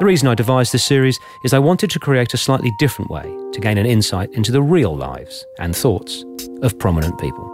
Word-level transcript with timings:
The 0.00 0.06
reason 0.06 0.28
I 0.28 0.34
devised 0.34 0.72
this 0.72 0.82
series 0.82 1.20
is 1.44 1.52
I 1.52 1.58
wanted 1.58 1.90
to 1.90 1.98
create 1.98 2.32
a 2.32 2.38
slightly 2.38 2.70
different 2.78 3.10
way 3.10 3.36
to 3.52 3.60
gain 3.60 3.76
an 3.76 3.84
insight 3.84 4.30
into 4.32 4.50
the 4.50 4.62
real 4.62 4.96
lives 4.96 5.44
and 5.58 5.76
thoughts 5.76 6.24
of 6.62 6.78
prominent 6.78 7.20
people. 7.20 7.44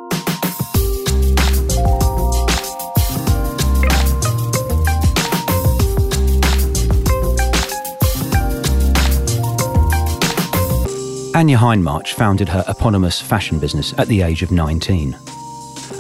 Anya 11.35 11.59
Hindmarch 11.59 12.13
founded 12.13 12.49
her 12.49 12.65
eponymous 12.69 13.21
fashion 13.21 13.59
business 13.59 13.93
at 13.99 14.07
the 14.07 14.23
age 14.23 14.45
of 14.45 14.53
19. 14.53 15.19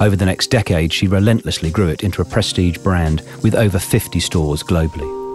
Over 0.01 0.15
the 0.15 0.24
next 0.24 0.52
decade, 0.52 0.92
she 0.92 1.09
relentlessly 1.09 1.73
grew 1.73 1.88
it 1.88 2.04
into 2.04 2.23
a 2.23 2.24
prestige 2.24 2.78
brand 2.78 3.23
with 3.42 3.56
over 3.56 3.80
50 3.80 4.20
stores 4.20 4.62
globally. 4.62 5.25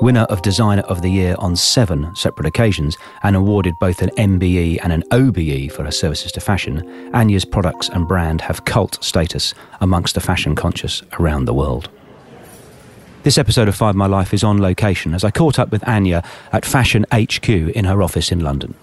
Winner 0.00 0.22
of 0.22 0.40
Designer 0.40 0.80
of 0.82 1.02
the 1.02 1.10
Year 1.10 1.34
on 1.38 1.54
seven 1.56 2.14
separate 2.16 2.46
occasions 2.46 2.96
and 3.22 3.36
awarded 3.36 3.78
both 3.78 4.00
an 4.00 4.08
MBE 4.16 4.78
and 4.82 4.94
an 4.94 5.04
OBE 5.10 5.70
for 5.70 5.84
her 5.84 5.90
services 5.90 6.32
to 6.32 6.40
fashion, 6.40 7.10
Anya's 7.12 7.44
products 7.44 7.90
and 7.90 8.08
brand 8.08 8.40
have 8.40 8.64
cult 8.64 9.02
status 9.04 9.52
amongst 9.78 10.14
the 10.14 10.20
fashion 10.20 10.54
conscious 10.54 11.02
around 11.18 11.44
the 11.44 11.52
world. 11.52 11.90
This 13.24 13.36
episode 13.36 13.68
of 13.68 13.76
Five 13.76 13.94
My 13.94 14.06
Life 14.06 14.32
is 14.32 14.42
on 14.42 14.62
location 14.62 15.12
as 15.12 15.22
I 15.22 15.30
caught 15.30 15.58
up 15.58 15.70
with 15.70 15.86
Anya 15.86 16.24
at 16.50 16.64
Fashion 16.64 17.04
HQ 17.12 17.48
in 17.50 17.84
her 17.84 18.02
office 18.02 18.32
in 18.32 18.40
London. 18.40 18.74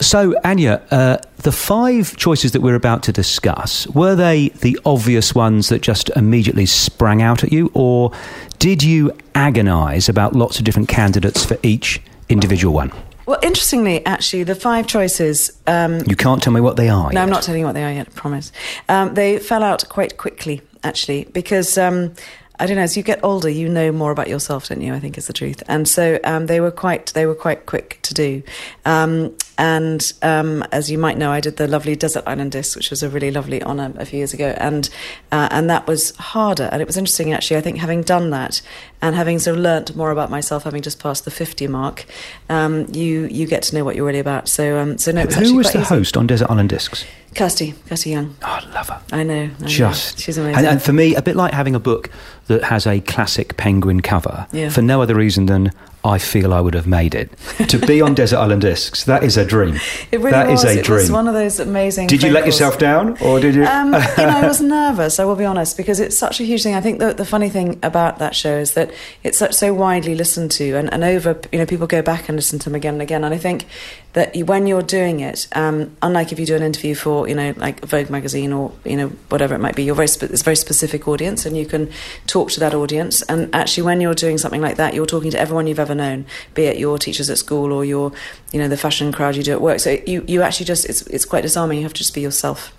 So, 0.00 0.34
Anya, 0.44 0.82
uh, 0.90 1.18
the 1.38 1.52
five 1.52 2.16
choices 2.16 2.52
that 2.52 2.60
we're 2.60 2.74
about 2.74 3.02
to 3.04 3.12
discuss, 3.12 3.86
were 3.88 4.14
they 4.14 4.50
the 4.50 4.78
obvious 4.84 5.34
ones 5.34 5.70
that 5.70 5.80
just 5.80 6.10
immediately 6.10 6.66
sprang 6.66 7.22
out 7.22 7.42
at 7.42 7.52
you, 7.52 7.70
or 7.72 8.12
did 8.58 8.82
you 8.82 9.10
agonise 9.34 10.08
about 10.08 10.34
lots 10.34 10.58
of 10.58 10.64
different 10.64 10.88
candidates 10.88 11.44
for 11.44 11.56
each 11.62 12.00
individual 12.28 12.74
one? 12.74 12.92
Well, 13.24 13.38
interestingly, 13.42 14.04
actually, 14.06 14.44
the 14.44 14.54
five 14.54 14.86
choices. 14.86 15.50
Um, 15.66 16.00
you 16.06 16.14
can't 16.14 16.42
tell 16.42 16.52
me 16.52 16.60
what 16.60 16.76
they 16.76 16.88
are. 16.88 17.10
No, 17.10 17.18
yet. 17.18 17.22
I'm 17.22 17.30
not 17.30 17.42
telling 17.42 17.60
you 17.60 17.66
what 17.66 17.74
they 17.74 17.82
are 17.82 17.92
yet, 17.92 18.08
I 18.08 18.10
promise. 18.10 18.52
Um, 18.88 19.14
they 19.14 19.38
fell 19.38 19.62
out 19.62 19.88
quite 19.88 20.16
quickly, 20.18 20.62
actually, 20.84 21.24
because. 21.32 21.78
Um, 21.78 22.14
I 22.58 22.66
don't 22.66 22.76
know. 22.76 22.82
As 22.82 22.96
you 22.96 23.02
get 23.02 23.20
older, 23.22 23.48
you 23.48 23.68
know 23.68 23.92
more 23.92 24.10
about 24.10 24.28
yourself, 24.28 24.68
don't 24.68 24.80
you? 24.80 24.94
I 24.94 25.00
think 25.00 25.18
is 25.18 25.26
the 25.26 25.32
truth. 25.32 25.62
And 25.68 25.86
so 25.88 26.18
um, 26.24 26.46
they 26.46 26.60
were 26.60 26.70
quite 26.70 27.06
they 27.14 27.26
were 27.26 27.34
quite 27.34 27.66
quick 27.66 27.98
to 28.02 28.14
do. 28.14 28.42
Um, 28.84 29.36
and 29.58 30.12
um, 30.22 30.62
as 30.72 30.90
you 30.90 30.98
might 30.98 31.16
know, 31.16 31.30
I 31.30 31.40
did 31.40 31.56
the 31.56 31.66
lovely 31.66 31.96
Desert 31.96 32.24
Island 32.26 32.52
Disc, 32.52 32.76
which 32.76 32.90
was 32.90 33.02
a 33.02 33.08
really 33.08 33.30
lovely 33.30 33.62
honour 33.62 33.92
a 33.96 34.04
few 34.04 34.18
years 34.18 34.34
ago, 34.34 34.54
and 34.58 34.88
uh, 35.32 35.48
and 35.50 35.70
that 35.70 35.86
was 35.86 36.14
harder. 36.16 36.68
And 36.72 36.82
it 36.82 36.86
was 36.86 36.96
interesting, 36.96 37.32
actually. 37.32 37.56
I 37.56 37.60
think 37.62 37.78
having 37.78 38.02
done 38.02 38.30
that 38.30 38.60
and 39.00 39.14
having 39.14 39.38
sort 39.38 39.56
of 39.56 39.62
learnt 39.62 39.96
more 39.96 40.10
about 40.10 40.30
myself, 40.30 40.64
having 40.64 40.82
just 40.82 41.00
passed 41.02 41.24
the 41.24 41.30
fifty 41.30 41.66
mark, 41.66 42.04
um, 42.48 42.86
you 42.92 43.26
you 43.26 43.46
get 43.46 43.62
to 43.64 43.74
know 43.76 43.84
what 43.84 43.96
you're 43.96 44.06
really 44.06 44.18
about. 44.18 44.48
So 44.48 44.78
um, 44.78 44.98
so 44.98 45.12
no, 45.12 45.22
who 45.22 45.56
was 45.56 45.72
the 45.72 45.80
easy. 45.80 45.88
host 45.88 46.16
on 46.16 46.26
Desert 46.26 46.50
Island 46.50 46.68
Discs? 46.68 47.04
Kirsty, 47.36 47.74
Kirsty 47.86 48.10
Young. 48.10 48.34
Oh, 48.42 48.46
I 48.46 48.70
love 48.70 48.88
her. 48.88 49.00
I 49.12 49.22
know. 49.22 49.50
I 49.62 49.64
Just. 49.66 50.16
Know. 50.16 50.22
She's 50.22 50.38
amazing. 50.38 50.56
And, 50.56 50.66
and, 50.66 50.82
for 50.82 50.94
me, 50.94 51.14
a 51.14 51.22
bit 51.22 51.36
like 51.36 51.52
having 51.52 51.74
a 51.74 51.80
book 51.80 52.10
that 52.46 52.64
has 52.64 52.86
a 52.86 53.00
classic 53.00 53.58
penguin 53.58 54.00
cover, 54.00 54.46
yeah. 54.52 54.70
for 54.70 54.80
no 54.80 55.02
other 55.02 55.14
reason 55.14 55.44
than 55.46 55.70
I 56.06 56.18
feel 56.18 56.54
I 56.54 56.60
would 56.60 56.74
have 56.74 56.86
made 56.86 57.14
it. 57.14 57.30
to 57.68 57.78
be 57.78 58.00
on 58.00 58.14
Desert 58.20 58.38
Island 58.38 58.62
Discs, 58.62 59.04
that 59.04 59.24
is 59.24 59.36
a 59.36 59.44
dream. 59.44 59.78
It 60.12 60.18
really 60.18 60.30
that 60.30 60.48
was. 60.48 60.64
is 60.64 60.76
a 60.76 60.78
it 60.78 60.84
dream. 60.84 61.00
was 61.00 61.10
one 61.10 61.26
of 61.26 61.34
those 61.34 61.58
amazing. 61.58 62.06
Did 62.06 62.22
you 62.22 62.30
let 62.30 62.46
yourself 62.46 62.78
down, 62.78 63.18
or 63.20 63.40
did 63.40 63.54
you? 63.54 63.64
Um, 63.64 63.92
you 63.92 63.92
know, 63.92 64.04
I 64.18 64.46
was 64.46 64.60
nervous. 64.62 65.18
I 65.18 65.24
will 65.24 65.36
be 65.36 65.44
honest, 65.44 65.76
because 65.76 65.98
it's 65.98 66.16
such 66.16 66.40
a 66.40 66.44
huge 66.44 66.62
thing. 66.62 66.74
I 66.74 66.80
think 66.80 67.00
the, 67.00 67.12
the 67.12 67.24
funny 67.24 67.50
thing 67.50 67.78
about 67.82 68.18
that 68.20 68.34
show 68.34 68.56
is 68.56 68.74
that 68.74 68.92
it's 69.24 69.38
such, 69.38 69.54
so 69.54 69.74
widely 69.74 70.14
listened 70.14 70.52
to, 70.52 70.76
and, 70.76 70.92
and 70.92 71.02
over. 71.02 71.38
You 71.52 71.58
know, 71.58 71.66
people 71.66 71.86
go 71.86 72.02
back 72.02 72.28
and 72.28 72.36
listen 72.36 72.58
to 72.60 72.64
them 72.66 72.76
again 72.76 72.94
and 72.94 73.02
again. 73.02 73.24
And 73.24 73.34
I 73.34 73.38
think 73.38 73.66
that 74.16 74.34
when 74.34 74.66
you're 74.66 74.80
doing 74.80 75.20
it, 75.20 75.46
um, 75.52 75.94
unlike 76.00 76.32
if 76.32 76.40
you 76.40 76.46
do 76.46 76.56
an 76.56 76.62
interview 76.62 76.94
for 76.94 77.28
you 77.28 77.34
know 77.34 77.52
like 77.58 77.84
Vogue 77.84 78.08
magazine 78.08 78.50
or 78.50 78.72
you 78.82 78.96
know 78.96 79.08
whatever 79.28 79.54
it 79.54 79.58
might 79.58 79.76
be, 79.76 79.84
you're 79.84 79.94
very 79.94 80.08
spe- 80.08 80.22
it's 80.22 80.40
a 80.40 80.44
very 80.44 80.56
specific 80.56 81.06
audience, 81.06 81.44
and 81.44 81.54
you 81.54 81.66
can 81.66 81.92
talk 82.26 82.50
to 82.52 82.60
that 82.60 82.72
audience. 82.72 83.20
And 83.22 83.54
actually, 83.54 83.82
when 83.82 84.00
you're 84.00 84.14
doing 84.14 84.38
something 84.38 84.62
like 84.62 84.76
that, 84.78 84.94
you're 84.94 85.04
talking 85.04 85.30
to 85.32 85.38
everyone 85.38 85.66
you've 85.66 85.78
ever 85.78 85.94
known, 85.94 86.24
be 86.54 86.64
it 86.64 86.78
your 86.78 86.98
teachers 86.98 87.28
at 87.28 87.36
school 87.36 87.74
or 87.74 87.84
your 87.84 88.10
you 88.52 88.58
know 88.58 88.68
the 88.68 88.78
fashion 88.78 89.12
crowd 89.12 89.36
you 89.36 89.42
do 89.42 89.52
at 89.52 89.60
work. 89.60 89.80
So 89.80 89.98
you 90.06 90.24
you 90.26 90.40
actually 90.40 90.64
just 90.64 90.86
it's 90.86 91.02
it's 91.08 91.26
quite 91.26 91.42
disarming. 91.42 91.76
You 91.76 91.84
have 91.84 91.92
to 91.92 91.98
just 91.98 92.14
be 92.14 92.22
yourself. 92.22 92.72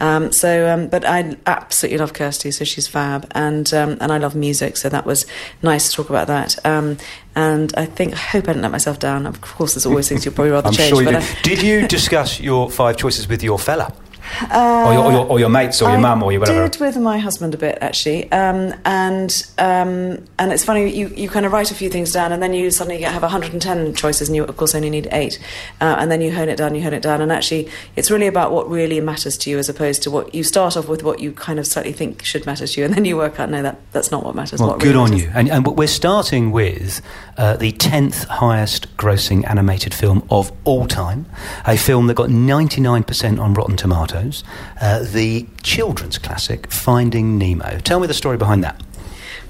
Um, 0.00 0.32
so, 0.32 0.68
um, 0.72 0.88
but 0.88 1.04
I 1.04 1.36
absolutely 1.46 1.98
love 1.98 2.12
Kirsty, 2.12 2.50
so 2.50 2.64
she's 2.64 2.88
fab, 2.88 3.26
and 3.32 3.72
um, 3.74 3.98
and 4.00 4.12
I 4.12 4.18
love 4.18 4.34
music, 4.34 4.76
so 4.76 4.88
that 4.88 5.04
was 5.04 5.26
nice 5.62 5.90
to 5.90 5.96
talk 5.96 6.10
about 6.10 6.26
that. 6.28 6.64
Um, 6.64 6.96
and 7.34 7.72
I 7.76 7.86
think 7.86 8.14
I 8.14 8.16
hope 8.16 8.44
I 8.44 8.52
didn't 8.52 8.62
let 8.62 8.72
myself 8.72 8.98
down. 8.98 9.26
Of 9.26 9.40
course, 9.40 9.74
there's 9.74 9.86
always 9.86 10.08
things 10.08 10.24
you'll 10.24 10.34
probably 10.34 10.52
rather 10.52 10.68
I'm 10.68 10.74
change. 10.74 10.90
Sure 10.90 11.02
you 11.02 11.12
but 11.12 11.20
did. 11.20 11.22
I, 11.22 11.42
did 11.42 11.62
you 11.62 11.86
discuss 11.86 12.40
your 12.40 12.70
five 12.70 12.96
choices 12.96 13.28
with 13.28 13.42
your 13.42 13.58
fella? 13.58 13.92
Uh, 14.50 14.84
or, 14.86 14.92
your, 14.92 15.04
or, 15.04 15.12
your, 15.12 15.26
or, 15.26 15.40
your, 15.40 15.48
mates, 15.48 15.82
or 15.82 15.90
your 15.90 16.00
mum, 16.00 16.22
or 16.22 16.32
your 16.32 16.40
whatever. 16.40 16.64
I 16.64 16.68
did 16.68 16.80
with 16.80 16.96
my 16.98 17.18
husband 17.18 17.54
a 17.54 17.58
bit 17.58 17.78
actually, 17.80 18.30
um, 18.32 18.74
and 18.84 19.46
um, 19.58 20.24
and 20.38 20.52
it's 20.52 20.64
funny 20.64 20.94
you, 20.94 21.08
you 21.08 21.28
kind 21.28 21.46
of 21.46 21.52
write 21.52 21.70
a 21.70 21.74
few 21.74 21.90
things 21.90 22.12
down, 22.12 22.32
and 22.32 22.42
then 22.42 22.54
you 22.54 22.70
suddenly 22.70 23.02
have 23.02 23.22
110 23.22 23.94
choices, 23.94 24.28
and 24.28 24.36
you 24.36 24.44
of 24.44 24.56
course 24.56 24.74
only 24.74 24.90
need 24.90 25.08
eight, 25.12 25.38
uh, 25.80 25.96
and 25.98 26.10
then 26.10 26.20
you 26.20 26.32
hone 26.32 26.48
it 26.48 26.56
down, 26.56 26.74
you 26.74 26.82
hone 26.82 26.94
it 26.94 27.02
down, 27.02 27.20
and 27.20 27.32
actually 27.32 27.68
it's 27.96 28.10
really 28.10 28.26
about 28.26 28.52
what 28.52 28.68
really 28.68 29.00
matters 29.00 29.36
to 29.38 29.50
you, 29.50 29.58
as 29.58 29.68
opposed 29.68 30.02
to 30.02 30.10
what 30.10 30.34
you 30.34 30.42
start 30.42 30.76
off 30.76 30.88
with 30.88 31.02
what 31.02 31.20
you 31.20 31.32
kind 31.32 31.58
of 31.58 31.66
slightly 31.66 31.92
think 31.92 32.24
should 32.24 32.46
matter 32.46 32.66
to 32.66 32.80
you, 32.80 32.84
and 32.84 32.94
then 32.94 33.04
you 33.04 33.16
work 33.16 33.38
out 33.40 33.50
no 33.50 33.62
that 33.62 33.80
that's 33.92 34.10
not 34.10 34.24
what 34.24 34.34
matters. 34.34 34.60
Well, 34.60 34.70
what 34.70 34.80
good 34.80 34.94
really 34.94 34.98
on 34.98 35.10
matters. 35.10 35.24
you. 35.26 35.32
And, 35.34 35.48
and 35.50 35.66
we're 35.66 35.86
starting 35.86 36.50
with 36.50 37.02
uh, 37.36 37.56
the 37.56 37.72
10th 37.72 38.26
highest 38.26 38.96
grossing 38.96 39.48
animated 39.48 39.94
film 39.94 40.26
of 40.30 40.52
all 40.64 40.86
time, 40.86 41.26
a 41.66 41.76
film 41.76 42.06
that 42.06 42.14
got 42.14 42.28
99% 42.28 43.40
on 43.40 43.54
Rotten 43.54 43.76
Tomatoes, 43.76 44.19
uh, 44.80 45.04
the 45.04 45.46
children's 45.62 46.18
classic 46.18 46.70
Finding 46.70 47.38
Nemo. 47.38 47.78
Tell 47.80 48.00
me 48.00 48.06
the 48.06 48.14
story 48.14 48.36
behind 48.36 48.62
that. 48.64 48.80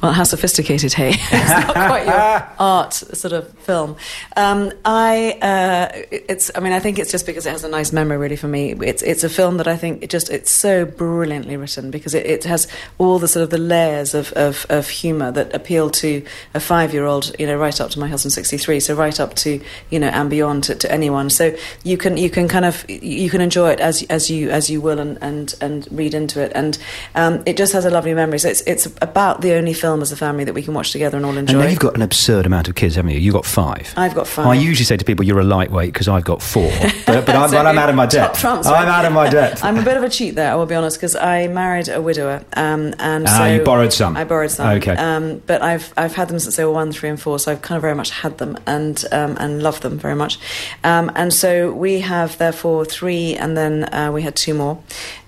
Well, 0.03 0.13
how 0.13 0.25
sophisticated, 0.25 0.95
hey? 0.95 1.11
it's 1.15 1.31
not 1.31 1.75
quite 1.75 2.07
your 2.07 2.49
art 2.59 2.95
sort 2.95 3.35
of 3.35 3.51
film. 3.59 3.97
Um, 4.35 4.73
I, 4.83 5.33
uh, 5.43 5.89
it's, 6.11 6.51
I 6.55 6.61
mean, 6.61 6.73
I 6.73 6.81
think 6.81 6.99
it's 6.99 7.13
just 7.13 7.27
because 7.27 7.45
it 7.45 7.51
has 7.51 7.65
a 7.65 7.69
nice 7.69 7.93
memory, 7.93 8.17
really, 8.17 8.37
for 8.37 8.49
me. 8.49 8.73
It's, 8.73 9.03
it's 9.03 9.25
a 9.25 9.29
film 9.29 9.59
that 9.59 9.69
I 9.69 9.77
think 9.77 10.03
it 10.03 10.09
just, 10.09 10.31
it's 10.31 10.51
so 10.51 10.87
brilliantly 10.87 11.59
written 11.59 11.91
because 11.91 12.15
it, 12.15 12.25
it 12.25 12.45
has 12.45 12.67
all 12.97 13.19
the 13.19 13.29
sort 13.29 13.43
of 13.43 13.51
the 13.51 13.59
layers 13.59 14.15
of, 14.15 14.33
of, 14.33 14.65
of 14.71 14.89
humour 14.89 15.33
that 15.33 15.55
appeal 15.55 15.91
to 15.91 16.25
a 16.55 16.61
five-year-old, 16.61 17.39
you 17.39 17.47
know, 17.47 17.59
right 17.59 17.79
up 17.79 17.91
to 17.91 18.01
my 18.01 18.09
husband, 18.09 18.33
63, 18.33 18.81
so 18.81 18.95
right 18.95 19.21
up 19.21 19.35
to, 19.35 19.61
you 19.91 19.99
know, 19.99 20.09
and 20.09 20.31
beyond 20.31 20.65
to, 20.65 20.75
to 20.77 20.91
anyone. 20.91 21.29
So 21.29 21.55
you 21.85 21.99
can, 21.99 22.17
you 22.17 22.31
can 22.31 22.49
kind 22.49 22.65
of, 22.65 22.89
you 22.89 23.29
can 23.29 23.43
enjoy 23.43 23.73
it 23.73 23.81
as, 23.81 24.03
as 24.05 24.31
you, 24.31 24.49
as 24.49 24.71
you 24.71 24.81
will 24.81 24.99
and, 24.99 25.19
and, 25.21 25.55
and 25.61 25.87
read 25.91 26.15
into 26.15 26.41
it. 26.41 26.53
And 26.55 26.79
um, 27.15 27.43
it 27.45 27.59
just 27.59 27.75
has 27.75 27.85
a 27.85 27.91
lovely 27.91 28.15
memory. 28.15 28.39
So 28.39 28.49
it's, 28.49 28.63
it's 28.63 28.87
about 29.03 29.43
the 29.43 29.53
only 29.53 29.75
film 29.75 29.90
as 30.03 30.13
a 30.13 30.17
family 30.17 30.45
that 30.45 30.55
we 30.55 30.63
can 30.63 30.75
watch 30.75 30.93
together 30.93 31.17
and 31.17 31.27
all 31.27 31.37
enjoy. 31.37 31.55
And 31.55 31.63
now 31.65 31.69
you've 31.71 31.79
got 31.79 31.95
an 31.97 32.03
absurd 32.03 32.47
amount 32.47 32.69
of 32.69 32.75
kids, 32.75 32.95
haven't 32.97 33.11
you? 33.13 33.19
You've 33.19 33.35
got 33.35 33.45
five. 33.47 33.93
I've 33.97 34.15
got 34.15 34.27
five. 34.27 34.47
I 34.47 34.55
usually 34.55 34.85
say 34.85 34.97
to 34.97 35.05
people, 35.05 35.25
you're 35.25 35.41
a 35.41 35.45
lightweight 35.45 35.93
because 35.93 36.09
I've 36.09 36.25
got 36.25 36.43
four. 36.43 36.71
But, 37.11 37.27
but, 37.27 37.35
I'm, 37.35 37.67
I'm 37.67 37.77
out 37.79 37.89
of 37.89 37.97
my 37.97 38.07
depth. 38.07 38.39
Trumps, 38.39 38.69
I'm 38.69 38.87
out 38.87 39.05
of 39.05 39.13
my 39.13 39.29
depth. 39.29 39.65
I'm 39.65 39.77
a 39.79 39.83
bit 39.83 39.97
of 39.97 40.05
a 40.05 40.09
cheat 40.09 40.37
there, 40.37 40.53
I 40.53 40.55
will 40.55 40.67
be 40.67 40.77
honest, 40.77 40.97
because 40.97 41.17
I 41.17 41.49
married 41.49 41.89
a 41.89 42.01
widower. 42.01 42.45
Um, 42.53 42.95
and 43.01 43.27
Ah, 43.27 43.39
so 43.39 43.45
you 43.47 43.65
borrowed 43.65 43.93
some. 43.93 44.17
I 44.17 44.23
borrowed 44.23 44.53
some. 44.53 44.69
Okay. 44.77 44.95
Um, 44.95 45.43
but 45.45 45.61
I've, 45.61 45.93
I've 45.97 46.15
had 46.15 46.29
them 46.29 46.39
since 46.39 46.55
they 46.55 46.65
were 46.65 46.71
one, 46.71 46.93
three, 46.93 47.09
and 47.09 47.21
four, 47.21 47.41
so 47.41 47.51
I've 47.51 47.63
kind 47.63 47.77
of 47.77 47.83
very 47.83 47.97
much 47.97 48.11
had 48.11 48.39
them 48.39 48.57
and, 48.67 49.05
um, 49.11 49.37
and 49.41 49.61
loved 49.61 49.83
them 49.83 49.99
very 49.99 50.15
much. 50.15 50.39
Um, 50.85 51.11
and 51.17 51.33
so 51.33 51.73
we 51.73 51.99
have, 52.01 52.39
therefore, 52.39 52.85
three, 52.85 53.35
and 53.35 53.57
then 53.57 53.93
uh, 53.93 54.13
we 54.13 54.23
had 54.23 54.37
two 54.37 54.55
more. 54.55 54.81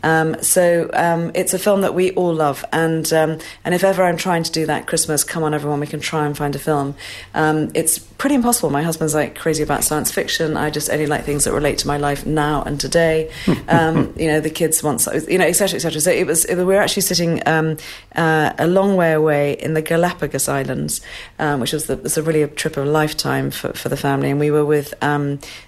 Um, 0.03 0.41
so 0.43 0.91
um, 0.93 1.31
it's 1.35 1.55
a 1.55 1.59
film 1.59 1.83
that 1.83 1.95
we 1.95 2.13
all 2.13 2.35
love, 2.35 2.65
and 2.73 3.11
um, 3.13 3.39
and 3.65 3.75
if 3.75 3.85
ever 3.85 4.03
I'm 4.03 4.17
trying 4.17 4.43
to 4.43 4.53
do 4.53 4.67
that 4.67 4.87
Christmas, 4.87 5.25
come 5.25 5.43
on 5.43 5.55
everyone, 5.55 5.81
we 5.81 5.87
can 5.87 6.01
try 6.01 6.27
and 6.27 6.37
find 6.37 6.55
a 6.55 6.59
film. 6.59 6.95
Um, 7.35 7.71
it's 7.75 7.99
pretty 7.99 8.35
impossible. 8.35 8.71
My 8.71 8.83
husband's 8.83 9.15
like 9.15 9.39
crazy 9.39 9.63
about 9.63 9.85
science 9.85 10.11
fiction. 10.11 10.57
I 10.57 10.71
just 10.71 10.91
only 10.91 11.07
like 11.07 11.25
things 11.25 11.45
that 11.45 11.53
relate 11.53 11.79
to 11.79 11.87
my 11.87 11.97
life 11.97 12.27
now 12.27 12.63
and 12.63 12.81
today. 12.81 13.31
Um, 13.69 14.13
you 14.17 14.27
know, 14.27 14.41
the 14.41 14.51
kids 14.51 14.83
want, 14.83 15.07
you 15.29 15.39
know, 15.39 15.47
etc. 15.47 15.77
etc. 15.77 16.01
So 16.01 16.11
it 16.11 16.27
was. 16.27 16.45
It, 16.45 16.57
we 16.57 16.65
were 16.65 16.81
actually 16.81 17.03
sitting 17.03 17.41
um, 17.47 17.77
uh, 18.15 18.53
a 18.59 18.67
long 18.67 18.97
way 18.97 19.13
away 19.13 19.53
in 19.55 19.75
the 19.75 19.83
Galapagos 19.83 20.49
Islands, 20.49 21.01
which 21.39 21.73
was, 21.73 21.87
the, 21.87 21.97
was 21.97 22.19
a 22.19 22.23
really 22.23 22.43
a 22.43 22.49
trip 22.49 22.77
of 22.77 22.87
a 22.87 22.91
lifetime 22.91 23.51
for, 23.51 23.73
for 23.73 23.89
the 23.89 23.97
family, 23.97 24.31
and 24.31 24.41
we 24.41 24.51
were 24.51 24.65
with 24.65 24.95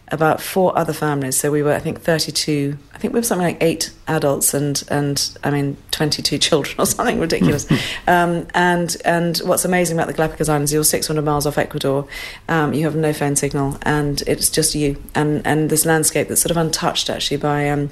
about 0.08 0.40
four 0.40 0.76
other 0.76 0.92
families. 0.92 1.36
So 1.36 1.50
we 1.50 1.62
were, 1.62 1.72
I 1.72 1.78
think, 1.78 2.00
32. 2.00 2.76
I 2.92 2.98
think 2.98 3.14
we 3.14 3.20
were 3.20 3.24
something 3.24 3.46
like 3.46 3.62
eight 3.62 3.92
adults 4.06 4.54
and 4.54 4.82
and 4.88 5.36
I 5.42 5.50
mean 5.50 5.76
22 5.90 6.38
children 6.46 6.76
or 6.78 6.86
something 6.86 7.20
ridiculous. 7.20 7.70
um, 8.06 8.46
and 8.54 8.96
and 9.04 9.38
what's 9.38 9.64
amazing 9.64 9.96
about 9.96 10.06
the 10.06 10.12
Galapagos 10.14 10.48
Islands, 10.48 10.72
you're 10.72 10.84
600 10.84 11.22
miles 11.24 11.46
off 11.46 11.58
Ecuador. 11.58 12.06
Um, 12.48 12.74
you 12.74 12.84
have 12.84 12.96
no 12.96 13.12
phone 13.12 13.36
signal, 13.36 13.78
and 13.82 14.22
it's 14.26 14.48
just 14.48 14.74
you 14.74 15.02
and 15.14 15.46
and 15.46 15.70
this 15.70 15.86
landscape 15.86 16.28
that's 16.28 16.40
sort 16.40 16.50
of 16.50 16.56
untouched 16.56 17.10
actually 17.10 17.38
by. 17.38 17.68
Um, 17.68 17.90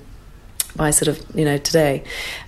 by 0.75 0.91
sort 0.91 1.09
of 1.09 1.23
you 1.35 1.45
know 1.45 1.59
today 1.59 2.03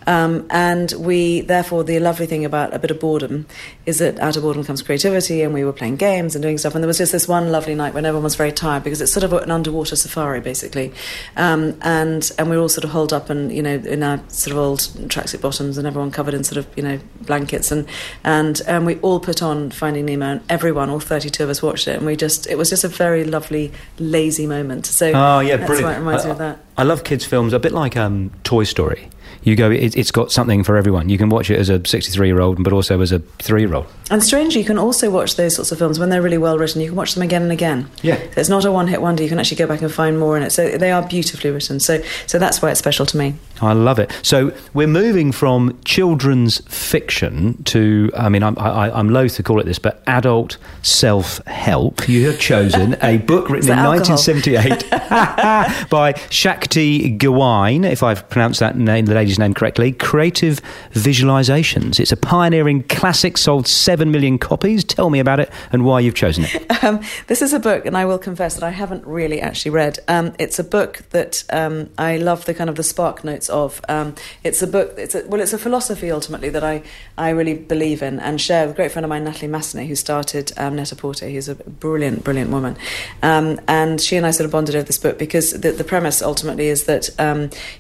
um, 0.07 0.47
and 0.51 0.93
we 0.99 1.41
therefore 1.43 1.85
the 1.85 1.99
lovely 1.99 2.27
thing 2.27 2.45
about 2.45 2.75
a 2.75 2.79
bit 2.79 2.91
of 2.91 3.01
boredom 3.01 3.47
is 3.87 3.99
that 3.99 4.19
out 4.19 4.37
of 4.37 4.43
boredom 4.43 4.65
comes 4.65 4.83
creativity 4.83 5.43
and 5.43 5.55
we 5.55 5.65
were 5.65 5.73
playing 5.73 5.97
games 5.97 6.35
and 6.35 6.43
doing 6.43 6.59
stuff. 6.59 6.75
And 6.75 6.83
there 6.83 6.89
was 6.89 6.99
just 6.99 7.13
this 7.13 7.29
one 7.29 7.51
lovely 7.51 7.75
night 7.75 7.95
when 7.95 8.05
everyone 8.05 8.25
was 8.25 8.35
very 8.35 8.53
tired 8.53 8.85
because 8.85 9.01
it's 9.01 9.13
sort 9.13 9.25
of 9.25 9.33
an 9.33 9.51
underwater 9.51 9.97
safari 9.97 10.41
basically. 10.41 10.93
Um, 11.37 11.79
and 11.83 12.31
and 12.39 12.51
we 12.51 12.57
were 12.57 12.63
all 12.63 12.69
sort 12.69 12.85
of 12.85 12.91
holed 12.91 13.13
up 13.13 13.31
and 13.31 13.53
you 13.53 13.63
know 13.63 13.77
in 13.77 14.03
our 14.03 14.23
sort 14.29 14.53
of 14.53 14.59
old 14.59 14.81
tracksuit 15.09 15.41
bottoms 15.41 15.79
and 15.79 15.87
everyone 15.87 16.11
covered 16.11 16.35
in 16.35 16.45
sort 16.45 16.59
of 16.59 16.67
you 16.77 16.83
know 16.83 16.99
blankets. 17.23 17.71
And 17.71 17.87
and 18.23 18.61
and 18.67 18.87
we 18.87 18.97
all 19.01 19.21
put 19.21 19.43
on 19.43 19.71
Finding 19.71 20.07
Nemo 20.07 20.27
and 20.27 20.41
everyone 20.49 20.91
all 20.91 21.01
32 21.01 21.43
of 21.43 21.51
us 21.51 21.63
watched 21.63 21.89
it. 21.89 21.97
And 21.97 22.07
we 22.07 22.17
just 22.17 22.47
it 22.47 22.57
was 22.57 22.71
just 22.71 22.85
a 22.85 22.89
very 22.89 23.25
lovely 23.25 23.73
lazy 23.99 24.47
moment. 24.47 24.87
So 24.87 25.13
oh 25.15 25.41
yeah 25.41 25.57
that's 25.57 25.69
brilliant. 25.69 25.87
why 25.87 25.95
it 25.95 25.99
reminds 25.99 26.25
I, 26.25 26.27
me 26.27 26.33
of 26.33 26.39
that. 26.39 26.59
I 26.77 26.83
love 26.83 27.05
kids 27.05 27.25
films 27.25 27.53
a 27.53 27.59
bit 27.59 27.73
like 27.73 27.97
um, 27.97 28.31
Toy 28.43 28.65
Story 28.65 29.09
you 29.45 29.57
go, 29.57 29.71
it, 29.71 29.95
has 29.95 30.11
got 30.11 30.33
something 30.33 30.65
for 30.65 30.77
everyone. 30.77 31.09
You 31.09 31.19
can 31.19 31.29
watch 31.29 31.51
it 31.51 31.59
as 31.59 31.69
a 31.69 31.85
63 31.87 32.27
year 32.27 32.41
old, 32.41 32.63
but 32.65 32.73
also 32.73 33.01
as 33.01 33.13
a 33.13 33.21
three 33.39 33.63
year 33.63 33.75
old. 33.75 33.87
And 34.11 34.23
strangely, 34.23 34.61
you 34.61 34.67
can 34.67 34.79
also 34.79 35.11
watch 35.11 35.37
those 35.37 35.55
sorts 35.55 35.71
of 35.71 35.79
films 35.79 35.99
when 35.99 36.09
they're 36.09 36.23
really 36.23 36.39
well 36.39 36.59
written. 36.59 36.81
You 36.81 36.89
can 36.89 36.97
watch 36.97 37.15
them 37.15 37.23
again 37.23 37.43
and 37.43 37.53
again. 37.53 37.89
Yeah, 38.03 38.17
it's 38.37 38.49
not 38.49 38.65
a 38.65 38.73
one 38.73 38.89
hit 38.89 39.01
wonder. 39.01 39.23
You 39.23 39.29
can 39.29 39.39
actually 39.39 39.59
go 39.59 39.67
back 39.67 39.83
and 39.83 39.93
find 39.93 40.19
more 40.19 40.37
in 40.37 40.43
it. 40.43 40.51
So 40.51 40.77
they 40.77 40.91
are 40.91 41.07
beautifully 41.07 41.51
written. 41.51 41.81
So 41.81 42.03
so 42.27 42.39
that's 42.39 42.61
why 42.61 42.71
it's 42.71 42.81
special 42.81 43.07
to 43.07 43.17
me. 43.17 43.35
I 43.61 43.73
love 43.73 43.99
it. 43.99 44.13
So 44.23 44.53
we're 44.73 44.89
moving 44.89 45.33
from 45.33 45.79
children's 45.85 46.59
fiction 46.69 47.63
to, 47.65 48.11
I 48.17 48.29
mean, 48.29 48.43
I'm, 48.43 48.59
I, 48.59 48.99
am 48.99 49.11
loath 49.11 49.37
to 49.37 49.43
call 49.43 49.61
it 49.61 49.65
this, 49.65 49.79
but 49.79 50.03
adult 50.07 50.57
self 50.83 51.45
help. 51.47 52.09
You 52.09 52.27
have 52.27 52.39
chosen 52.39 52.97
a 53.03 53.19
book 53.27 53.49
written 53.49 53.71
in 53.71 53.85
1978 53.85 54.91
by 55.91 56.15
Shakti 56.31 57.11
Gawain, 57.11 57.85
if 57.85 58.03
I've 58.03 58.29
pronounced 58.29 58.61
that 58.61 58.77
name, 58.77 59.07
the 59.07 59.15
lady's 59.15 59.34
name 59.39 59.55
correctly. 59.55 59.93
Creative 59.93 60.61
Visualizations. 60.93 61.99
It's 62.01 62.13
a 62.13 62.17
pioneering 62.17 62.83
classic, 62.85 63.37
sold 63.37 63.67
seven 63.67 64.11
million 64.11 64.39
copies. 64.39 64.85
Tell 64.85 65.11
me 65.11 65.19
about 65.19 65.41
it 65.41 65.51
and 65.73 65.85
why 65.85 66.01
you've 66.01 66.15
chosen 66.15 66.45
it. 66.45 66.67
Um, 66.85 67.01
this 67.29 67.41
is 67.41 67.55
a 67.55 67.61
book, 67.61 67.87
and 67.87 67.97
I 67.97 68.05
will 68.05 68.19
confess 68.19 68.57
that 68.57 68.63
I 68.63 68.69
haven't 68.69 69.07
really 69.07 69.41
actually 69.41 69.71
read. 69.71 70.01
Um, 70.07 70.35
it's 70.39 70.59
a 70.59 70.65
book 70.65 70.99
that 71.11 71.43
um, 71.49 71.89
I 71.97 72.19
love 72.19 72.45
the 72.45 72.53
kind 72.53 72.69
of 72.69 72.77
the 72.77 72.83
spark 72.83 73.25
notes 73.25 73.49
of. 73.49 73.81
Um, 73.89 74.15
it's 74.43 74.61
a 74.61 74.67
book. 74.67 74.93
It's 74.99 75.15
a, 75.15 75.27
well, 75.27 75.41
it's 75.41 75.55
a 75.55 75.59
philosophy 75.59 76.11
ultimately 76.11 76.51
that 76.51 76.63
I 76.63 76.83
I 77.17 77.31
really 77.31 77.55
believe 77.55 78.03
in 78.03 78.21
and 78.21 78.39
share 78.39 78.67
with 78.67 78.75
a 78.75 78.77
great 78.77 78.93
friend 78.93 79.07
of 79.07 79.09
mine, 79.09 79.25
Natalie 79.25 79.51
Massenet, 79.51 79.87
who 79.87 79.95
started 79.95 80.53
um, 80.59 80.77
Net-a-Porter. 80.77 81.31
Who's 81.31 81.49
a 81.49 81.55
brilliant, 81.55 82.23
brilliant 82.23 82.51
woman, 82.51 82.77
um, 83.23 83.59
and 83.67 83.99
she 83.99 84.17
and 84.17 84.27
I 84.27 84.31
sort 84.31 84.45
of 84.45 84.51
bonded 84.51 84.75
over 84.75 84.85
this 84.85 84.99
book 84.99 85.19
because 85.19 85.53
the, 85.53 85.73
the 85.73 85.85
premise 85.85 86.21
ultimately 86.21 86.69
is 86.69 86.85
that 86.85 87.09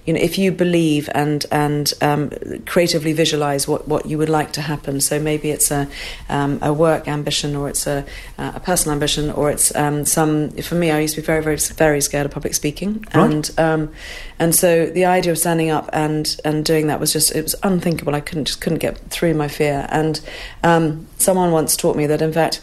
you 0.06 0.14
know 0.14 0.20
if 0.20 0.38
you 0.38 0.50
believe 0.50 1.10
and 1.14 1.43
and 1.46 1.92
creatively 2.66 3.12
visualize 3.12 3.68
what 3.68 3.88
what 3.88 4.06
you 4.06 4.18
would 4.18 4.28
like 4.28 4.52
to 4.52 4.62
happen. 4.62 5.00
So 5.00 5.18
maybe 5.18 5.50
it's 5.50 5.70
a 5.70 5.88
a 6.28 6.72
work 6.72 7.08
ambition 7.08 7.56
or 7.56 7.68
it's 7.68 7.86
a 7.86 8.04
a 8.38 8.60
personal 8.60 8.94
ambition 8.94 9.30
or 9.30 9.50
it's 9.50 9.74
um, 9.74 10.04
some. 10.04 10.50
For 10.50 10.74
me, 10.74 10.90
I 10.90 11.00
used 11.00 11.14
to 11.14 11.20
be 11.20 11.26
very, 11.26 11.42
very, 11.42 11.56
very 11.56 12.00
scared 12.00 12.26
of 12.26 12.32
public 12.32 12.54
speaking, 12.54 13.04
right. 13.14 13.30
and 13.30 13.50
um, 13.58 13.92
and 14.38 14.54
so 14.54 14.86
the 14.86 15.04
idea 15.04 15.32
of 15.32 15.38
standing 15.38 15.70
up 15.70 15.88
and 15.92 16.36
and 16.44 16.64
doing 16.64 16.88
that 16.88 17.00
was 17.00 17.12
just 17.12 17.34
it 17.34 17.42
was 17.42 17.54
unthinkable. 17.62 18.14
I 18.14 18.20
couldn't 18.20 18.46
just 18.46 18.60
couldn't 18.60 18.78
get 18.78 18.98
through 19.10 19.34
my 19.34 19.48
fear. 19.48 19.86
And 19.90 20.20
um, 20.62 21.06
someone 21.18 21.52
once 21.52 21.76
taught 21.76 21.96
me 21.96 22.06
that 22.06 22.22
in 22.22 22.32
fact 22.32 22.60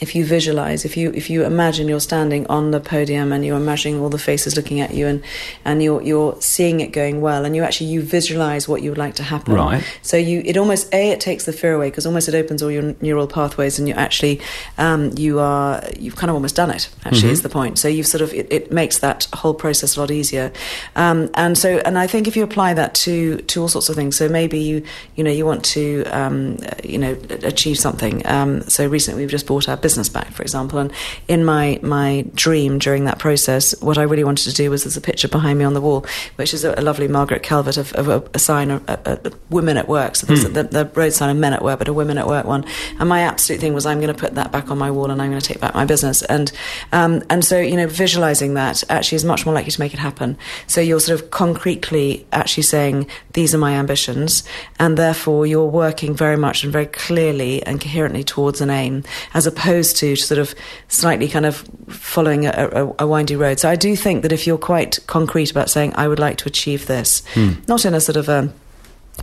if 0.00 0.14
you 0.14 0.24
visualize, 0.24 0.84
if 0.84 0.96
you 0.96 1.10
if 1.12 1.28
you 1.28 1.44
imagine 1.44 1.88
you're 1.88 2.00
standing 2.00 2.46
on 2.46 2.70
the 2.70 2.80
podium 2.80 3.32
and 3.32 3.44
you're 3.44 3.56
imagining 3.56 4.00
all 4.00 4.08
the 4.08 4.18
faces 4.18 4.56
looking 4.56 4.80
at 4.80 4.94
you 4.94 5.06
and 5.06 5.22
and 5.64 5.82
you're 5.82 6.02
you're 6.02 6.40
seeing 6.40 6.80
it 6.80 6.92
going 6.92 7.20
well 7.20 7.44
and 7.44 7.56
you 7.56 7.62
actually 7.62 7.88
you 7.88 8.00
visualize 8.00 8.68
what 8.68 8.82
you 8.82 8.90
would 8.90 8.98
like 8.98 9.14
to 9.16 9.22
happen. 9.22 9.54
Right. 9.54 9.84
So 10.02 10.16
you 10.16 10.42
it 10.44 10.56
almost 10.56 10.92
a 10.94 11.10
it 11.10 11.20
takes 11.20 11.46
the 11.46 11.52
fear 11.52 11.72
away 11.72 11.90
because 11.90 12.06
almost 12.06 12.28
it 12.28 12.34
opens 12.34 12.62
all 12.62 12.70
your 12.70 12.94
neural 13.00 13.26
pathways 13.26 13.78
and 13.78 13.88
you 13.88 13.94
actually 13.94 14.40
um, 14.78 15.10
you 15.16 15.40
are 15.40 15.82
you've 15.98 16.16
kind 16.16 16.30
of 16.30 16.34
almost 16.34 16.54
done 16.54 16.70
it. 16.70 16.88
Actually, 17.04 17.22
mm-hmm. 17.22 17.30
is 17.30 17.42
the 17.42 17.48
point. 17.48 17.78
So 17.78 17.88
you've 17.88 18.06
sort 18.06 18.22
of 18.22 18.32
it, 18.32 18.52
it 18.52 18.72
makes 18.72 18.98
that 18.98 19.26
whole 19.34 19.54
process 19.54 19.96
a 19.96 20.00
lot 20.00 20.10
easier. 20.10 20.52
Um, 20.94 21.28
and 21.34 21.58
so 21.58 21.78
and 21.84 21.98
I 21.98 22.06
think 22.06 22.28
if 22.28 22.36
you 22.36 22.44
apply 22.44 22.74
that 22.74 22.94
to 22.94 23.38
to 23.38 23.62
all 23.62 23.68
sorts 23.68 23.88
of 23.88 23.96
things, 23.96 24.16
so 24.16 24.28
maybe 24.28 24.58
you 24.58 24.84
you 25.16 25.24
know 25.24 25.30
you 25.30 25.44
want 25.44 25.64
to 25.66 26.04
um, 26.04 26.58
you 26.84 26.98
know 26.98 27.18
achieve 27.42 27.78
something. 27.78 28.24
Um, 28.26 28.62
so 28.62 28.86
recently 28.86 29.22
we've 29.22 29.30
just 29.30 29.46
bought 29.46 29.68
our 29.68 29.76
business 29.88 30.10
back, 30.10 30.30
for 30.32 30.42
example. 30.42 30.78
And 30.78 30.92
in 31.28 31.46
my 31.46 31.80
my 31.82 32.26
dream 32.34 32.78
during 32.78 33.04
that 33.06 33.18
process, 33.18 33.74
what 33.80 33.96
I 33.96 34.02
really 34.02 34.22
wanted 34.22 34.50
to 34.50 34.54
do 34.54 34.70
was 34.70 34.84
there's 34.84 34.98
a 34.98 35.00
picture 35.00 35.28
behind 35.28 35.58
me 35.58 35.64
on 35.64 35.72
the 35.72 35.80
wall, 35.80 36.04
which 36.36 36.52
is 36.52 36.62
a, 36.62 36.74
a 36.76 36.82
lovely 36.82 37.08
Margaret 37.08 37.42
Calvert 37.42 37.78
of, 37.78 37.94
of 37.94 38.08
a, 38.08 38.22
a, 38.34 38.38
sign 38.38 38.70
of 38.70 38.86
a, 38.86 39.32
women 39.48 39.78
at 39.78 39.88
work. 39.88 40.14
So 40.16 40.26
there's 40.26 40.46
hmm. 40.46 40.52
the, 40.52 40.64
the, 40.64 40.84
road 40.94 41.14
sign 41.14 41.30
of 41.30 41.38
men 41.38 41.54
at 41.54 41.62
work, 41.62 41.78
but 41.78 41.88
a 41.88 41.94
women 41.94 42.18
at 42.18 42.26
work 42.26 42.44
one. 42.44 42.66
And 43.00 43.08
my 43.08 43.20
absolute 43.20 43.62
thing 43.62 43.72
was 43.72 43.86
I'm 43.86 43.98
going 43.98 44.14
to 44.14 44.20
put 44.20 44.34
that 44.34 44.52
back 44.52 44.70
on 44.70 44.76
my 44.76 44.90
wall 44.90 45.10
and 45.10 45.22
I'm 45.22 45.30
going 45.30 45.40
to 45.40 45.46
take 45.46 45.58
back 45.58 45.74
my 45.74 45.86
business. 45.86 46.20
And 46.20 46.52
um, 46.92 47.22
and 47.30 47.42
so 47.42 47.58
you 47.58 47.76
know 47.78 47.86
visualizing 47.86 48.52
that 48.54 48.84
actually 48.90 49.16
is 49.16 49.24
much 49.24 49.46
more 49.46 49.54
likely 49.54 49.70
to 49.70 49.80
make 49.80 49.94
it 49.94 50.00
happen. 50.00 50.36
So 50.66 50.82
you're 50.82 51.00
sort 51.00 51.18
of 51.18 51.30
concretely 51.30 52.26
actually 52.32 52.64
saying 52.64 53.06
these 53.32 53.54
are 53.54 53.58
my 53.58 53.72
ambitions, 53.72 54.44
and 54.78 54.98
therefore 54.98 55.46
you're 55.46 55.64
working 55.64 56.12
very 56.14 56.36
much 56.36 56.62
and 56.62 56.70
very 56.70 56.86
clearly 56.86 57.62
and 57.62 57.80
coherently 57.80 58.22
towards 58.22 58.60
an 58.60 58.68
aim, 58.68 59.02
as 59.32 59.46
opposed 59.46 59.77
opposed 59.78 59.96
to 59.98 60.16
sort 60.16 60.38
of 60.38 60.54
slightly 60.88 61.28
kind 61.28 61.46
of 61.46 61.56
following 61.88 62.46
a, 62.46 62.50
a, 62.72 63.04
a, 63.04 63.06
windy 63.06 63.36
road. 63.36 63.60
So 63.60 63.68
I 63.68 63.76
do 63.76 63.94
think 63.94 64.22
that 64.22 64.32
if 64.32 64.46
you're 64.46 64.58
quite 64.58 64.98
concrete 65.06 65.50
about 65.50 65.70
saying, 65.70 65.92
I 65.94 66.08
would 66.08 66.18
like 66.18 66.36
to 66.38 66.48
achieve 66.48 66.86
this, 66.86 67.22
hmm. 67.34 67.52
not 67.68 67.84
in 67.84 67.94
a 67.94 68.00
sort 68.00 68.16
of 68.16 68.28
a 68.28 68.52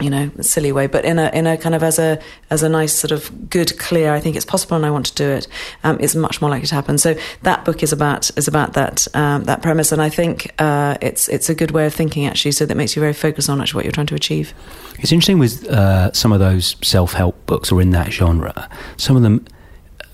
you 0.01 0.09
know, 0.09 0.29
silly 0.41 0.73
way, 0.73 0.87
but 0.87 1.05
in 1.05 1.17
a 1.19 1.29
in 1.33 1.47
a 1.47 1.57
kind 1.57 1.73
of 1.73 1.81
as 1.81 1.99
a 1.99 2.19
as 2.49 2.63
a 2.63 2.67
nice 2.67 2.93
sort 2.93 3.13
of 3.13 3.49
good, 3.49 3.79
clear. 3.79 4.13
I 4.13 4.19
think 4.19 4.35
it's 4.35 4.43
possible, 4.43 4.75
and 4.75 4.85
I 4.85 4.91
want 4.91 5.05
to 5.05 5.15
do 5.15 5.29
it. 5.29 5.47
Um, 5.85 5.97
it's 6.01 6.15
much 6.15 6.41
more 6.41 6.49
likely 6.49 6.67
to 6.67 6.75
happen. 6.75 6.97
So 6.97 7.15
that 7.43 7.63
book 7.63 7.81
is 7.81 7.93
about 7.93 8.29
is 8.37 8.49
about 8.49 8.73
that 8.73 9.07
um, 9.15 9.45
that 9.45 9.61
premise, 9.61 9.93
and 9.93 10.01
I 10.01 10.09
think 10.09 10.51
uh, 10.59 10.97
it's 10.99 11.29
it's 11.29 11.49
a 11.49 11.55
good 11.55 11.71
way 11.71 11.85
of 11.85 11.93
thinking 11.93 12.25
actually. 12.25 12.51
So 12.51 12.65
that 12.65 12.75
makes 12.75 12.97
you 12.97 12.99
very 12.99 13.13
focused 13.13 13.49
on 13.49 13.61
actually 13.61 13.77
what 13.77 13.85
you're 13.85 13.93
trying 13.93 14.07
to 14.07 14.15
achieve. 14.15 14.53
It's 14.99 15.13
interesting 15.13 15.39
with 15.39 15.65
uh, 15.69 16.11
some 16.11 16.33
of 16.33 16.41
those 16.41 16.75
self 16.83 17.13
help 17.13 17.45
books 17.45 17.71
or 17.71 17.81
in 17.81 17.91
that 17.91 18.11
genre. 18.11 18.69
Some 18.97 19.15
of 19.15 19.23
them 19.23 19.45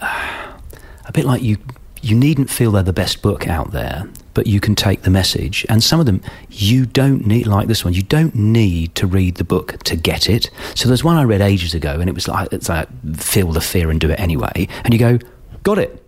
a 0.01 1.11
bit 1.13 1.25
like 1.25 1.41
you 1.41 1.57
you 2.01 2.15
needn't 2.15 2.49
feel 2.49 2.71
they're 2.71 2.83
the 2.83 2.93
best 2.93 3.21
book 3.21 3.47
out 3.47 3.71
there, 3.71 4.09
but 4.33 4.47
you 4.47 4.59
can 4.59 4.73
take 4.73 5.03
the 5.03 5.09
message. 5.09 5.65
And 5.69 5.83
some 5.83 5.99
of 5.99 6.07
them 6.07 6.21
you 6.49 6.85
don't 6.85 7.27
need, 7.27 7.45
like 7.45 7.67
this 7.67 7.85
one, 7.85 7.93
you 7.93 8.01
don't 8.01 8.33
need 8.33 8.95
to 8.95 9.05
read 9.05 9.35
the 9.35 9.43
book 9.43 9.77
to 9.83 9.95
get 9.95 10.27
it. 10.27 10.49
So 10.73 10.87
there's 10.87 11.03
one 11.03 11.17
I 11.17 11.23
read 11.23 11.41
ages 11.41 11.75
ago, 11.75 11.99
and 11.99 12.09
it 12.09 12.13
was 12.13 12.27
like, 12.27 12.51
it's 12.51 12.69
like 12.69 12.87
feel 13.15 13.51
the 13.51 13.61
fear 13.61 13.91
and 13.91 13.99
do 13.99 14.09
it 14.09 14.19
anyway. 14.19 14.67
And 14.83 14.93
you 14.93 14.99
go, 14.99 15.19
got 15.63 15.77
it. 15.77 16.03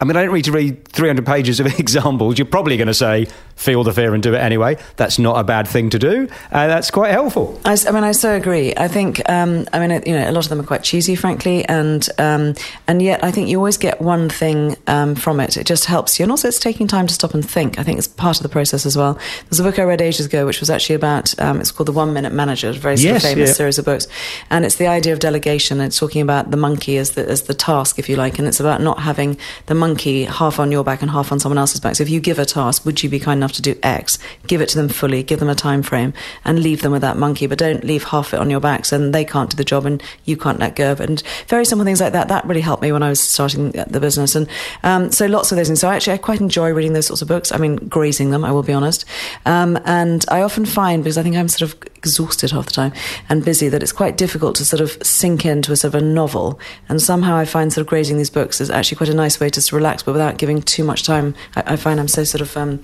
I 0.00 0.04
mean, 0.04 0.16
I 0.16 0.24
don't 0.24 0.34
need 0.34 0.44
to 0.44 0.52
read 0.52 0.86
300 0.88 1.24
pages 1.24 1.58
of 1.60 1.66
examples. 1.78 2.38
You're 2.38 2.46
probably 2.46 2.76
going 2.76 2.88
to 2.88 2.94
say, 2.94 3.26
feel 3.56 3.82
the 3.82 3.92
fear 3.92 4.12
and 4.12 4.22
do 4.22 4.34
it 4.34 4.38
anyway. 4.38 4.76
That's 4.96 5.18
not 5.18 5.38
a 5.38 5.44
bad 5.44 5.66
thing 5.66 5.88
to 5.90 5.98
do. 5.98 6.28
And 6.50 6.70
that's 6.70 6.90
quite 6.90 7.10
helpful. 7.10 7.58
I, 7.64 7.78
I 7.88 7.90
mean, 7.90 8.04
I 8.04 8.12
so 8.12 8.34
agree. 8.34 8.74
I 8.76 8.88
think, 8.88 9.26
um, 9.30 9.66
I 9.72 9.84
mean, 9.84 10.02
you 10.06 10.12
know, 10.12 10.28
a 10.28 10.32
lot 10.32 10.44
of 10.44 10.50
them 10.50 10.60
are 10.60 10.66
quite 10.66 10.82
cheesy, 10.82 11.14
frankly. 11.14 11.64
And, 11.64 12.06
um, 12.18 12.54
and 12.86 13.00
yet 13.00 13.24
I 13.24 13.30
think 13.30 13.48
you 13.48 13.56
always 13.56 13.78
get 13.78 14.00
one 14.00 14.28
thing 14.28 14.76
um, 14.86 15.14
from 15.14 15.40
it. 15.40 15.56
It 15.56 15.64
just 15.66 15.86
helps 15.86 16.18
you. 16.18 16.24
And 16.24 16.30
also, 16.30 16.48
it's 16.48 16.58
taking 16.58 16.86
time 16.86 17.06
to 17.06 17.14
stop 17.14 17.32
and 17.32 17.48
think. 17.48 17.78
I 17.78 17.82
think 17.82 17.98
it's 17.98 18.08
part 18.08 18.36
of 18.36 18.42
the 18.42 18.50
process 18.50 18.84
as 18.84 18.96
well. 18.96 19.18
There's 19.48 19.60
a 19.60 19.62
book 19.62 19.78
I 19.78 19.84
read 19.84 20.02
ages 20.02 20.26
ago, 20.26 20.44
which 20.44 20.60
was 20.60 20.68
actually 20.68 20.96
about, 20.96 21.38
um, 21.40 21.60
it's 21.60 21.70
called 21.70 21.88
The 21.88 21.92
One 21.92 22.12
Minute 22.12 22.34
Manager, 22.34 22.68
a 22.68 22.72
very 22.74 22.96
yes, 22.96 23.22
famous 23.22 23.48
yeah. 23.48 23.54
series 23.54 23.78
of 23.78 23.86
books. 23.86 24.06
And 24.50 24.66
it's 24.66 24.76
the 24.76 24.86
idea 24.86 25.14
of 25.14 25.18
delegation. 25.20 25.80
It's 25.80 25.98
talking 25.98 26.20
about 26.20 26.50
the 26.50 26.58
monkey 26.58 26.98
as 26.98 27.12
the, 27.12 27.26
as 27.26 27.42
the 27.42 27.54
task, 27.54 27.98
if 27.98 28.10
you 28.10 28.16
like. 28.16 28.38
And 28.38 28.46
it's 28.46 28.60
about 28.60 28.82
not 28.82 28.98
having 29.00 29.38
the 29.64 29.74
monkey 29.74 29.85
monkey 29.86 30.24
half 30.24 30.58
on 30.58 30.72
your 30.72 30.82
back 30.82 31.00
and 31.00 31.10
half 31.12 31.30
on 31.30 31.38
someone 31.38 31.58
else's 31.58 31.78
back. 31.78 31.94
So 31.94 32.02
if 32.02 32.10
you 32.10 32.18
give 32.18 32.40
a 32.40 32.44
task, 32.44 32.84
would 32.84 33.04
you 33.04 33.08
be 33.08 33.20
kind 33.20 33.38
enough 33.38 33.52
to 33.52 33.62
do 33.62 33.78
X? 33.84 34.18
Give 34.48 34.60
it 34.60 34.68
to 34.70 34.76
them 34.76 34.88
fully, 34.88 35.22
give 35.22 35.38
them 35.38 35.48
a 35.48 35.54
time 35.54 35.82
frame, 35.84 36.12
and 36.44 36.58
leave 36.58 36.82
them 36.82 36.90
with 36.90 37.02
that 37.02 37.16
monkey. 37.16 37.46
But 37.46 37.58
don't 37.58 37.84
leave 37.84 38.02
half 38.02 38.34
it 38.34 38.40
on 38.40 38.50
your 38.50 38.58
back, 38.58 38.84
so 38.84 38.98
they 38.98 39.24
can't 39.24 39.48
do 39.48 39.56
the 39.56 39.64
job 39.64 39.86
and 39.86 40.02
you 40.24 40.36
can't 40.36 40.58
let 40.58 40.74
go 40.74 40.90
of 40.90 41.00
it. 41.00 41.08
And 41.08 41.22
very 41.46 41.64
simple 41.64 41.84
things 41.84 42.00
like 42.00 42.12
that. 42.14 42.26
That 42.26 42.44
really 42.46 42.62
helped 42.62 42.82
me 42.82 42.90
when 42.90 43.04
I 43.04 43.10
was 43.10 43.20
starting 43.20 43.70
the 43.70 44.00
business. 44.00 44.34
And 44.34 44.48
um, 44.82 45.12
so 45.12 45.26
lots 45.26 45.52
of 45.52 45.56
those 45.56 45.68
things. 45.68 45.80
So 45.80 45.88
actually, 45.88 46.14
I 46.14 46.18
quite 46.18 46.40
enjoy 46.40 46.72
reading 46.72 46.94
those 46.94 47.06
sorts 47.06 47.22
of 47.22 47.28
books. 47.28 47.52
I 47.52 47.58
mean, 47.58 47.76
grazing 47.76 48.30
them. 48.30 48.44
I 48.44 48.50
will 48.50 48.64
be 48.64 48.72
honest. 48.72 49.04
Um, 49.44 49.78
and 49.84 50.24
I 50.28 50.42
often 50.42 50.66
find 50.66 51.04
because 51.04 51.16
I 51.16 51.22
think 51.22 51.36
I'm 51.36 51.48
sort 51.48 51.70
of 51.70 51.80
exhausted 51.96 52.50
half 52.50 52.66
the 52.66 52.72
time 52.72 52.92
and 53.28 53.44
busy 53.44 53.68
that 53.68 53.82
it's 53.82 53.92
quite 53.92 54.16
difficult 54.16 54.56
to 54.56 54.64
sort 54.64 54.80
of 54.80 54.98
sink 55.02 55.44
into 55.46 55.72
a 55.72 55.76
sort 55.76 55.94
of 55.94 56.02
a 56.02 56.04
novel. 56.04 56.58
And 56.88 57.00
somehow 57.00 57.36
I 57.36 57.44
find 57.44 57.72
sort 57.72 57.82
of 57.82 57.88
grazing 57.88 58.16
these 58.16 58.30
books 58.30 58.60
is 58.60 58.70
actually 58.70 58.96
quite 58.96 59.10
a 59.10 59.14
nice 59.14 59.40
way 59.40 59.50
to 59.50 59.60
relax, 59.76 60.02
but 60.02 60.12
without 60.12 60.38
giving 60.38 60.62
too 60.62 60.84
much 60.84 61.04
time. 61.04 61.34
I, 61.54 61.74
I 61.74 61.76
find 61.76 62.00
I'm 62.00 62.08
so 62.08 62.24
sort 62.24 62.40
of 62.40 62.56
um, 62.56 62.80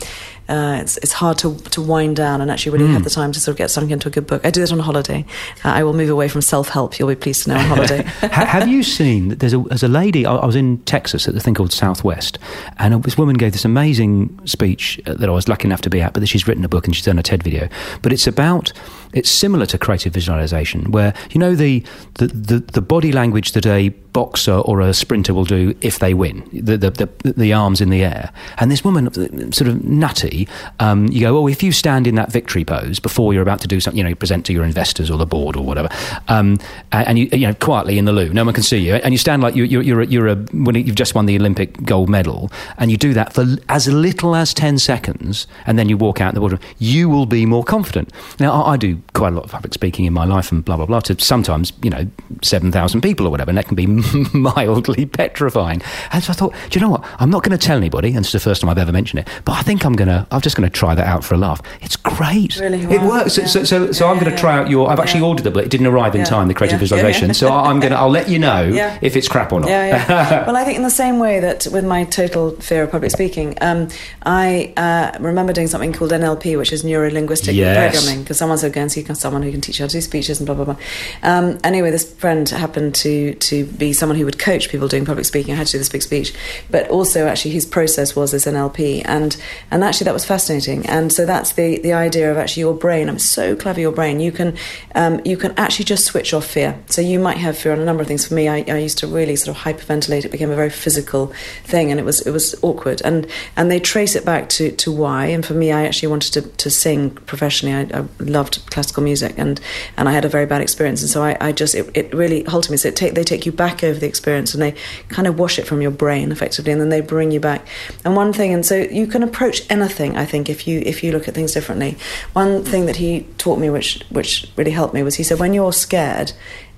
uh, 0.48 0.78
it's 0.80 0.96
it's 0.98 1.12
hard 1.12 1.38
to 1.38 1.56
to 1.56 1.80
wind 1.80 2.16
down 2.16 2.40
and 2.40 2.50
actually 2.50 2.72
really 2.72 2.90
mm. 2.90 2.94
have 2.94 3.04
the 3.04 3.10
time 3.10 3.32
to 3.32 3.40
sort 3.40 3.52
of 3.52 3.58
get 3.58 3.70
sunk 3.70 3.90
into 3.90 4.08
a 4.08 4.10
good 4.10 4.26
book. 4.26 4.44
I 4.44 4.50
do 4.50 4.60
that 4.60 4.72
on 4.72 4.78
holiday. 4.78 5.24
Uh, 5.64 5.68
I 5.68 5.82
will 5.82 5.92
move 5.92 6.10
away 6.10 6.28
from 6.28 6.42
self 6.42 6.68
help. 6.68 6.98
You'll 6.98 7.08
be 7.08 7.14
pleased 7.14 7.44
to 7.44 7.50
know 7.50 7.56
on 7.56 7.64
holiday. 7.64 8.02
have 8.20 8.68
you 8.68 8.82
seen 8.82 9.28
that 9.28 9.38
there's 9.38 9.54
a 9.54 9.58
there's 9.58 9.82
a 9.82 9.88
lady? 9.88 10.26
I, 10.26 10.34
I 10.36 10.46
was 10.46 10.56
in 10.56 10.78
Texas 10.84 11.28
at 11.28 11.34
the 11.34 11.40
thing 11.40 11.54
called 11.54 11.72
Southwest, 11.72 12.38
and 12.78 13.02
this 13.04 13.16
woman 13.16 13.36
gave 13.36 13.52
this 13.52 13.64
amazing 13.64 14.46
speech 14.46 15.00
uh, 15.06 15.14
that 15.14 15.28
I 15.28 15.32
was 15.32 15.48
lucky 15.48 15.66
enough 15.66 15.82
to 15.82 15.90
be 15.90 16.00
at. 16.00 16.12
But 16.12 16.20
that 16.20 16.26
she's 16.26 16.46
written 16.46 16.64
a 16.64 16.68
book 16.68 16.86
and 16.86 16.94
she's 16.94 17.04
done 17.04 17.18
a 17.18 17.22
TED 17.22 17.42
video. 17.42 17.68
But 18.02 18.12
it's 18.12 18.26
about 18.26 18.72
it's 19.12 19.30
similar 19.30 19.66
to 19.66 19.78
creative 19.78 20.12
visualization, 20.12 20.90
where 20.90 21.14
you 21.30 21.38
know 21.38 21.54
the 21.54 21.84
the, 22.14 22.26
the, 22.26 22.58
the 22.58 22.82
body 22.82 23.12
language 23.12 23.52
that 23.52 23.66
a 23.66 23.90
boxer 24.12 24.52
or 24.52 24.80
a 24.80 24.92
sprinter 24.92 25.34
will 25.34 25.44
do 25.44 25.74
if 25.80 25.98
they 25.98 26.14
win. 26.14 26.48
The, 26.52 26.76
the, 26.76 26.90
the, 26.90 27.32
the 27.32 27.52
arms 27.52 27.80
in 27.80 27.90
the 27.90 28.04
air. 28.04 28.30
And 28.58 28.70
this 28.70 28.84
woman, 28.84 29.10
sort 29.52 29.68
of 29.68 29.84
nutty, 29.84 30.31
um, 30.80 31.06
you 31.08 31.20
go, 31.20 31.34
well, 31.34 31.46
if 31.52 31.62
you 31.62 31.72
stand 31.72 32.06
in 32.06 32.14
that 32.16 32.32
victory 32.32 32.64
pose 32.64 32.98
before 32.98 33.32
you're 33.32 33.42
about 33.42 33.60
to 33.60 33.68
do 33.68 33.80
something, 33.80 33.98
you 33.98 34.04
know, 34.04 34.14
present 34.14 34.46
to 34.46 34.52
your 34.52 34.64
investors 34.64 35.10
or 35.10 35.18
the 35.18 35.26
board 35.26 35.56
or 35.56 35.64
whatever, 35.64 35.88
um, 36.28 36.58
and 36.92 37.18
you, 37.18 37.28
you 37.32 37.46
know, 37.46 37.54
quietly 37.54 37.98
in 37.98 38.04
the 38.04 38.12
loo, 38.12 38.32
no 38.32 38.44
one 38.44 38.54
can 38.54 38.62
see 38.62 38.78
you, 38.78 38.94
and 38.94 39.12
you 39.12 39.18
stand 39.18 39.42
like 39.42 39.54
you, 39.54 39.64
you're, 39.64 39.82
you're, 39.82 40.00
a, 40.00 40.06
you're 40.06 40.28
a, 40.28 40.36
when 40.52 40.74
you've 40.74 40.96
just 40.96 41.14
won 41.14 41.26
the 41.26 41.36
Olympic 41.36 41.82
gold 41.84 42.08
medal, 42.08 42.50
and 42.78 42.90
you 42.90 42.96
do 42.96 43.12
that 43.14 43.32
for 43.32 43.46
as 43.68 43.88
little 43.88 44.34
as 44.34 44.54
10 44.54 44.78
seconds, 44.78 45.46
and 45.66 45.78
then 45.78 45.88
you 45.88 45.96
walk 45.96 46.20
out 46.20 46.30
in 46.30 46.34
the 46.34 46.40
boardroom, 46.40 46.60
you 46.78 47.08
will 47.08 47.26
be 47.26 47.46
more 47.46 47.64
confident. 47.64 48.10
Now, 48.40 48.62
I, 48.62 48.72
I 48.72 48.76
do 48.76 49.00
quite 49.14 49.32
a 49.32 49.36
lot 49.36 49.44
of 49.44 49.50
public 49.50 49.74
speaking 49.74 50.04
in 50.04 50.12
my 50.12 50.24
life 50.24 50.52
and 50.52 50.64
blah, 50.64 50.76
blah, 50.76 50.86
blah, 50.86 51.00
to 51.00 51.18
sometimes, 51.20 51.72
you 51.82 51.90
know, 51.90 52.06
7,000 52.42 53.00
people 53.00 53.26
or 53.26 53.30
whatever, 53.30 53.50
and 53.50 53.58
that 53.58 53.66
can 53.66 53.76
be 53.76 53.86
mildly 54.34 55.06
petrifying. 55.06 55.82
And 56.12 56.22
so 56.22 56.30
I 56.30 56.34
thought, 56.34 56.54
do 56.70 56.78
you 56.78 56.84
know 56.84 56.90
what? 56.90 57.04
I'm 57.18 57.30
not 57.30 57.42
going 57.42 57.56
to 57.56 57.64
tell 57.66 57.76
anybody, 57.76 58.08
and 58.08 58.18
it's 58.18 58.32
the 58.32 58.40
first 58.40 58.60
time 58.60 58.70
I've 58.70 58.78
ever 58.78 58.92
mentioned 58.92 59.20
it, 59.20 59.28
but 59.44 59.52
I 59.52 59.62
think 59.62 59.84
I'm 59.84 59.94
going 59.94 60.08
to, 60.08 60.21
I'm 60.30 60.40
just 60.40 60.56
going 60.56 60.68
to 60.68 60.72
try 60.72 60.94
that 60.94 61.06
out 61.06 61.24
for 61.24 61.34
a 61.34 61.38
laugh. 61.38 61.60
It's 61.80 61.96
great. 61.96 62.58
Really? 62.58 62.82
It 62.82 63.02
works. 63.02 63.38
Yeah. 63.38 63.46
So, 63.46 63.64
so, 63.64 63.92
so 63.92 64.04
yeah, 64.04 64.10
I'm 64.10 64.18
going 64.18 64.30
to 64.30 64.38
try 64.38 64.58
out 64.58 64.70
your, 64.70 64.90
I've 64.90 64.98
actually 64.98 65.22
ordered 65.22 65.46
it, 65.46 65.54
but 65.54 65.64
it 65.64 65.70
didn't 65.70 65.86
arrive 65.86 66.14
in 66.14 66.24
time, 66.24 66.48
the 66.48 66.54
creative 66.54 66.80
visualization. 66.80 67.32
So 67.34 67.52
I'm 67.52 67.80
going 67.80 67.92
to, 67.92 67.98
I'll 67.98 68.10
let 68.10 68.28
you 68.28 68.38
know 68.38 68.70
if 69.02 69.16
it's 69.16 69.28
crap 69.28 69.52
or 69.52 69.60
not. 69.60 69.68
Yeah, 69.68 69.86
yeah. 69.86 70.46
well, 70.46 70.56
I 70.56 70.64
think 70.64 70.76
in 70.76 70.82
the 70.82 70.90
same 70.90 71.18
way 71.18 71.40
that 71.40 71.66
with 71.72 71.84
my 71.84 72.04
total 72.04 72.52
fear 72.56 72.82
of 72.82 72.90
public 72.90 73.10
speaking, 73.10 73.56
um, 73.60 73.88
I 74.22 74.72
uh, 74.76 75.16
remember 75.20 75.52
doing 75.52 75.66
something 75.66 75.92
called 75.92 76.10
NLP, 76.10 76.58
which 76.58 76.72
is 76.72 76.84
neuro 76.84 77.10
linguistic 77.10 77.54
yes. 77.54 77.94
programming, 77.94 78.22
because 78.22 78.38
someone 78.38 78.58
said, 78.58 78.72
go 78.72 78.82
and 78.82 78.92
see 78.92 79.04
someone 79.14 79.42
who 79.42 79.50
can 79.50 79.60
teach 79.60 79.78
you 79.78 79.84
how 79.84 79.88
to 79.88 79.92
do 79.92 80.00
speeches 80.00 80.40
and 80.40 80.46
blah, 80.46 80.54
blah, 80.54 80.64
blah. 80.64 80.76
Um, 81.22 81.58
anyway, 81.64 81.90
this 81.90 82.12
friend 82.14 82.48
happened 82.48 82.94
to, 82.96 83.34
to 83.34 83.64
be 83.64 83.92
someone 83.92 84.18
who 84.18 84.24
would 84.24 84.38
coach 84.38 84.68
people 84.68 84.88
doing 84.88 85.04
public 85.04 85.24
speaking. 85.24 85.54
I 85.54 85.56
had 85.56 85.66
to 85.68 85.72
do 85.72 85.78
this 85.78 85.88
big 85.88 86.02
speech, 86.02 86.34
but 86.70 86.88
also 86.88 87.26
actually 87.26 87.52
his 87.52 87.66
process 87.66 88.14
was 88.16 88.32
this 88.32 88.46
NLP, 88.46 89.02
and 89.04 89.36
and 89.70 89.84
actually 89.84 90.04
that 90.04 90.11
was 90.12 90.24
fascinating. 90.24 90.86
And 90.86 91.12
so 91.12 91.26
that's 91.26 91.52
the 91.52 91.78
the 91.80 91.92
idea 91.92 92.30
of 92.30 92.38
actually 92.38 92.62
your 92.62 92.74
brain. 92.74 93.08
I'm 93.08 93.18
so 93.18 93.56
clever, 93.56 93.80
your 93.80 93.92
brain. 93.92 94.20
You 94.20 94.32
can 94.32 94.56
um, 94.94 95.20
you 95.24 95.36
can 95.36 95.52
actually 95.56 95.84
just 95.86 96.04
switch 96.04 96.34
off 96.34 96.46
fear. 96.46 96.78
So 96.86 97.00
you 97.00 97.18
might 97.18 97.38
have 97.38 97.56
fear 97.56 97.72
on 97.72 97.80
a 97.80 97.84
number 97.84 98.02
of 98.02 98.08
things. 98.08 98.26
For 98.26 98.34
me, 98.34 98.48
I, 98.48 98.64
I 98.68 98.78
used 98.78 98.98
to 98.98 99.06
really 99.06 99.36
sort 99.36 99.56
of 99.56 99.62
hyperventilate. 99.62 100.24
It 100.24 100.30
became 100.30 100.50
a 100.50 100.56
very 100.56 100.70
physical 100.70 101.32
thing, 101.64 101.90
and 101.90 102.00
it 102.00 102.04
was 102.04 102.20
it 102.26 102.30
was 102.30 102.54
awkward. 102.62 103.02
And 103.04 103.26
and 103.56 103.70
they 103.70 103.80
trace 103.80 104.14
it 104.16 104.24
back 104.24 104.48
to 104.50 104.70
to 104.70 104.92
why. 104.92 105.26
And 105.26 105.44
for 105.44 105.54
me, 105.54 105.72
I 105.72 105.84
actually 105.86 106.08
wanted 106.08 106.32
to, 106.34 106.42
to 106.42 106.70
sing 106.70 107.10
professionally. 107.10 107.74
I, 107.74 108.00
I 108.00 108.04
loved 108.18 108.64
classical 108.70 109.02
music, 109.02 109.34
and 109.38 109.60
and 109.96 110.08
I 110.08 110.12
had 110.12 110.24
a 110.24 110.28
very 110.28 110.46
bad 110.46 110.60
experience. 110.60 111.02
And 111.02 111.10
so 111.10 111.22
I, 111.22 111.36
I 111.40 111.52
just 111.52 111.74
it, 111.74 111.90
it 111.94 112.12
really 112.14 112.44
halted 112.44 112.70
me. 112.70 112.76
So 112.76 112.90
take, 112.90 113.14
they 113.14 113.24
take 113.24 113.46
you 113.46 113.52
back 113.52 113.84
over 113.84 113.98
the 113.98 114.06
experience 114.06 114.54
and 114.54 114.62
they 114.62 114.74
kind 115.08 115.26
of 115.26 115.38
wash 115.38 115.58
it 115.58 115.66
from 115.66 115.80
your 115.80 115.90
brain 115.90 116.32
effectively, 116.32 116.72
and 116.72 116.80
then 116.80 116.88
they 116.88 117.00
bring 117.00 117.30
you 117.30 117.40
back. 117.40 117.66
And 118.04 118.16
one 118.16 118.32
thing, 118.32 118.52
and 118.52 118.64
so 118.66 118.76
you 118.76 119.06
can 119.06 119.22
approach 119.22 119.62
anything. 119.70 120.01
I 120.16 120.26
think 120.26 120.50
if 120.50 120.66
you 120.66 120.82
if 120.84 121.02
you 121.02 121.12
look 121.12 121.28
at 121.28 121.34
things 121.34 121.52
differently. 121.52 121.96
One 122.32 122.64
thing 122.64 122.86
that 122.86 122.96
he 122.96 123.26
taught 123.38 123.58
me, 123.58 123.70
which 123.70 124.02
which 124.10 124.50
really 124.56 124.72
helped 124.72 124.94
me, 124.94 125.02
was 125.02 125.14
he 125.14 125.22
said 125.22 125.38
when 125.38 125.54
you're 125.54 125.72
scared, 125.72 126.32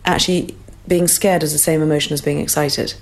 actually 0.05 0.55
being 0.87 1.09
scared 1.09 1.43
is 1.43 1.53
the 1.53 1.59
same 1.59 1.81
emotion 1.81 2.13
as 2.13 2.21
being 2.21 2.39
excited. 2.39 2.95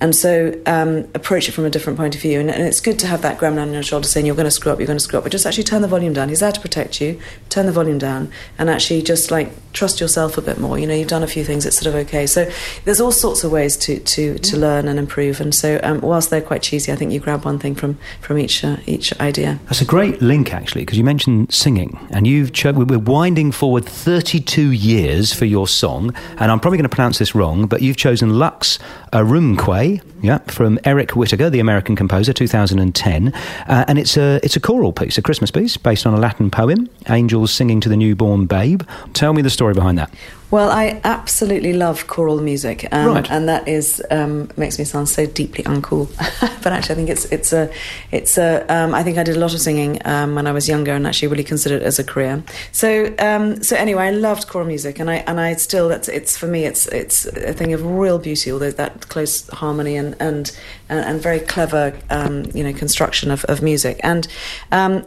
And 0.00 0.14
so 0.14 0.60
um, 0.66 1.08
approach 1.14 1.48
it 1.48 1.52
from 1.52 1.64
a 1.64 1.70
different 1.70 1.96
point 1.96 2.14
of 2.16 2.20
view. 2.20 2.40
And, 2.40 2.50
and, 2.50 2.62
it's 2.62 2.80
good 2.80 2.98
to 3.00 3.06
have 3.06 3.22
that 3.22 3.38
gremlin 3.38 3.62
on 3.62 3.72
your 3.72 3.82
shoulder 3.82 4.08
saying, 4.08 4.26
you're 4.26 4.34
going 4.34 4.44
to 4.44 4.50
screw 4.50 4.72
up, 4.72 4.78
you're 4.78 4.86
going 4.86 4.98
to 4.98 5.04
screw 5.04 5.18
up. 5.18 5.24
But 5.24 5.32
just 5.32 5.46
actually 5.46 5.64
turn 5.64 5.82
the 5.82 5.88
volume 5.88 6.12
down. 6.12 6.28
He's 6.28 6.40
there 6.40 6.52
to 6.52 6.60
protect 6.60 7.00
you. 7.00 7.20
Turn 7.48 7.66
the 7.66 7.72
volume 7.72 7.98
down 7.98 8.32
and 8.58 8.68
actually 8.68 9.02
just 9.02 9.30
like 9.30 9.52
trust 9.72 10.00
yourself 10.00 10.36
a 10.36 10.42
bit 10.42 10.58
more. 10.58 10.78
You 10.78 10.86
know, 10.86 10.94
you've 10.94 11.08
done 11.08 11.22
a 11.22 11.28
few 11.28 11.44
things, 11.44 11.64
it's 11.64 11.78
sort 11.78 11.94
of 11.94 12.00
okay. 12.06 12.26
So 12.26 12.50
there's 12.84 13.00
all 13.00 13.12
sorts 13.12 13.44
of 13.44 13.52
ways 13.52 13.76
to, 13.78 14.00
to, 14.00 14.38
to 14.38 14.56
learn 14.56 14.88
and 14.88 14.98
improve. 14.98 15.40
And 15.40 15.54
so 15.54 15.78
um, 15.84 16.00
whilst 16.00 16.30
they're 16.30 16.42
quite 16.42 16.62
cheesy, 16.62 16.90
I 16.90 16.96
think 16.96 17.12
you 17.12 17.20
grab 17.20 17.44
one 17.44 17.60
thing 17.60 17.76
from, 17.76 17.98
from 18.20 18.38
each, 18.38 18.64
uh, 18.64 18.78
each 18.86 19.18
idea. 19.20 19.60
That's 19.66 19.80
a 19.80 19.84
great 19.84 20.20
link, 20.20 20.52
actually, 20.52 20.82
because 20.82 20.98
you 20.98 21.04
mentioned 21.04 21.52
singing. 21.52 21.98
And 22.10 22.26
you've 22.26 22.52
cho- 22.52 22.72
we're 22.72 22.98
winding 22.98 23.52
forward 23.52 23.84
32 23.84 24.72
years 24.72 25.32
for 25.32 25.44
your 25.44 25.68
song. 25.68 26.12
And 26.38 26.50
I'm 26.50 26.58
probably 26.58 26.78
going 26.78 26.88
to 26.88 26.94
pronounce 26.94 27.18
this 27.18 27.27
wrong, 27.34 27.66
but 27.66 27.82
you've 27.82 27.96
chosen 27.96 28.38
Lux 28.38 28.78
Aurumque, 29.12 30.00
yeah, 30.22 30.38
from 30.46 30.78
Eric 30.84 31.12
Whitacre, 31.12 31.50
the 31.50 31.60
American 31.60 31.96
composer, 31.96 32.32
2010, 32.32 33.32
uh, 33.68 33.84
and 33.88 33.98
it's 33.98 34.16
a 34.16 34.40
it's 34.42 34.56
a 34.56 34.60
choral 34.60 34.92
piece, 34.92 35.18
a 35.18 35.22
Christmas 35.22 35.50
piece 35.50 35.76
based 35.76 36.06
on 36.06 36.14
a 36.14 36.18
Latin 36.18 36.50
poem, 36.50 36.88
"Angels 37.08 37.52
Singing 37.52 37.80
to 37.80 37.88
the 37.88 37.96
Newborn 37.96 38.46
Babe." 38.46 38.82
Tell 39.12 39.32
me 39.32 39.42
the 39.42 39.50
story 39.50 39.74
behind 39.74 39.98
that. 39.98 40.10
Well, 40.50 40.70
I 40.70 40.98
absolutely 41.04 41.74
love 41.74 42.06
choral 42.06 42.40
music, 42.40 42.88
um, 42.90 43.08
right. 43.08 43.30
and 43.30 43.50
that 43.50 43.68
is 43.68 44.02
um, 44.10 44.50
makes 44.56 44.78
me 44.78 44.84
sound 44.86 45.06
so 45.10 45.26
deeply 45.26 45.62
uncool. 45.64 46.08
but 46.62 46.72
actually, 46.72 46.94
I 46.94 46.96
think 46.96 47.10
it's 47.10 47.26
it's 47.26 47.52
a 47.52 47.70
it's 48.12 48.38
a. 48.38 48.64
Um, 48.70 48.94
I 48.94 49.02
think 49.02 49.18
I 49.18 49.24
did 49.24 49.36
a 49.36 49.40
lot 49.40 49.52
of 49.52 49.60
singing 49.60 50.00
um, 50.06 50.34
when 50.34 50.46
I 50.46 50.52
was 50.52 50.66
younger, 50.66 50.92
and 50.92 51.06
actually 51.06 51.28
really 51.28 51.44
considered 51.44 51.82
it 51.82 51.84
as 51.84 51.98
a 51.98 52.04
career. 52.04 52.42
So 52.72 53.14
um, 53.18 53.62
so 53.62 53.76
anyway, 53.76 54.04
I 54.04 54.10
loved 54.10 54.48
choral 54.48 54.66
music, 54.66 54.98
and 54.98 55.10
I 55.10 55.16
and 55.26 55.38
I 55.38 55.52
still 55.54 55.86
that's 55.86 56.08
it's 56.08 56.38
for 56.38 56.46
me 56.46 56.64
it's 56.64 56.86
it's 56.86 57.26
a 57.26 57.52
thing 57.52 57.74
of 57.74 57.84
real 57.84 58.18
beauty, 58.18 58.50
although 58.50 58.70
that 58.70 59.10
close 59.10 59.46
harmony 59.48 59.96
and 59.96 60.16
and 60.18 60.56
and, 60.88 61.00
and 61.00 61.20
very 61.20 61.40
clever 61.40 61.94
um, 62.08 62.46
you 62.54 62.64
know 62.64 62.72
construction 62.72 63.30
of, 63.30 63.44
of 63.46 63.60
music. 63.60 64.00
And 64.02 64.26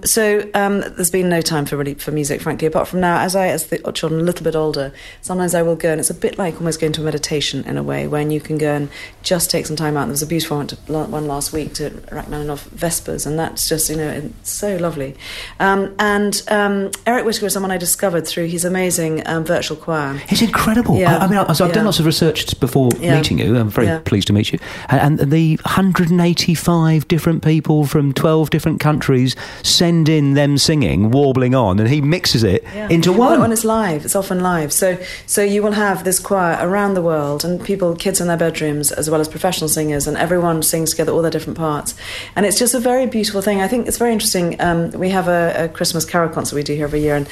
so 0.06 0.42
there's 0.54 1.10
been 1.10 1.30
no 1.30 1.42
time 1.42 1.66
for 1.66 1.78
really 1.78 1.96
for 1.96 2.12
music, 2.12 2.42
frankly, 2.42 2.68
apart 2.68 2.88
from 2.88 3.00
now 3.00 3.22
as 3.22 3.36
I 3.36 3.48
as 3.48 3.66
the 3.68 3.80
children 3.92 4.22
a 4.22 4.24
little 4.24 4.44
bit 4.44 4.56
older 4.56 4.94
sometimes 5.32 5.56
I 5.56 5.62
will 5.62 5.78
go, 5.78 5.92
and 5.92 6.00
it's 6.02 6.10
a 6.10 6.14
bit 6.14 6.38
like 6.38 6.56
almost 6.56 6.82
going 6.82 6.92
to 6.92 7.02
a 7.02 7.06
meditation 7.06 7.64
in 7.64 7.78
a 7.78 7.84
way, 7.84 8.06
when 8.06 8.32
you 8.32 8.42
can 8.42 8.58
go 8.58 8.74
and 8.74 8.90
just 9.24 9.50
take 9.50 9.66
some 9.66 9.78
time 9.78 9.96
out. 9.96 10.06
There 10.06 10.12
was 10.12 10.22
a 10.22 10.28
beautiful 10.28 10.58
one, 10.58 10.68
to, 10.68 10.76
one 10.76 11.26
last 11.26 11.54
week 11.54 11.74
to 11.76 11.90
Rachmaninoff 12.12 12.66
Vespers, 12.66 13.26
and 13.26 13.40
that's 13.40 13.70
just, 13.70 13.90
you 13.90 13.96
know, 13.96 14.10
it's 14.10 14.52
so 14.52 14.76
lovely. 14.76 15.16
Um, 15.62 15.96
and 16.00 16.42
um, 16.50 16.92
Eric 17.06 17.24
Whitacre 17.24 17.46
is 17.46 17.54
someone 17.54 17.72
I 17.72 17.78
discovered 17.78 18.28
through 18.28 18.48
his 18.48 18.66
amazing 18.66 19.26
um, 19.26 19.46
virtual 19.46 19.78
choir. 19.78 20.22
It's 20.28 20.42
incredible. 20.42 20.98
Yeah. 20.98 21.18
I, 21.18 21.26
I 21.26 21.28
mean, 21.28 21.38
I, 21.38 21.54
so 21.54 21.64
I've 21.64 21.70
yeah. 21.70 21.76
done 21.76 21.86
lots 21.86 22.00
of 22.00 22.06
research 22.06 22.60
before 22.60 22.90
yeah. 23.00 23.16
meeting 23.16 23.40
you. 23.40 23.58
I'm 23.58 23.70
very 23.70 24.02
pleased 24.02 24.28
to 24.28 24.34
meet 24.34 24.52
you. 24.52 24.60
And, 24.90 25.22
and 25.22 25.32
the 25.32 25.56
185 25.64 27.08
different 27.08 27.42
people 27.42 27.86
from 27.86 28.12
12 28.12 28.50
different 28.50 28.82
countries 28.82 29.38
send 29.64 30.10
in 30.10 30.34
them 30.34 30.58
singing, 30.58 31.12
warbling 31.12 31.56
on, 31.56 31.80
and 31.80 31.88
he 31.88 32.02
mixes 32.02 32.44
it 32.44 32.66
into 32.90 33.14
one. 33.14 33.32
Well, 33.32 33.42
when 33.42 33.52
it's 33.54 33.64
live, 33.64 34.04
it's 34.04 34.16
often 34.16 34.42
live. 34.42 34.74
So 34.74 34.98
so 35.26 35.42
you 35.44 35.64
will 35.64 35.74
have 35.74 36.04
this 36.04 36.20
choir 36.20 36.58
around 36.60 36.94
the 36.94 37.02
world, 37.02 37.46
and 37.46 37.64
people, 37.64 37.96
kids 37.96 38.22
in 38.22 38.28
their 38.28 38.38
bedrooms, 38.38 38.92
as 38.92 39.10
well 39.10 39.22
as 39.22 39.28
professional 39.28 39.70
singers, 39.70 40.08
and 40.08 40.18
everyone 40.18 40.64
sings 40.64 40.92
together 40.92 41.12
all 41.12 41.22
their 41.22 41.32
different 41.32 41.58
parts. 41.58 41.96
And 42.36 42.46
it's 42.46 42.60
just 42.60 42.74
a 42.74 42.80
very 42.80 43.06
beautiful 43.06 43.42
thing. 43.42 43.62
I 43.62 43.68
think 43.68 43.88
it's 43.88 43.98
very 43.98 44.14
interesting. 44.14 44.60
Um, 44.62 44.92
we 44.92 45.10
have 45.10 45.28
a, 45.28 45.66
a, 45.66 45.70
Christmas 45.70 46.06
carol 46.06 46.30
concert 46.30 46.56
we 46.56 46.64
do 46.64 46.74
here 46.74 46.86
every 46.86 47.02
year, 47.02 47.16
and 47.16 47.28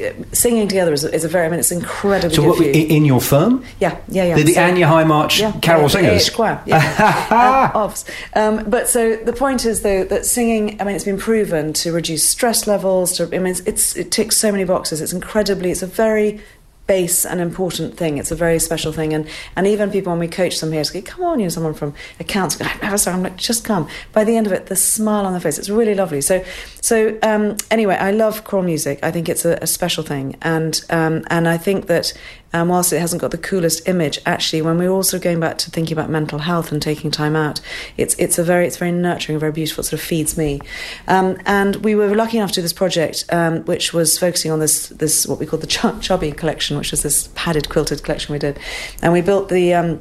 uh, 0.00 0.12
singing 0.32 0.66
together 0.66 0.92
is, 0.92 1.04
is 1.04 1.24
a 1.24 1.28
very, 1.28 1.46
I 1.46 1.48
mean, 1.48 1.60
it's 1.60 1.70
incredibly. 1.70 2.34
So, 2.34 2.48
what, 2.48 2.60
in 2.60 3.04
your 3.04 3.20
firm? 3.20 3.64
Yeah, 3.80 3.98
yeah, 4.08 4.24
yeah. 4.24 4.34
The, 4.34 4.42
the 4.42 4.54
so, 4.54 4.64
Anya 4.64 4.86
Hindmarch 4.86 5.38
yeah, 5.38 5.52
carol 5.60 5.82
yeah, 5.82 5.88
singers. 5.88 6.30
choir, 6.30 6.62
yeah. 6.66 7.70
um, 7.74 7.94
um, 8.34 8.70
but 8.70 8.88
so 8.88 9.16
the 9.16 9.32
point 9.32 9.64
is, 9.64 9.82
though, 9.82 10.04
that 10.04 10.26
singing, 10.26 10.80
I 10.80 10.84
mean, 10.84 10.96
it's 10.96 11.04
been 11.04 11.18
proven 11.18 11.72
to 11.74 11.92
reduce 11.92 12.24
stress 12.24 12.66
levels. 12.66 13.16
To, 13.18 13.24
I 13.24 13.38
mean, 13.38 13.46
it's, 13.46 13.60
it's, 13.60 13.96
it 13.96 14.10
ticks 14.10 14.36
so 14.36 14.50
many 14.50 14.64
boxes. 14.64 15.00
It's 15.00 15.12
incredibly, 15.12 15.70
it's 15.70 15.82
a 15.82 15.86
very 15.86 16.40
base 16.86 17.24
and 17.24 17.40
important 17.40 17.96
thing. 17.96 18.18
It's 18.18 18.30
a 18.30 18.36
very 18.36 18.58
special 18.58 18.92
thing, 18.92 19.12
and 19.12 19.26
and 19.56 19.66
even 19.66 19.90
people 19.90 20.12
when 20.12 20.20
we 20.20 20.28
coach 20.28 20.60
them 20.60 20.72
here, 20.72 20.84
say, 20.84 21.02
"Come 21.02 21.24
on, 21.24 21.38
you 21.38 21.46
know, 21.46 21.50
someone 21.50 21.74
from 21.74 21.94
accounts." 22.20 22.60
I've 22.60 22.82
never 22.82 22.98
saw. 22.98 23.12
I'm 23.12 23.22
like, 23.22 23.36
just 23.36 23.64
come. 23.64 23.88
By 24.12 24.24
the 24.24 24.36
end 24.36 24.46
of 24.46 24.52
it, 24.52 24.66
the 24.66 24.76
smile 24.76 25.26
on 25.26 25.32
their 25.32 25.40
face. 25.40 25.58
It's 25.58 25.70
really 25.70 25.94
lovely. 25.94 26.20
So, 26.20 26.44
so 26.80 27.18
um, 27.22 27.56
anyway, 27.70 27.96
I 27.96 28.10
love 28.10 28.44
choral 28.44 28.64
music. 28.64 28.98
I 29.02 29.10
think 29.10 29.28
it's 29.28 29.44
a, 29.44 29.58
a 29.62 29.66
special 29.66 30.04
thing, 30.04 30.36
and 30.42 30.80
um, 30.90 31.24
and 31.28 31.48
I 31.48 31.56
think 31.56 31.86
that 31.86 32.12
um, 32.54 32.68
whilst 32.68 32.92
it 32.92 33.00
hasn't 33.00 33.20
got 33.20 33.32
the 33.32 33.38
coolest 33.38 33.86
image, 33.88 34.20
actually, 34.24 34.62
when 34.62 34.78
we're 34.78 34.88
also 34.88 35.18
going 35.18 35.40
back 35.40 35.58
to 35.58 35.70
thinking 35.72 35.92
about 35.92 36.08
mental 36.08 36.38
health 36.38 36.70
and 36.70 36.80
taking 36.80 37.10
time 37.10 37.34
out, 37.34 37.60
it's 37.96 38.14
it's 38.14 38.38
a 38.38 38.44
very 38.44 38.64
it's 38.64 38.76
very 38.76 38.92
nurturing, 38.92 39.40
very 39.40 39.50
beautiful. 39.50 39.82
It 39.82 39.86
sort 39.86 40.00
of 40.00 40.06
feeds 40.06 40.38
me. 40.38 40.60
Um, 41.08 41.36
and 41.46 41.76
we 41.76 41.96
were 41.96 42.14
lucky 42.14 42.38
enough 42.38 42.50
to 42.50 42.56
do 42.56 42.62
this 42.62 42.72
project, 42.72 43.24
um, 43.30 43.64
which 43.64 43.92
was 43.92 44.16
focusing 44.18 44.52
on 44.52 44.60
this 44.60 44.88
this 44.90 45.26
what 45.26 45.40
we 45.40 45.46
call 45.46 45.58
the 45.58 45.66
Ch- 45.66 46.00
Chubby 46.00 46.30
collection, 46.30 46.78
which 46.78 46.92
was 46.92 47.02
this 47.02 47.28
padded 47.34 47.68
quilted 47.68 48.04
collection 48.04 48.32
we 48.32 48.38
did, 48.38 48.56
and 49.02 49.12
we 49.12 49.20
built 49.20 49.48
the 49.48 49.74
um, 49.74 50.00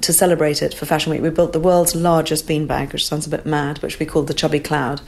to 0.00 0.12
celebrate 0.12 0.62
it 0.62 0.74
for 0.74 0.86
Fashion 0.86 1.12
Week, 1.12 1.20
we 1.20 1.30
built 1.30 1.52
the 1.52 1.60
world's 1.60 1.94
largest 1.94 2.46
beanbag, 2.46 2.92
which 2.92 3.06
sounds 3.06 3.26
a 3.26 3.30
bit 3.30 3.46
mad, 3.46 3.78
which 3.78 3.98
we 3.98 4.06
called 4.06 4.26
the 4.26 4.34
Chubby 4.34 4.60
Cloud. 4.60 5.00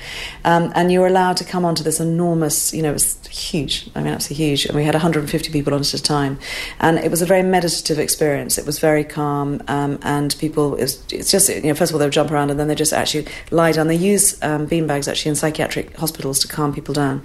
Um, 0.44 0.72
and 0.74 0.90
you 0.90 1.00
were 1.00 1.06
allowed 1.06 1.36
to 1.38 1.44
come 1.44 1.64
onto 1.64 1.82
this 1.82 2.00
enormous, 2.00 2.72
you 2.74 2.82
know, 2.82 2.90
it 2.90 2.94
was 2.94 3.26
huge. 3.28 3.90
I 3.94 4.02
mean, 4.02 4.12
absolutely 4.12 4.44
huge. 4.46 4.66
And 4.66 4.76
we 4.76 4.84
had 4.84 4.94
150 4.94 5.52
people 5.52 5.74
on 5.74 5.80
it 5.80 5.94
at 5.94 6.00
a 6.00 6.02
time. 6.02 6.38
And 6.80 6.98
it 6.98 7.10
was 7.10 7.22
a 7.22 7.26
very 7.26 7.42
meditative 7.42 7.98
experience. 7.98 8.58
It 8.58 8.66
was 8.66 8.78
very 8.78 9.04
calm. 9.04 9.62
Um, 9.68 9.98
and 10.02 10.36
people, 10.38 10.76
it's, 10.76 11.02
it's 11.12 11.30
just, 11.30 11.48
you 11.48 11.62
know, 11.62 11.74
first 11.74 11.90
of 11.90 11.94
all, 11.94 11.98
they 11.98 12.06
would 12.06 12.12
jump 12.12 12.30
around 12.30 12.50
and 12.50 12.58
then 12.58 12.68
they 12.68 12.74
just 12.74 12.92
actually 12.92 13.26
lie 13.50 13.72
down. 13.72 13.86
They 13.88 13.96
use 13.96 14.42
um, 14.42 14.66
beanbags 14.66 15.08
actually 15.08 15.30
in 15.30 15.36
psychiatric 15.36 15.96
hospitals 15.96 16.40
to 16.40 16.48
calm 16.48 16.74
people 16.74 16.94
down. 16.94 17.22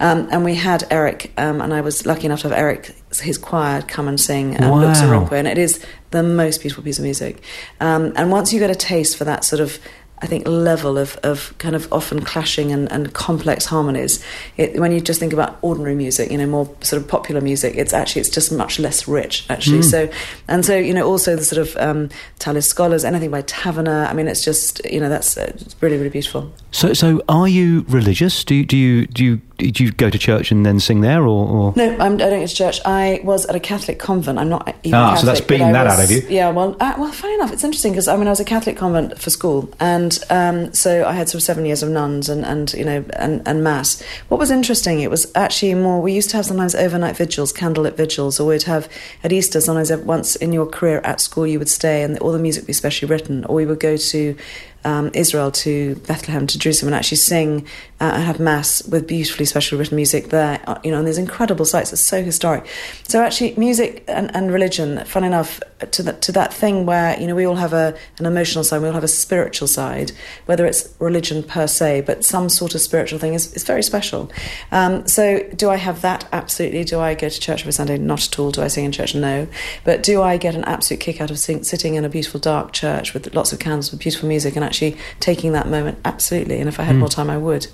Um, 0.00 0.28
and 0.30 0.44
we 0.44 0.54
had 0.54 0.84
Eric, 0.90 1.32
um, 1.36 1.60
and 1.60 1.72
I 1.72 1.80
was 1.80 2.06
lucky 2.06 2.26
enough 2.26 2.40
to 2.40 2.48
have 2.48 2.58
Eric 2.58 2.94
his 3.20 3.38
choir 3.38 3.82
come 3.82 4.08
and 4.08 4.20
sing 4.20 4.62
um, 4.62 4.70
wow. 4.70 4.80
Lux 4.82 5.00
and 5.32 5.48
it 5.48 5.58
is 5.58 5.84
the 6.10 6.22
most 6.22 6.60
beautiful 6.60 6.84
piece 6.84 6.98
of 6.98 7.04
music. 7.04 7.42
Um, 7.80 8.12
and 8.16 8.30
once 8.30 8.52
you 8.52 8.58
get 8.58 8.70
a 8.70 8.74
taste 8.74 9.16
for 9.16 9.24
that 9.24 9.44
sort 9.44 9.60
of 9.60 9.78
I 10.18 10.26
think, 10.26 10.48
level 10.48 10.96
of, 10.96 11.16
of 11.22 11.56
kind 11.58 11.76
of 11.76 11.92
often 11.92 12.22
clashing 12.24 12.72
and, 12.72 12.90
and 12.90 13.12
complex 13.12 13.66
harmonies. 13.66 14.24
It, 14.56 14.80
when 14.80 14.90
you 14.90 15.00
just 15.00 15.20
think 15.20 15.34
about 15.34 15.58
ordinary 15.60 15.94
music, 15.94 16.30
you 16.30 16.38
know, 16.38 16.46
more 16.46 16.74
sort 16.80 17.02
of 17.02 17.08
popular 17.08 17.42
music, 17.42 17.74
it's 17.76 17.92
actually 17.92 18.20
it's 18.20 18.30
just 18.30 18.50
much 18.50 18.78
less 18.78 19.06
rich, 19.06 19.44
actually. 19.50 19.80
Mm. 19.80 19.90
So, 19.90 20.10
and 20.48 20.64
so 20.64 20.74
you 20.74 20.94
know, 20.94 21.06
also 21.06 21.36
the 21.36 21.44
sort 21.44 21.68
of 21.68 21.76
um, 21.76 22.08
Tallis 22.38 22.66
Scholars, 22.66 23.04
anything 23.04 23.30
by 23.30 23.42
Taverner. 23.42 24.06
I 24.06 24.14
mean, 24.14 24.26
it's 24.26 24.42
just 24.42 24.82
you 24.90 25.00
know, 25.00 25.10
that's 25.10 25.36
uh, 25.36 25.54
really 25.82 25.98
really 25.98 26.08
beautiful. 26.08 26.50
So, 26.70 26.94
so 26.94 27.20
are 27.28 27.48
you 27.48 27.84
religious? 27.86 28.42
Do 28.42 28.54
you, 28.54 28.64
do 28.64 28.78
you 28.78 29.06
do 29.08 29.22
you 29.22 29.40
do 29.58 29.84
you 29.84 29.92
go 29.92 30.10
to 30.10 30.18
church 30.18 30.50
and 30.50 30.64
then 30.64 30.80
sing 30.80 31.00
there, 31.00 31.22
or, 31.22 31.48
or? 31.48 31.72
no? 31.76 31.96
I'm, 31.98 32.14
I 32.14 32.16
do 32.16 32.30
not 32.30 32.30
go 32.30 32.46
to 32.46 32.54
church. 32.54 32.80
I 32.84 33.20
was 33.24 33.46
at 33.46 33.54
a 33.54 33.60
Catholic 33.60 33.98
convent. 33.98 34.38
I'm 34.38 34.48
not 34.48 34.74
even 34.84 34.94
ah, 34.94 35.14
Catholic, 35.14 35.20
so 35.20 35.26
that's 35.26 35.40
beating 35.40 35.72
that 35.72 35.84
was, 35.84 35.98
out 35.98 36.04
of 36.04 36.10
you. 36.10 36.22
Yeah, 36.28 36.50
well, 36.50 36.76
uh, 36.80 36.94
well, 36.98 37.12
funny 37.12 37.34
enough, 37.34 37.52
it's 37.52 37.64
interesting 37.64 37.92
because 37.92 38.08
I 38.08 38.16
mean, 38.16 38.26
I 38.26 38.30
was 38.30 38.40
a 38.40 38.44
Catholic 38.44 38.76
convent 38.76 39.18
for 39.18 39.30
school, 39.30 39.68
and 39.80 39.96
and 39.96 40.66
um, 40.66 40.74
so 40.74 41.04
I 41.04 41.12
had 41.12 41.28
sort 41.28 41.36
of 41.36 41.42
seven 41.42 41.64
years 41.64 41.82
of 41.82 41.90
nuns 41.90 42.28
and, 42.28 42.44
and 42.44 42.72
you 42.74 42.84
know 42.84 43.04
and, 43.14 43.46
and 43.46 43.64
mass. 43.64 44.02
What 44.28 44.38
was 44.38 44.50
interesting, 44.50 45.00
it 45.00 45.10
was 45.10 45.30
actually 45.34 45.74
more. 45.74 46.00
We 46.00 46.12
used 46.12 46.30
to 46.30 46.36
have 46.36 46.46
sometimes 46.46 46.74
overnight 46.74 47.16
vigils, 47.16 47.52
candlelit 47.52 47.94
vigils, 47.94 48.38
or 48.38 48.48
we'd 48.48 48.62
have 48.64 48.88
at 49.24 49.32
Easter. 49.32 49.60
Sometimes 49.60 49.92
once 50.04 50.36
in 50.36 50.52
your 50.52 50.66
career 50.66 51.00
at 51.04 51.20
school, 51.20 51.46
you 51.46 51.58
would 51.58 51.68
stay 51.68 52.02
and 52.02 52.18
all 52.18 52.32
the 52.32 52.38
music 52.38 52.62
would 52.62 52.68
be 52.68 52.72
specially 52.72 53.08
written, 53.08 53.44
or 53.46 53.54
we 53.54 53.66
would 53.66 53.80
go 53.80 53.96
to 53.96 54.36
um, 54.84 55.10
Israel 55.14 55.50
to 55.50 55.96
Bethlehem 56.06 56.46
to 56.46 56.58
Jerusalem 56.58 56.92
and 56.92 56.98
actually 56.98 57.16
sing 57.16 57.66
uh, 58.00 58.12
and 58.14 58.22
have 58.22 58.38
mass 58.38 58.86
with 58.86 59.06
beautifully 59.06 59.44
specially 59.44 59.78
written 59.78 59.96
music 59.96 60.28
there. 60.28 60.62
Uh, 60.66 60.78
you 60.84 60.90
know, 60.90 60.98
and 60.98 61.06
there's 61.06 61.18
incredible 61.18 61.64
sites. 61.64 61.92
It's 61.92 62.00
so 62.00 62.22
historic. 62.22 62.66
So 63.08 63.22
actually, 63.22 63.54
music 63.56 64.04
and, 64.08 64.34
and 64.34 64.52
religion, 64.52 65.04
fun 65.04 65.24
enough, 65.24 65.60
to 65.90 66.02
that 66.04 66.22
to 66.22 66.32
that 66.32 66.54
thing 66.54 66.86
where 66.86 67.20
you 67.20 67.26
know 67.26 67.34
we 67.34 67.44
all 67.44 67.56
have 67.56 67.72
a 67.72 67.96
an 68.18 68.26
emotional 68.26 68.64
side, 68.64 68.80
we 68.80 68.88
all 68.88 68.94
have 68.94 69.04
a 69.04 69.08
spiritual 69.08 69.68
side, 69.68 70.12
whether 70.46 70.64
it's 70.64 70.94
religion 70.98 71.42
per 71.42 71.66
se, 71.66 72.02
but 72.02 72.24
some 72.24 72.48
sort 72.48 72.74
of 72.74 72.80
spiritual 72.80 73.18
thing 73.18 73.34
is, 73.34 73.52
is 73.54 73.64
very 73.64 73.82
special. 73.82 74.30
Um, 74.72 75.06
so 75.06 75.40
do 75.56 75.68
I 75.68 75.76
have 75.76 76.00
that? 76.02 76.26
Absolutely. 76.32 76.84
Do 76.84 77.00
I 77.00 77.14
go 77.14 77.28
to 77.28 77.40
church 77.40 77.60
every 77.60 77.72
Sunday? 77.72 77.98
Not 77.98 78.26
at 78.26 78.38
all. 78.38 78.50
Do 78.50 78.62
I 78.62 78.68
sing 78.68 78.84
in 78.84 78.92
church? 78.92 79.14
No. 79.14 79.48
But 79.84 80.02
do 80.02 80.22
I 80.22 80.36
get 80.36 80.54
an 80.54 80.64
absolute 80.64 81.00
kick 81.00 81.20
out 81.20 81.30
of 81.30 81.38
sing, 81.38 81.64
sitting 81.64 81.94
in 81.94 82.04
a 82.04 82.08
beautiful 82.08 82.40
dark 82.40 82.72
church 82.72 83.12
with 83.12 83.34
lots 83.34 83.52
of 83.52 83.58
candles 83.58 83.90
with 83.90 84.00
beautiful 84.00 84.28
music 84.28 84.56
and 84.56 84.64
actually 84.64 84.76
actually 84.76 84.96
taking 85.20 85.52
that 85.52 85.68
moment 85.68 85.98
absolutely 86.04 86.58
and 86.58 86.68
if 86.68 86.78
i 86.78 86.82
had 86.82 86.96
mm. 86.96 87.00
more 87.00 87.08
time 87.08 87.30
i 87.30 87.38
would 87.38 87.66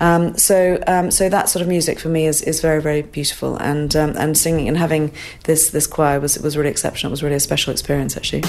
um, 0.00 0.36
so 0.36 0.82
um, 0.86 1.10
so 1.10 1.28
that 1.28 1.48
sort 1.48 1.62
of 1.62 1.68
music 1.68 1.98
for 1.98 2.08
me 2.08 2.26
is, 2.26 2.42
is 2.42 2.60
very 2.60 2.80
very 2.80 3.02
beautiful. 3.02 3.56
And 3.56 3.94
um, 3.96 4.14
and 4.16 4.36
singing 4.36 4.68
and 4.68 4.76
having 4.76 5.12
this 5.44 5.70
this 5.70 5.86
choir 5.86 6.20
was 6.20 6.38
was 6.38 6.56
really 6.56 6.70
exceptional. 6.70 7.10
It 7.10 7.12
was 7.12 7.22
really 7.22 7.36
a 7.36 7.40
special 7.40 7.72
experience 7.72 8.16
actually 8.16 8.42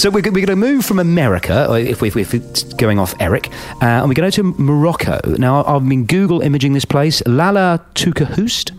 So 0.00 0.08
we're, 0.08 0.22
we're 0.22 0.46
going 0.46 0.46
to 0.46 0.56
move 0.56 0.86
from 0.86 0.98
America, 0.98 1.70
if, 1.74 2.00
we, 2.00 2.08
if 2.08 2.32
it's 2.32 2.62
going 2.62 2.98
off 2.98 3.14
Eric, 3.20 3.50
uh, 3.82 4.00
and 4.00 4.08
we're 4.08 4.14
going 4.14 4.30
to 4.30 4.42
Morocco. 4.56 5.20
Now, 5.36 5.62
I've 5.64 5.86
been 5.86 6.06
Google 6.06 6.40
imaging 6.40 6.72
this 6.72 6.86
place, 6.86 7.22
Lalla 7.26 7.84
Takerkoust 7.94 8.70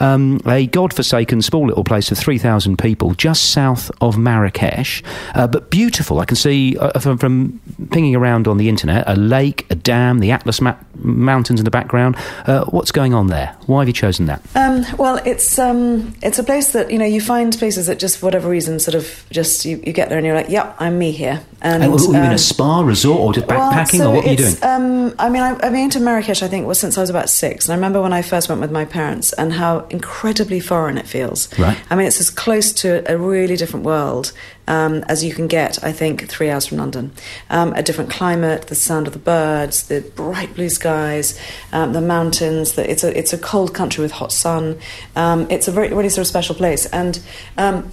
um, 0.00 0.40
a 0.46 0.66
god-forsaken 0.66 1.42
small 1.42 1.66
little 1.66 1.84
place 1.84 2.10
of 2.10 2.18
3,000 2.18 2.78
people 2.78 3.14
just 3.14 3.50
south 3.50 3.90
of 4.00 4.16
Marrakesh, 4.16 5.02
uh, 5.34 5.46
but 5.46 5.70
beautiful. 5.70 6.20
I 6.20 6.24
can 6.24 6.36
see 6.36 6.76
uh, 6.78 6.98
from, 6.98 7.18
from, 7.18 7.60
pinging 7.90 8.16
around 8.16 8.46
on 8.48 8.58
the 8.58 8.68
internet 8.68 9.04
a 9.06 9.16
lake, 9.16 9.66
a 9.70 9.74
dam, 9.74 10.18
the 10.18 10.30
Atlas 10.30 10.60
ma- 10.60 10.76
Mountains 10.96 11.60
in 11.60 11.64
the 11.64 11.70
background. 11.70 12.16
Uh, 12.46 12.64
what's 12.66 12.92
going 12.92 13.14
on 13.14 13.28
there? 13.28 13.56
Why 13.66 13.80
have 13.80 13.88
you 13.88 13.94
chosen 13.94 14.26
that? 14.26 14.42
Um, 14.54 14.84
well, 14.96 15.20
it's 15.24 15.58
um, 15.58 16.14
it's 16.22 16.38
a 16.38 16.44
place 16.44 16.72
that 16.72 16.90
you 16.90 16.98
know 16.98 17.04
you 17.04 17.20
find 17.20 17.56
places 17.56 17.86
that 17.86 17.98
just 17.98 18.18
for 18.18 18.26
whatever 18.26 18.48
reason 18.48 18.78
sort 18.80 18.94
of 18.94 19.24
just 19.30 19.64
you, 19.64 19.82
you 19.84 19.92
get 19.92 20.08
there 20.08 20.18
and 20.18 20.26
you're 20.26 20.36
like, 20.36 20.48
yep, 20.48 20.76
I'm 20.78 20.98
me 20.98 21.12
here. 21.12 21.42
And, 21.60 21.82
and 21.82 22.00
you 22.00 22.12
mean 22.12 22.22
a 22.22 22.32
um, 22.32 22.38
spa 22.38 22.80
resort 22.80 23.20
or 23.20 23.32
just 23.32 23.46
backpacking 23.46 23.98
well, 23.98 24.06
so 24.06 24.10
or 24.10 24.14
what 24.16 24.26
are 24.26 24.30
you 24.30 24.36
doing? 24.36 24.56
Um, 24.62 25.14
I 25.18 25.28
mean, 25.28 25.42
I, 25.42 25.54
I've 25.54 25.72
been 25.72 25.90
to 25.90 26.00
Marrakesh. 26.00 26.42
I 26.42 26.48
think 26.48 26.66
was 26.66 26.78
since 26.78 26.96
I 26.96 27.00
was 27.00 27.10
about 27.10 27.28
six, 27.28 27.66
and 27.66 27.72
I 27.72 27.76
remember 27.76 28.00
when 28.00 28.12
I 28.12 28.22
first 28.22 28.48
went 28.48 28.60
with 28.60 28.70
my 28.70 28.84
parents 28.84 29.32
and 29.32 29.52
how 29.52 29.67
how 29.68 29.86
incredibly 29.90 30.60
foreign 30.60 30.98
it 30.98 31.06
feels. 31.06 31.40
Right. 31.58 31.78
I 31.90 31.96
mean, 31.96 32.06
it's 32.06 32.20
as 32.20 32.30
close 32.30 32.72
to 32.82 32.88
a 33.10 33.16
really 33.16 33.56
different 33.56 33.84
world 33.84 34.32
um, 34.66 35.04
as 35.08 35.22
you 35.24 35.32
can 35.34 35.46
get, 35.46 35.82
I 35.84 35.92
think, 35.92 36.28
three 36.28 36.50
hours 36.50 36.66
from 36.66 36.78
London. 36.78 37.12
Um, 37.50 37.72
a 37.74 37.82
different 37.82 38.10
climate, 38.10 38.68
the 38.68 38.74
sound 38.74 39.06
of 39.06 39.12
the 39.12 39.18
birds, 39.18 39.88
the 39.88 40.00
bright 40.00 40.54
blue 40.54 40.70
skies, 40.70 41.38
um, 41.72 41.92
the 41.92 42.00
mountains. 42.00 42.72
The, 42.72 42.90
it's, 42.90 43.04
a, 43.04 43.18
it's 43.18 43.32
a 43.32 43.38
cold 43.38 43.74
country 43.74 44.02
with 44.02 44.12
hot 44.12 44.32
sun. 44.32 44.78
Um, 45.16 45.46
it's 45.50 45.68
a 45.68 45.72
very, 45.72 45.88
really 45.88 46.08
sort 46.08 46.22
of 46.22 46.28
special 46.28 46.54
place. 46.54 46.86
And 46.86 47.20
um, 47.56 47.90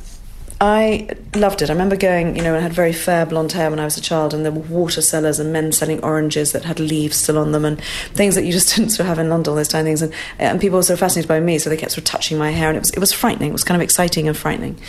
I 0.62 1.10
loved 1.34 1.62
it. 1.62 1.70
I 1.70 1.74
remember 1.74 1.98
going, 1.98 2.38
you 2.38 2.41
know, 2.41 2.56
I 2.56 2.60
had 2.60 2.72
very 2.72 2.94
fair 2.94 3.26
blonde 3.26 3.52
hair 3.52 3.70
when 3.70 3.80
I 3.80 3.84
was 3.84 3.98
a 3.98 4.02
child, 4.02 4.34
and 4.34 4.46
there 4.46 4.54
were 4.54 4.62
water 4.62 5.02
sellers 5.02 5.38
and 5.38 5.52
men 5.52 5.74
selling 5.74 6.02
oranges 6.02 6.54
that 6.54 6.63
had 6.63 6.80
leaves 6.80 7.18
still 7.18 7.38
on 7.38 7.52
them, 7.52 7.65
and 7.65 7.82
things 8.13 8.36
that 8.36 8.46
you 8.46 8.54
just 8.54 8.74
didn't 8.76 8.91
sort 8.91 9.02
of 9.02 9.08
have 9.08 9.20
in 9.20 9.30
London, 9.30 9.52
all 9.52 9.58
those 9.58 9.68
tiny 9.68 9.89
things. 9.89 10.02
And, 10.02 10.13
and 10.39 10.62
people 10.62 10.78
were 10.78 10.84
sort 10.84 10.96
of 10.96 11.00
fascinated 11.02 11.28
by 11.28 11.41
me, 11.41 11.60
so 11.60 11.70
they 11.70 11.78
kept 11.78 11.91
sort 11.91 12.00
of 12.00 12.06
touching 12.06 12.38
my 12.38 12.52
hair, 12.52 12.70
and 12.70 12.78
it 12.78 12.82
was 12.82 12.91
it 12.91 13.00
was 13.00 13.12
frightening. 13.12 13.50
It 13.50 13.54
was 13.54 13.65
kind 13.65 13.80
of 13.80 13.84
exciting 13.84 14.28
and 14.28 14.38
frightening. 14.38 14.80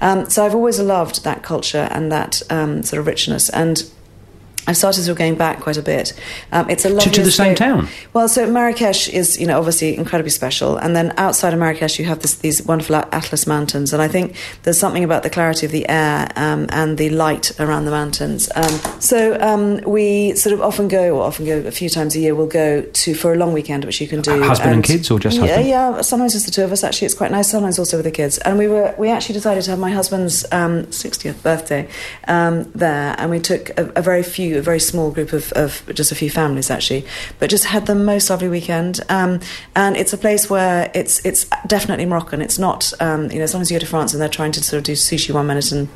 Um, 0.00 0.30
so 0.30 0.44
I've 0.44 0.54
always 0.54 0.78
loved 0.78 1.24
that 1.24 1.42
culture 1.42 1.88
and 1.90 2.12
that 2.12 2.42
um, 2.48 2.84
sort 2.84 3.00
of 3.00 3.06
richness. 3.06 3.48
And 3.50 3.82
I've 4.66 4.76
started 4.76 5.02
sort 5.02 5.12
of 5.12 5.18
going 5.18 5.36
back 5.36 5.60
quite 5.60 5.76
a 5.76 5.82
bit. 5.82 6.12
Um, 6.50 6.68
it's 6.68 6.84
a 6.84 6.88
lovely 6.88 7.04
to, 7.04 7.10
to 7.10 7.22
the 7.22 7.30
same 7.30 7.54
town. 7.54 7.88
Well, 8.12 8.28
so 8.28 8.50
Marrakesh 8.50 9.08
is, 9.08 9.38
you 9.40 9.46
know, 9.46 9.58
obviously 9.58 9.96
incredibly 9.96 10.30
special, 10.30 10.76
and 10.76 10.96
then 10.96 11.14
outside 11.16 11.52
of 11.52 11.60
Marrakesh, 11.60 11.98
you 11.98 12.04
have 12.06 12.20
this, 12.20 12.34
these 12.36 12.62
wonderful 12.64 12.96
Atlas 12.96 13.46
Mountains, 13.46 13.92
and 13.92 14.02
I 14.02 14.08
think 14.08 14.34
there's 14.64 14.78
something 14.78 15.04
about 15.04 15.22
the 15.22 15.30
clarity 15.30 15.66
of 15.66 15.72
the 15.72 15.88
air 15.88 16.28
um, 16.34 16.66
and 16.70 16.98
the 16.98 17.10
light 17.10 17.58
around 17.60 17.84
the 17.84 17.92
mountains. 17.92 18.48
Um, 18.56 19.00
so 19.00 19.40
um, 19.40 19.80
we 19.82 20.34
sort 20.34 20.52
of 20.52 20.60
often 20.60 20.88
go, 20.88 21.16
or 21.16 21.22
often 21.22 21.46
go 21.46 21.58
a 21.58 21.70
few 21.70 21.88
times 21.88 22.16
a 22.16 22.20
year. 22.20 22.34
We'll 22.34 22.46
go 22.46 22.82
to 22.82 23.14
for 23.14 23.32
a 23.32 23.36
long 23.36 23.52
weekend, 23.52 23.84
which 23.84 24.00
you 24.00 24.08
can 24.08 24.20
do. 24.20 24.42
husband 24.42 24.70
and, 24.70 24.76
and, 24.76 24.84
kids, 24.84 25.10
or 25.10 25.20
just 25.20 25.38
husband? 25.38 25.66
Yeah, 25.66 25.92
yeah. 25.94 26.00
Sometimes 26.00 26.32
just 26.32 26.46
the 26.46 26.52
two 26.52 26.64
of 26.64 26.72
us. 26.72 26.82
Actually, 26.82 27.06
it's 27.06 27.14
quite 27.14 27.30
nice. 27.30 27.50
Sometimes 27.50 27.78
also 27.78 27.96
with 27.98 28.04
the 28.04 28.10
kids. 28.10 28.38
And 28.38 28.58
we 28.58 28.66
were 28.66 28.94
we 28.98 29.10
actually 29.10 29.34
decided 29.34 29.62
to 29.64 29.70
have 29.70 29.78
my 29.78 29.90
husband's 29.90 30.42
60th 30.44 31.30
um, 31.30 31.40
birthday 31.42 31.88
um, 32.26 32.70
there, 32.74 33.14
and 33.18 33.30
we 33.30 33.38
took 33.38 33.70
a, 33.78 33.92
a 33.96 34.02
very 34.02 34.22
few, 34.22 34.45
a 34.54 34.62
very 34.62 34.80
small 34.80 35.10
group 35.10 35.32
of, 35.32 35.52
of 35.52 35.82
just 35.94 36.12
a 36.12 36.14
few 36.14 36.30
families 36.30 36.70
actually, 36.70 37.06
but 37.38 37.50
just 37.50 37.64
had 37.66 37.86
the 37.86 37.94
most 37.94 38.30
lovely 38.30 38.48
weekend. 38.48 39.00
Um, 39.08 39.40
and 39.74 39.96
it's 39.96 40.12
a 40.12 40.18
place 40.18 40.48
where 40.50 40.90
it's 40.94 41.24
it's 41.24 41.46
definitely 41.66 42.06
Moroccan. 42.06 42.40
It's 42.40 42.58
not 42.58 42.92
um, 43.00 43.30
you 43.30 43.38
know 43.38 43.46
sometimes 43.46 43.70
you 43.70 43.76
go 43.76 43.80
to 43.80 43.86
France 43.86 44.12
and 44.12 44.20
they're 44.20 44.28
trying 44.28 44.52
to 44.52 44.62
sort 44.62 44.78
of 44.78 44.84
do 44.84 44.92
sushi 44.92 45.32
one 45.32 45.46
minute 45.46 45.72
and 45.72 45.88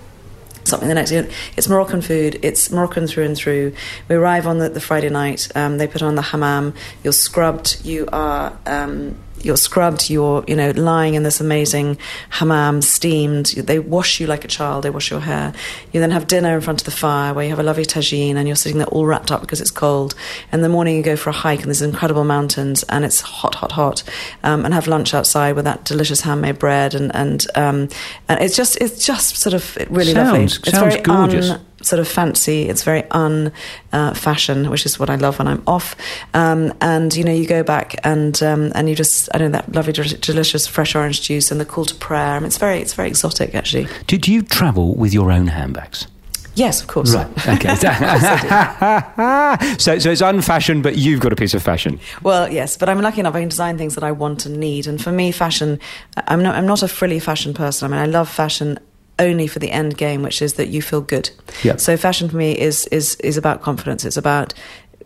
something 0.65 0.89
the 0.89 0.95
next. 0.95 1.11
It's 1.13 1.69
Moroccan 1.69 2.01
food. 2.01 2.39
It's 2.43 2.71
Moroccan 2.71 3.07
through 3.07 3.25
and 3.25 3.37
through. 3.37 3.75
We 4.09 4.15
arrive 4.17 4.47
on 4.47 4.59
the, 4.59 4.69
the 4.69 4.81
Friday 4.81 5.11
night. 5.11 5.49
Um, 5.55 5.79
they 5.79 5.87
put 5.87 6.03
on 6.03 6.15
the 6.15 6.23
hammam. 6.23 6.75
You're 7.03 7.13
scrubbed. 7.13 7.85
You 7.85 8.09
are. 8.13 8.57
Um, 8.67 9.17
you're 9.45 9.57
scrubbed, 9.57 10.11
you're 10.11 10.45
you 10.47 10.57
know 10.57 10.71
lying 10.71 11.15
in 11.15 11.23
this 11.23 11.41
amazing 11.41 11.99
hammam, 12.31 12.83
steamed. 12.83 13.47
They 13.47 13.79
wash 13.79 14.21
you 14.21 14.27
like 14.27 14.45
a 14.45 14.49
child. 14.49 14.85
They 14.85 14.91
wash 14.91 15.11
your 15.11 15.21
hair. 15.21 15.53
You 15.93 16.01
then 16.01 16.11
have 16.11 16.27
dinner 16.27 16.55
in 16.55 16.61
front 16.61 16.81
of 16.81 16.85
the 16.85 16.91
fire 16.91 17.35
where 17.35 17.45
you 17.45 17.51
have 17.51 17.59
a 17.59 17.63
lovely 17.63 17.85
tagine 17.85 18.37
and 18.37 18.47
you're 18.47 18.57
sitting 18.57 18.79
there 18.79 18.87
all 18.89 19.07
wrapped 19.07 19.31
up 19.31 19.41
because 19.41 19.61
it's 19.61 19.71
cold. 19.71 20.15
In 20.53 20.63
the 20.63 20.69
morning 20.69 20.97
you 20.97 21.03
go 21.03 21.17
for 21.17 21.31
a 21.31 21.35
hike 21.35 21.61
and 21.61 21.69
there's 21.69 21.83
incredible 21.83 22.25
mountains 22.25 22.83
and 22.85 23.05
it's 23.05 23.21
hot, 23.21 23.55
hot, 23.55 23.73
hot. 23.73 24.03
Um, 24.43 24.65
and 24.65 24.75
have 24.75 24.87
lunch 24.87 25.15
outside 25.15 25.57
with 25.57 25.65
that 25.65 25.85
delicious 25.85 26.21
handmade 26.21 26.59
bread 26.59 26.95
and 26.95 27.15
and 27.15 27.47
um, 27.55 27.89
and 28.29 28.41
it's 28.41 28.57
just 28.57 28.81
it's 28.81 29.05
just 29.05 29.37
sort 29.37 29.55
of 29.55 29.77
really 29.91 30.13
sounds, 30.13 30.59
lovely. 30.59 30.71
It's 30.71 30.79
very 30.79 31.01
gorgeous. 31.03 31.51
Un, 31.51 31.67
sort 31.83 32.01
of 32.01 32.09
fancy. 32.09 32.69
It's 32.69 32.83
very 32.83 33.05
un 33.11 33.53
uh, 33.93 34.15
fashion, 34.15 34.71
which 34.71 34.87
is 34.87 34.99
what 34.99 35.11
I 35.11 35.17
love 35.17 35.39
when 35.39 35.49
I'm 35.49 35.63
off. 35.67 35.97
Um, 36.35 36.73
and 36.81 37.15
you 37.15 37.25
know, 37.25 37.33
you 37.33 37.47
go 37.47 37.63
back 37.63 37.97
and 38.05 38.41
um, 38.43 38.73
and 38.75 38.89
you 38.89 38.95
just 38.95 39.29
I 39.35 39.39
know 39.39 39.49
that 39.51 39.75
lovely, 39.75 39.93
delicious 39.93 40.67
fresh 40.67 40.95
orange 40.95 41.23
juice 41.23 41.51
and 41.51 41.61
the 41.61 41.65
call 41.65 41.85
to 41.87 41.95
prayer. 41.95 42.35
I 42.35 42.39
mean, 42.39 42.47
it's 42.47 42.59
very 42.59 42.81
it's 42.81 42.95
very 42.95 43.09
exotic 43.09 43.55
actually. 43.55 43.89
Do, 44.07 44.19
do 44.19 44.33
you 44.33 44.43
travel 44.43 44.95
with 44.95 45.13
your 45.13 45.31
own 45.31 45.49
handbags? 45.49 46.07
Yes, 46.55 46.83
of 46.83 46.89
course. 46.89 47.15
Right. 47.15 47.29
Okay. 47.49 47.75
so, 49.79 49.99
so 49.99 50.11
it's 50.11 50.21
unfashioned, 50.21 50.83
but 50.83 50.99
you've 50.99 51.21
got 51.21 51.33
a 51.33 51.37
piece 51.37 51.55
of 51.55 51.63
fashion. 51.63 52.01
Well, 52.23 52.53
yes, 52.53 52.77
but 52.77 52.89
I'm 52.89 53.01
lucky 53.01 53.21
enough. 53.21 53.35
I 53.35 53.41
can 53.41 53.49
design 53.49 53.79
things 53.79 53.95
that 53.95 54.05
I 54.05 54.13
want 54.13 54.47
and 54.47 54.59
need. 54.59 54.87
And 54.87 55.03
for 55.03 55.13
me, 55.13 55.33
fashion. 55.33 55.79
I'm 56.17 56.43
not. 56.43 56.57
I'm 56.57 56.67
not 56.67 56.83
a 56.83 56.89
frilly 56.89 57.21
fashion 57.21 57.55
person. 57.55 57.93
I 57.93 57.97
mean, 57.97 58.03
I 58.03 58.11
love 58.11 58.29
fashion 58.29 58.79
only 59.21 59.47
for 59.47 59.61
the 59.61 59.71
end 59.71 59.97
game, 59.97 60.23
which 60.23 60.43
is 60.43 60.55
that 60.55 60.69
you 60.69 60.83
feel 60.83 61.01
good. 61.01 61.31
Yeah. 61.63 61.77
So 61.77 61.97
fashion 61.97 62.29
for 62.29 62.37
me 62.37 62.59
is 62.59 62.87
is 62.87 63.15
is 63.17 63.37
about 63.37 63.63
confidence. 63.63 64.05
It's 64.05 64.17
about 64.17 64.55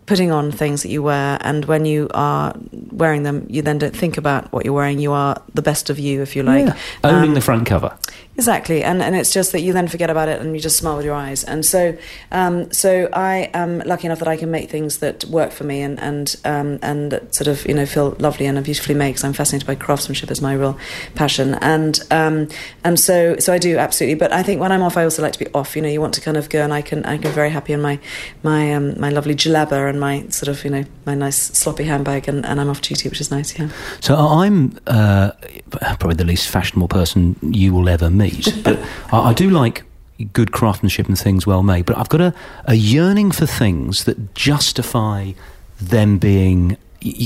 putting 0.07 0.31
on 0.31 0.53
things 0.53 0.83
that 0.83 0.90
you 0.90 1.03
wear, 1.03 1.38
and 1.40 1.64
when 1.64 1.85
you 1.85 2.09
are 2.14 2.55
wearing 2.90 3.22
them, 3.22 3.46
you 3.48 3.62
then 3.62 3.79
don't 3.79 3.96
think 3.96 4.16
about 4.16 4.50
what 4.53 4.64
you're 4.64 4.74
wearing. 4.74 4.98
You 4.98 5.12
are 5.12 5.42
the 5.55 5.62
best 5.62 5.90
of 5.90 5.98
you, 5.98 6.22
if 6.22 6.37
you 6.37 6.42
like. 6.42 6.66
Yeah. 6.66 6.77
Owning 7.05 7.31
um, 7.31 7.35
the 7.35 7.40
front 7.40 7.66
cover. 7.66 7.96
Exactly, 8.37 8.83
and 8.83 9.01
and 9.01 9.14
it's 9.14 9.33
just 9.33 9.53
that 9.53 9.61
you 9.61 9.73
then 9.73 9.87
forget 9.87 10.11
about 10.11 10.29
it 10.29 10.40
and 10.40 10.57
you 10.57 10.61
just 10.61 10.77
smile 10.77 10.97
with 10.97 11.07
your 11.07 11.14
eyes. 11.14 11.44
And 11.44 11.64
so, 11.64 11.97
um, 12.33 12.68
so 12.73 13.09
I 13.12 13.49
am 13.55 13.79
lucky 13.81 14.07
enough 14.07 14.18
that 14.18 14.27
I 14.27 14.37
can 14.37 14.51
make 14.51 14.70
things 14.70 14.99
that 14.99 15.25
work 15.27 15.53
for 15.53 15.62
me 15.62 15.83
and 15.83 16.01
and 16.01 16.35
um, 16.44 16.81
and 16.83 17.20
sort 17.31 17.47
of 17.47 17.64
you 17.64 17.75
know 17.75 17.87
feel 17.87 18.16
lovely 18.18 18.47
and 18.47 18.59
are 18.59 18.62
beautifully 18.62 18.97
made. 18.97 19.11
Because 19.11 19.23
I'm 19.23 19.35
fascinated 19.35 19.68
by 19.68 19.77
craftsmanship 19.77 20.33
as 20.33 20.40
my 20.40 20.53
real 20.53 20.77
passion. 21.14 21.55
And 21.61 22.01
um, 22.11 22.49
and 22.83 22.99
so 22.99 23.37
so 23.38 23.53
I 23.53 23.59
do 23.59 23.79
absolutely. 23.79 24.16
But 24.16 24.33
I 24.33 24.42
think 24.42 24.61
when 24.61 24.73
I'm 24.73 24.83
off, 24.83 24.97
I 24.97 25.05
also 25.05 25.23
like 25.23 25.35
to 25.35 25.38
be 25.38 25.47
off. 25.55 25.77
You 25.77 25.83
know, 25.83 25.88
you 25.88 26.01
want 26.01 26.14
to 26.14 26.20
kind 26.20 26.37
of 26.37 26.51
go, 26.51 26.61
and 26.61 26.75
I 26.75 26.83
can 26.83 27.05
I 27.05 27.18
can 27.18 27.31
very 27.31 27.51
happy 27.51 27.73
in 27.73 27.81
my 27.81 28.01
my 28.42 28.75
um, 28.75 28.99
my 28.99 29.11
lovely 29.11 29.37
jalaba 29.37 29.88
and 29.88 30.01
my 30.01 30.27
sort 30.31 30.49
of 30.49 30.64
you 30.64 30.70
know 30.70 30.85
my 31.07 31.14
nice 31.14 31.37
sloppy 31.37 31.85
handbag, 31.85 32.29
and, 32.29 32.44
and 32.44 32.61
I'm 32.61 32.68
off 32.68 32.81
duty, 32.81 33.09
which 33.09 33.20
is 33.20 33.31
nice. 33.31 33.57
Yeah. 33.57 33.68
So 34.01 34.16
I'm 34.16 34.77
uh, 34.88 35.31
probably 35.70 36.16
the 36.16 36.25
least 36.25 36.49
fashionable 36.49 36.88
person 36.88 37.37
you 37.40 37.73
will 37.73 37.88
ever 37.88 38.11
meet 38.11 38.24
meet. 38.25 38.63
but 38.65 38.79
I, 39.13 39.31
I 39.31 39.33
do 39.35 39.51
like 39.51 39.85
good 40.33 40.53
craftsmanship 40.53 41.09
and 41.09 41.19
things 41.19 41.47
well 41.47 41.63
made. 41.63 41.87
But 41.87 41.99
I've 41.99 42.09
got 42.09 42.21
a, 42.21 42.35
a 42.67 42.75
yearning 42.75 43.31
for 43.31 43.47
things 43.47 44.05
that 44.05 44.35
justify 44.35 45.33
them 45.81 46.19
being 46.19 46.77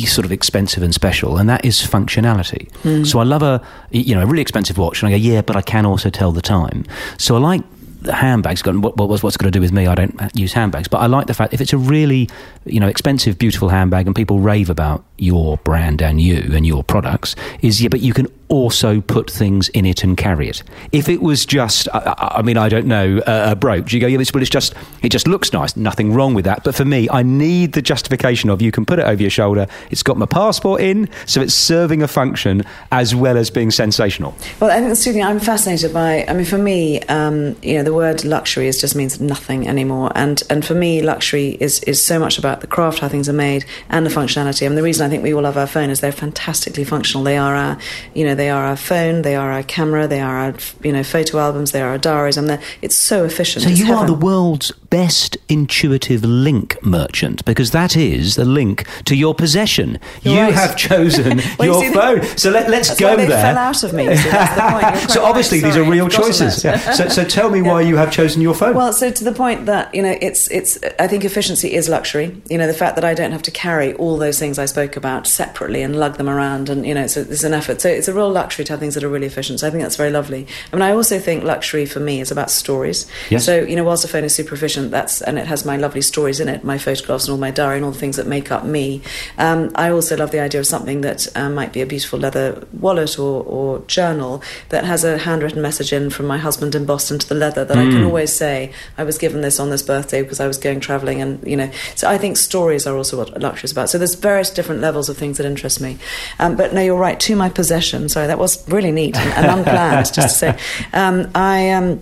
sort 0.07 0.25
of 0.25 0.33
expensive 0.33 0.83
and 0.83 0.93
special, 0.93 1.37
and 1.37 1.49
that 1.49 1.65
is 1.65 1.81
functionality. 1.81 2.71
Mm. 2.83 3.07
So 3.07 3.21
I 3.21 3.25
love 3.25 3.43
a 3.43 3.63
you 3.91 4.15
know 4.15 4.23
a 4.23 4.27
really 4.27 4.43
expensive 4.43 4.79
watch, 4.79 5.03
and 5.03 5.09
I 5.09 5.11
go 5.13 5.17
yeah, 5.17 5.43
but 5.43 5.57
I 5.57 5.63
can 5.63 5.87
also 5.87 6.11
tell 6.11 6.33
the 6.33 6.43
time. 6.43 6.85
So 7.19 7.37
I 7.37 7.39
like 7.39 7.63
the 8.03 8.15
handbags. 8.15 8.63
Got 8.63 8.77
what, 8.79 8.97
what, 8.97 9.23
what's 9.23 9.37
going 9.37 9.53
to 9.53 9.57
do 9.57 9.61
with 9.61 9.73
me? 9.73 9.87
I 9.87 9.95
don't 9.95 10.19
use 10.35 10.53
handbags, 10.53 10.89
but 10.89 10.99
I 10.99 11.07
like 11.07 11.27
the 11.27 11.35
fact 11.35 11.55
if 11.55 11.61
it's 11.61 11.73
a 11.73 11.79
really 11.79 12.29
you 12.65 12.81
know 12.81 12.89
expensive, 12.89 13.39
beautiful 13.39 13.69
handbag, 13.69 14.07
and 14.07 14.17
people 14.17 14.41
rave 14.41 14.71
about 14.71 15.05
your 15.19 15.59
brand 15.59 16.01
and 16.03 16.21
you 16.21 16.51
and 16.53 16.67
your 16.67 16.83
products, 16.83 17.37
is 17.61 17.83
yeah, 17.83 17.89
but 17.89 18.01
you 18.01 18.13
can 18.13 18.27
also 18.49 19.01
put 19.03 19.31
things 19.31 19.69
in 19.71 19.85
it 19.85 20.03
and 20.03 20.17
carry 20.17 20.49
it. 20.49 20.63
If 20.91 21.09
it 21.09 21.21
was 21.21 21.45
just, 21.45 21.87
I, 21.93 22.37
I 22.37 22.43
mean, 22.43 22.57
I 22.57 22.71
don't 22.71 22.87
know, 22.87 23.19
uh, 23.27 23.49
a 23.51 23.57
brooch, 23.57 23.93
you 23.93 24.01
go, 24.01 24.07
yeah, 24.07 24.17
but 24.33 24.41
it's 24.41 24.51
just, 24.51 24.75
it 25.03 25.11
just 25.11 25.29
looks 25.29 25.53
nice. 25.53 25.77
Nothing 25.77 26.15
wrong 26.15 26.33
with 26.33 26.47
that. 26.47 26.65
But 26.65 26.75
for 26.75 26.85
me, 26.85 27.09
I 27.11 27.23
need 27.23 27.73
the 27.73 27.83
justification 27.83 28.49
of 28.49 28.63
you 28.63 28.73
can 28.73 28.87
put 28.87 28.99
it 28.99 29.05
over 29.05 29.21
your 29.21 29.31
shoulder. 29.31 29.67
It's 29.91 30.03
got 30.03 30.17
my 30.17 30.27
passport 30.27 30.81
in, 30.81 31.11
so 31.27 31.43
it's 31.43 31.55
serving 31.55 32.03
a 32.03 32.09
function 32.09 32.63
as 32.91 33.15
well 33.15 33.37
as 33.37 33.51
being 33.51 33.71
sensational. 33.71 34.35
Well, 34.61 34.71
I 34.71 34.77
think 34.77 34.89
that's 34.89 35.05
things 35.05 35.23
I'm 35.23 35.41
fascinated 35.41 35.93
by. 35.93 36.25
I 36.27 36.33
mean, 36.33 36.47
for 36.47 36.59
me, 36.59 37.01
um, 37.03 37.57
you 37.63 37.75
know, 37.75 37.83
the 37.83 37.95
word 37.95 38.25
luxury 38.25 38.67
is 38.67 38.81
just 38.81 38.97
means 38.97 39.21
nothing 39.21 39.69
anymore. 39.69 40.11
And 40.15 40.43
and 40.49 40.65
for 40.65 40.75
me, 40.75 41.03
luxury 41.03 41.57
is 41.61 41.81
is 41.81 42.03
so 42.03 42.19
much 42.19 42.39
about 42.39 42.61
the 42.61 42.67
craft, 42.67 43.01
how 43.01 43.09
things 43.09 43.29
are 43.29 43.35
made, 43.35 43.65
and 43.91 44.07
the 44.07 44.11
functionality. 44.11 44.65
I 44.65 44.69
mean, 44.69 44.77
the 44.77 44.83
reason 44.83 45.07
I 45.07 45.08
think 45.09 45.23
we 45.23 45.35
all 45.35 45.43
love 45.43 45.57
our 45.57 45.67
phone 45.67 45.91
is 45.91 46.01
they're 46.01 46.13
fantastically 46.13 46.85
functional. 46.85 47.25
They 47.25 47.39
are 47.39 47.55
our, 47.55 47.79
you 48.15 48.25
know, 48.25 48.35
they 48.35 48.51
are 48.51 48.65
our 48.65 48.77
phone, 48.77 49.23
they 49.23 49.37
are 49.37 49.53
our 49.53 49.63
camera, 49.63 50.07
they 50.07 50.21
are 50.21 50.37
our 50.37 50.55
you 50.83 50.93
know 50.93 51.03
photo 51.03 51.39
albums, 51.39 51.73
they 51.73 51.83
are 51.83 51.91
our 51.91 51.99
diaries, 51.99 52.37
and 52.37 52.61
it's 52.83 52.97
so 52.97 53.25
efficient. 53.25 53.65
So 53.65 53.71
it's 53.71 53.79
you 53.79 53.87
heaven. 53.87 54.03
are 54.03 54.07
the 54.07 54.15
world's 54.15 54.73
best 54.91 55.37
intuitive 55.49 56.25
link 56.25 56.77
merchant 56.83 57.45
because 57.45 57.73
that 57.73 57.97
is 57.97 58.37
the 58.37 58.45
link 58.45 58.87
to 59.05 59.15
your 59.15 59.35
possession. 59.35 59.99
You're 60.23 60.35
you 60.35 60.41
right. 60.41 60.55
have 60.55 60.77
chosen 60.77 61.41
well, 61.59 61.69
your 61.69 61.85
you 61.85 61.93
phone. 61.93 62.19
So 62.39 62.51
let, 62.51 62.69
us 62.69 62.99
go 62.99 63.17
there. 63.17 63.29
fell 63.29 63.59
out 63.59 63.83
of 63.83 63.93
me. 63.93 64.09
So, 64.19 65.09
so 65.09 65.25
obviously 65.25 65.61
right. 65.61 65.69
these 65.69 65.77
are 65.77 65.89
real 65.89 66.09
choices. 66.09 66.63
Yeah. 66.63 66.79
So, 66.93 67.09
so 67.09 67.25
tell 67.25 67.51
me 67.51 67.61
yeah. 67.61 67.73
why 67.73 67.81
you 67.83 67.97
have 67.97 68.11
chosen 68.11 68.41
your 68.43 68.55
phone. 68.55 68.75
Well, 68.75 68.93
so 68.93 69.11
to 69.11 69.25
the 69.25 69.33
point 69.33 69.67
that 69.67 69.95
you 69.95 70.03
know 70.03 70.17
it's 70.21 70.51
it's 70.51 70.79
I 70.99 71.09
think 71.09 71.25
efficiency 71.25 71.75
is 71.75 71.89
luxury. 71.89 72.41
You 72.49 72.59
know 72.59 72.67
the 72.67 72.75
fact 72.75 72.95
that 72.97 73.05
I 73.05 73.15
don't 73.15 73.33
have 73.33 73.43
to 73.43 73.51
carry 73.51 73.95
all 73.95 74.19
those 74.19 74.39
things 74.39 74.59
I 74.59 74.67
spoke 74.67 74.97
about 74.99 75.27
separately 75.27 75.83
and 75.83 75.99
lug 75.99 76.19
them 76.19 76.29
around, 76.29 76.69
and 76.69 76.85
you 76.85 76.93
know 76.93 77.05
it's, 77.05 77.17
a, 77.17 77.23
it's 77.23 77.45
an 77.45 77.55
effort. 77.55 77.81
So 77.81 77.89
it's 77.89 78.09
a 78.09 78.13
real 78.13 78.31
luxury 78.31 78.67
to 78.67 78.73
have 78.75 78.81
things 78.81 78.95
that 78.95 79.05
are 79.05 79.09
really 79.09 79.27
efficient. 79.27 79.61
So 79.61 79.67
I 79.67 79.71
think 79.71 79.83
that's 79.83 79.97
very 79.97 80.11
lovely. 80.11 80.47
I 80.73 80.77
mean, 80.77 80.83
I 80.83 80.91
also 80.91 81.19
think 81.19 81.45
luxury 81.45 81.87
for 81.87 82.01
me 82.01 82.21
is 82.21 82.31
about 82.31 82.51
stories. 82.51 83.07
Yes. 83.31 83.47
So 83.47 83.61
you 83.61 83.77
know, 83.77 83.85
whilst 83.85 84.03
the 84.03 84.09
phone 84.09 84.25
is 84.25 84.35
super 84.35 84.55
efficient, 84.55 84.91
that's 84.91 85.23
and 85.23 85.39
it 85.39 85.47
has 85.47 85.65
my 85.65 85.79
lovely 85.79 86.03
stories 86.03 86.41
in 86.41 86.49
it, 86.49 86.65
my 86.65 86.77
photographs 86.77 87.25
and 87.25 87.33
all 87.33 87.39
my 87.39 87.51
diary 87.51 87.77
and 87.77 87.85
all 87.85 87.93
the 87.93 87.99
things 87.99 88.17
that 88.17 88.27
make 88.27 88.53
up 88.53 88.65
me. 88.65 89.01
Um, 89.39 89.71
I 89.75 89.91
also 89.91 90.17
love 90.17 90.31
the 90.33 90.41
idea 90.41 90.61
of 90.61 90.67
something 90.67 91.01
that 91.01 91.27
uh, 91.37 91.49
might 91.49 91.73
be 91.73 91.81
a 91.81 91.87
beautiful 91.87 92.19
leather 92.19 92.67
wallet 92.73 93.19
or, 93.19 93.43
or, 93.45 93.79
journal 93.87 94.43
that 94.71 94.85
has 94.85 95.05
a 95.05 95.19
handwritten 95.19 95.63
message 95.63 95.93
in 95.93 96.11
from 96.11 96.27
my 96.27 96.37
husband 96.37 96.75
in 96.75 96.85
Boston 96.85 97.19
to 97.19 97.29
the 97.29 97.35
leather 97.35 97.65
that 97.65 97.77
mm. 97.77 97.81
I 97.81 97.91
can 97.91 98.03
mm. 98.03 98.07
always 98.07 98.33
say 98.33 98.73
I 98.99 99.05
was 99.05 99.17
given 99.19 99.41
this 99.41 99.61
on 99.61 99.71
this 99.71 99.83
birthday 99.83 100.23
because 100.23 100.41
I 100.41 100.47
was 100.47 100.59
going 100.59 100.81
travelling 100.81 101.23
and 101.23 101.47
you 101.47 101.57
know. 101.57 101.71
So 101.95 102.09
I 102.09 102.19
think 102.19 102.37
stories 102.37 102.87
are 102.87 102.97
also 102.97 103.19
what 103.19 103.41
luxury 103.41 103.65
is 103.65 103.73
about. 103.73 103.89
So 103.89 103.99
there's 103.99 104.15
various 104.15 104.51
different 104.51 104.81
levels 104.89 105.11
of 105.11 105.19
things 105.19 105.37
that 105.37 105.47
interest 105.47 105.83
me. 105.83 105.99
Um, 106.39 106.57
but 106.57 106.73
no, 106.73 106.81
you're 106.81 106.97
right. 106.97 107.21
To 107.21 107.37
my 107.37 107.51
possession. 107.51 108.09
Sorry, 108.09 108.27
that 108.27 108.39
was 108.39 108.67
really 108.69 108.91
neat 108.91 109.17
and, 109.17 109.33
and 109.35 109.59
unplanned. 109.59 110.07
just 110.15 110.15
to 110.15 110.29
say, 110.29 110.59
um, 110.93 111.31
I. 111.35 111.71
Um, 111.71 112.01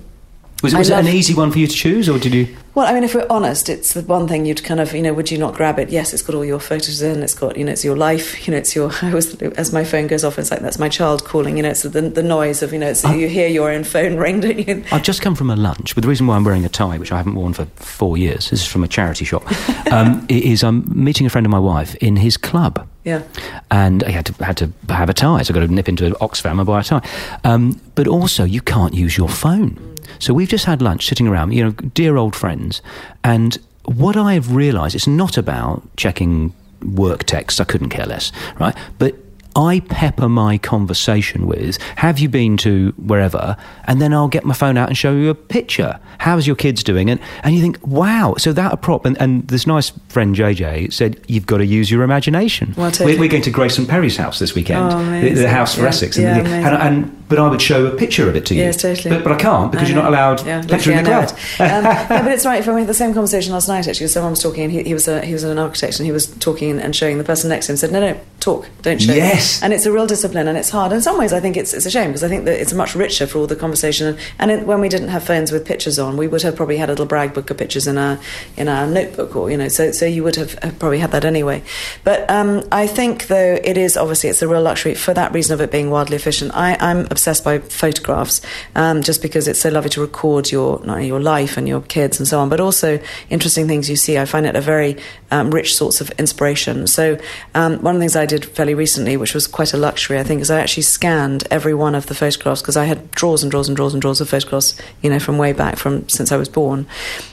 was, 0.62 0.72
it, 0.72 0.78
was 0.78 0.90
it 0.90 0.98
an 0.98 1.08
easy 1.08 1.34
one 1.34 1.50
for 1.50 1.58
you 1.58 1.66
to 1.66 1.74
choose, 1.74 2.08
or 2.08 2.18
did 2.18 2.34
you? 2.34 2.56
Well, 2.74 2.86
I 2.86 2.92
mean, 2.92 3.04
if 3.04 3.14
we're 3.14 3.26
honest, 3.30 3.70
it's 3.70 3.94
the 3.94 4.02
one 4.02 4.28
thing 4.28 4.44
you'd 4.44 4.62
kind 4.62 4.80
of, 4.80 4.94
you 4.94 5.00
know, 5.00 5.14
would 5.14 5.30
you 5.30 5.38
not 5.38 5.54
grab 5.54 5.78
it? 5.78 5.88
Yes, 5.88 6.12
it's 6.12 6.22
got 6.22 6.34
all 6.34 6.44
your 6.44 6.60
photos 6.60 7.00
in. 7.00 7.22
It's 7.22 7.34
got, 7.34 7.56
you 7.56 7.64
know, 7.64 7.72
it's 7.72 7.84
your 7.84 7.96
life. 7.96 8.46
You 8.46 8.52
know, 8.52 8.58
it's 8.58 8.74
your. 8.74 8.90
I 9.02 9.14
was, 9.14 9.34
as 9.42 9.72
my 9.72 9.82
phone 9.82 10.06
goes 10.06 10.24
off, 10.24 10.38
it's 10.38 10.50
like 10.50 10.60
that's 10.60 10.78
my 10.78 10.90
child 10.90 11.24
calling. 11.24 11.56
You 11.56 11.62
know, 11.62 11.70
it's 11.70 11.82
the, 11.82 12.02
the 12.02 12.22
noise 12.22 12.62
of, 12.62 12.74
you 12.74 12.78
know, 12.78 12.88
it's, 12.88 13.02
I, 13.02 13.14
you 13.14 13.28
hear 13.28 13.48
your 13.48 13.70
own 13.70 13.84
phone 13.84 14.16
ring, 14.18 14.40
don't 14.40 14.58
you? 14.58 14.84
I've 14.92 15.02
just 15.02 15.22
come 15.22 15.34
from 15.34 15.48
a 15.48 15.56
lunch, 15.56 15.94
but 15.94 16.02
the 16.02 16.08
reason 16.08 16.26
why 16.26 16.36
I'm 16.36 16.44
wearing 16.44 16.66
a 16.66 16.68
tie, 16.68 16.98
which 16.98 17.12
I 17.12 17.16
haven't 17.16 17.34
worn 17.34 17.54
for 17.54 17.64
four 17.76 18.18
years, 18.18 18.50
this 18.50 18.60
is 18.60 18.66
from 18.66 18.84
a 18.84 18.88
charity 18.88 19.24
shop, 19.24 19.44
um, 19.90 20.26
is 20.28 20.62
I'm 20.62 20.84
meeting 20.92 21.26
a 21.26 21.30
friend 21.30 21.46
of 21.46 21.50
my 21.50 21.58
wife 21.58 21.94
in 21.96 22.16
his 22.16 22.36
club. 22.36 22.86
Yeah. 23.04 23.22
And 23.70 24.04
I 24.04 24.10
had 24.10 24.26
to 24.26 24.44
had 24.44 24.56
to 24.58 24.72
have 24.90 25.08
a 25.08 25.14
tie, 25.14 25.42
so 25.42 25.52
I 25.52 25.54
got 25.54 25.66
to 25.66 25.72
nip 25.72 25.88
into 25.88 26.10
Oxfam 26.20 26.58
and 26.58 26.66
buy 26.66 26.80
a 26.80 26.84
tie. 26.84 27.08
Um, 27.44 27.80
but 27.94 28.06
also, 28.06 28.44
you 28.44 28.60
can't 28.60 28.92
use 28.92 29.16
your 29.16 29.28
phone. 29.28 29.95
So 30.18 30.34
we've 30.34 30.48
just 30.48 30.64
had 30.64 30.82
lunch, 30.82 31.06
sitting 31.06 31.26
around, 31.26 31.52
you 31.52 31.64
know, 31.64 31.70
dear 31.70 32.16
old 32.16 32.34
friends, 32.34 32.82
and 33.24 33.58
what 33.84 34.16
I've 34.16 34.54
realised, 34.54 34.94
it's 34.94 35.06
not 35.06 35.38
about 35.38 35.82
checking 35.96 36.52
work 36.82 37.24
texts. 37.24 37.60
I 37.60 37.64
couldn't 37.64 37.90
care 37.90 38.06
less, 38.06 38.32
right? 38.58 38.76
But 38.98 39.14
I 39.56 39.80
pepper 39.80 40.28
my 40.28 40.58
conversation 40.58 41.46
with, 41.46 41.78
have 41.96 42.18
you 42.18 42.28
been 42.28 42.58
to 42.58 42.92
wherever? 42.98 43.56
And 43.84 44.02
then 44.02 44.12
I'll 44.12 44.28
get 44.28 44.44
my 44.44 44.52
phone 44.52 44.76
out 44.76 44.88
and 44.88 44.98
show 44.98 45.12
you 45.12 45.30
a 45.30 45.34
picture. 45.34 45.98
How's 46.18 46.46
your 46.46 46.56
kids 46.56 46.84
doing? 46.84 47.08
And, 47.08 47.18
and 47.42 47.54
you 47.54 47.62
think, 47.62 47.78
wow, 47.86 48.34
so 48.36 48.52
that 48.52 48.72
a 48.74 48.76
prop. 48.76 49.06
And, 49.06 49.18
and 49.18 49.48
this 49.48 49.66
nice 49.66 49.92
friend 50.08 50.36
JJ 50.36 50.92
said, 50.92 51.24
you've 51.26 51.46
got 51.46 51.58
to 51.58 51.66
use 51.66 51.90
your 51.90 52.02
imagination. 52.02 52.74
Well, 52.76 52.92
we're, 53.00 53.18
we're, 53.18 53.30
going 53.30 53.42
to 53.42 53.50
Grayson 53.50 53.86
Perry's 53.86 54.18
house 54.18 54.38
this 54.38 54.54
weekend, 54.54 54.92
oh, 54.92 55.20
the, 55.20 55.30
the, 55.30 55.48
house 55.48 55.74
for 55.74 55.82
yeah, 55.82 55.88
Essex. 55.88 56.18
Yeah, 56.18 56.36
and, 56.36 57.06
and, 57.06 57.25
but 57.28 57.38
I 57.38 57.48
would 57.48 57.60
show 57.60 57.86
a 57.86 57.96
picture 57.96 58.28
of 58.28 58.36
it 58.36 58.46
to 58.46 58.54
you. 58.54 58.62
Yes, 58.62 58.80
totally. 58.80 59.14
But, 59.14 59.24
but 59.24 59.32
I 59.32 59.36
can't 59.36 59.72
because 59.72 59.88
I 59.88 59.92
you're 59.92 60.02
not 60.02 60.10
allowed 60.12 60.46
Yeah, 60.46 60.62
picture 60.62 60.92
in 60.92 61.04
the 61.04 61.10
crowd. 61.10 61.30
um, 61.60 61.84
no, 61.84 62.22
but 62.22 62.30
it's 62.32 62.46
right. 62.46 62.64
We 62.66 62.80
had 62.80 62.88
the 62.88 62.94
same 62.94 63.14
conversation 63.14 63.52
last 63.52 63.68
night. 63.68 63.88
Actually, 63.88 64.08
someone 64.08 64.32
was 64.32 64.42
talking, 64.42 64.64
and 64.64 64.72
he, 64.72 64.82
he 64.84 64.94
was 64.94 65.08
a, 65.08 65.24
he 65.24 65.32
was 65.32 65.42
an 65.44 65.58
architect, 65.58 65.98
and 65.98 66.06
he 66.06 66.12
was 66.12 66.26
talking 66.36 66.78
and 66.78 66.94
showing 66.94 67.18
the 67.18 67.24
person 67.24 67.48
next 67.50 67.66
to 67.66 67.72
him 67.72 67.76
said, 67.76 67.92
"No, 67.92 68.00
no, 68.00 68.20
talk, 68.40 68.68
don't 68.82 69.00
show." 69.00 69.12
Yes. 69.12 69.62
and 69.62 69.72
it's 69.72 69.86
a 69.86 69.92
real 69.92 70.06
discipline, 70.06 70.46
and 70.48 70.56
it's 70.56 70.70
hard. 70.70 70.92
In 70.92 71.00
some 71.02 71.18
ways, 71.18 71.32
I 71.32 71.40
think 71.40 71.56
it's 71.56 71.74
it's 71.74 71.86
a 71.86 71.90
shame 71.90 72.08
because 72.10 72.22
I 72.24 72.28
think 72.28 72.44
that 72.44 72.60
it's 72.60 72.72
much 72.72 72.94
richer 72.94 73.26
for 73.26 73.38
all 73.38 73.46
the 73.46 73.56
conversation. 73.56 74.06
And, 74.06 74.18
and 74.38 74.50
it, 74.50 74.66
when 74.66 74.80
we 74.80 74.88
didn't 74.88 75.08
have 75.08 75.24
phones 75.24 75.50
with 75.52 75.66
pictures 75.66 75.98
on, 75.98 76.16
we 76.16 76.28
would 76.28 76.42
have 76.42 76.54
probably 76.56 76.76
had 76.76 76.88
a 76.88 76.92
little 76.92 77.06
brag 77.06 77.34
book 77.34 77.50
of 77.50 77.58
pictures 77.58 77.86
in 77.86 77.98
our 77.98 78.18
in 78.56 78.68
our 78.68 78.86
notebook, 78.86 79.34
or 79.36 79.50
you 79.50 79.56
know, 79.56 79.68
so 79.68 79.90
so 79.90 80.06
you 80.06 80.22
would 80.22 80.36
have, 80.36 80.54
have 80.62 80.78
probably 80.78 80.98
had 80.98 81.10
that 81.12 81.24
anyway. 81.24 81.62
But 82.04 82.28
um, 82.30 82.62
I 82.70 82.86
think 82.86 83.26
though 83.26 83.58
it 83.64 83.76
is 83.76 83.96
obviously 83.96 84.30
it's 84.30 84.42
a 84.42 84.48
real 84.48 84.62
luxury 84.62 84.94
for 84.94 85.12
that 85.14 85.32
reason 85.32 85.54
of 85.54 85.60
it 85.60 85.70
being 85.72 85.90
wildly 85.90 86.16
efficient. 86.16 86.52
I, 86.54 86.76
I'm 86.80 87.06
obsessed 87.16 87.44
by 87.44 87.58
photographs, 87.58 88.42
um, 88.74 89.02
just 89.02 89.22
because 89.22 89.48
it's 89.48 89.60
so 89.60 89.70
lovely 89.70 89.88
to 89.90 90.00
record 90.02 90.52
your 90.52 90.68
your 91.00 91.20
life 91.20 91.56
and 91.56 91.66
your 91.66 91.80
kids 91.80 92.18
and 92.18 92.28
so 92.28 92.38
on, 92.38 92.48
but 92.50 92.60
also 92.60 93.00
interesting 93.30 93.66
things 93.66 93.88
you 93.88 93.96
see. 93.96 94.18
I 94.18 94.26
find 94.26 94.44
it 94.44 94.54
a 94.54 94.60
very 94.60 94.98
um, 95.30 95.50
rich 95.50 95.74
source 95.74 96.02
of 96.02 96.10
inspiration. 96.18 96.86
So 96.86 97.18
um, 97.54 97.80
one 97.80 97.94
of 97.94 98.00
the 98.00 98.02
things 98.02 98.16
I 98.16 98.26
did 98.26 98.44
fairly 98.44 98.74
recently, 98.74 99.16
which 99.16 99.32
was 99.32 99.46
quite 99.46 99.72
a 99.72 99.78
luxury, 99.78 100.18
I 100.18 100.24
think, 100.24 100.42
is 100.42 100.50
I 100.50 100.60
actually 100.60 100.82
scanned 100.82 101.48
every 101.50 101.74
one 101.74 101.94
of 101.94 102.06
the 102.06 102.14
photographs 102.14 102.60
because 102.60 102.76
I 102.76 102.84
had 102.84 103.10
drawers 103.12 103.42
and 103.42 103.50
drawers 103.50 103.68
and 103.68 103.76
drawers 103.76 103.94
and 103.94 104.02
drawers 104.02 104.20
of 104.20 104.28
photographs, 104.28 104.78
you 105.00 105.08
know, 105.08 105.18
from 105.18 105.38
way 105.38 105.52
back 105.54 105.76
from 105.76 106.06
since 106.08 106.30
I 106.32 106.36
was 106.36 106.50
born, 106.50 106.86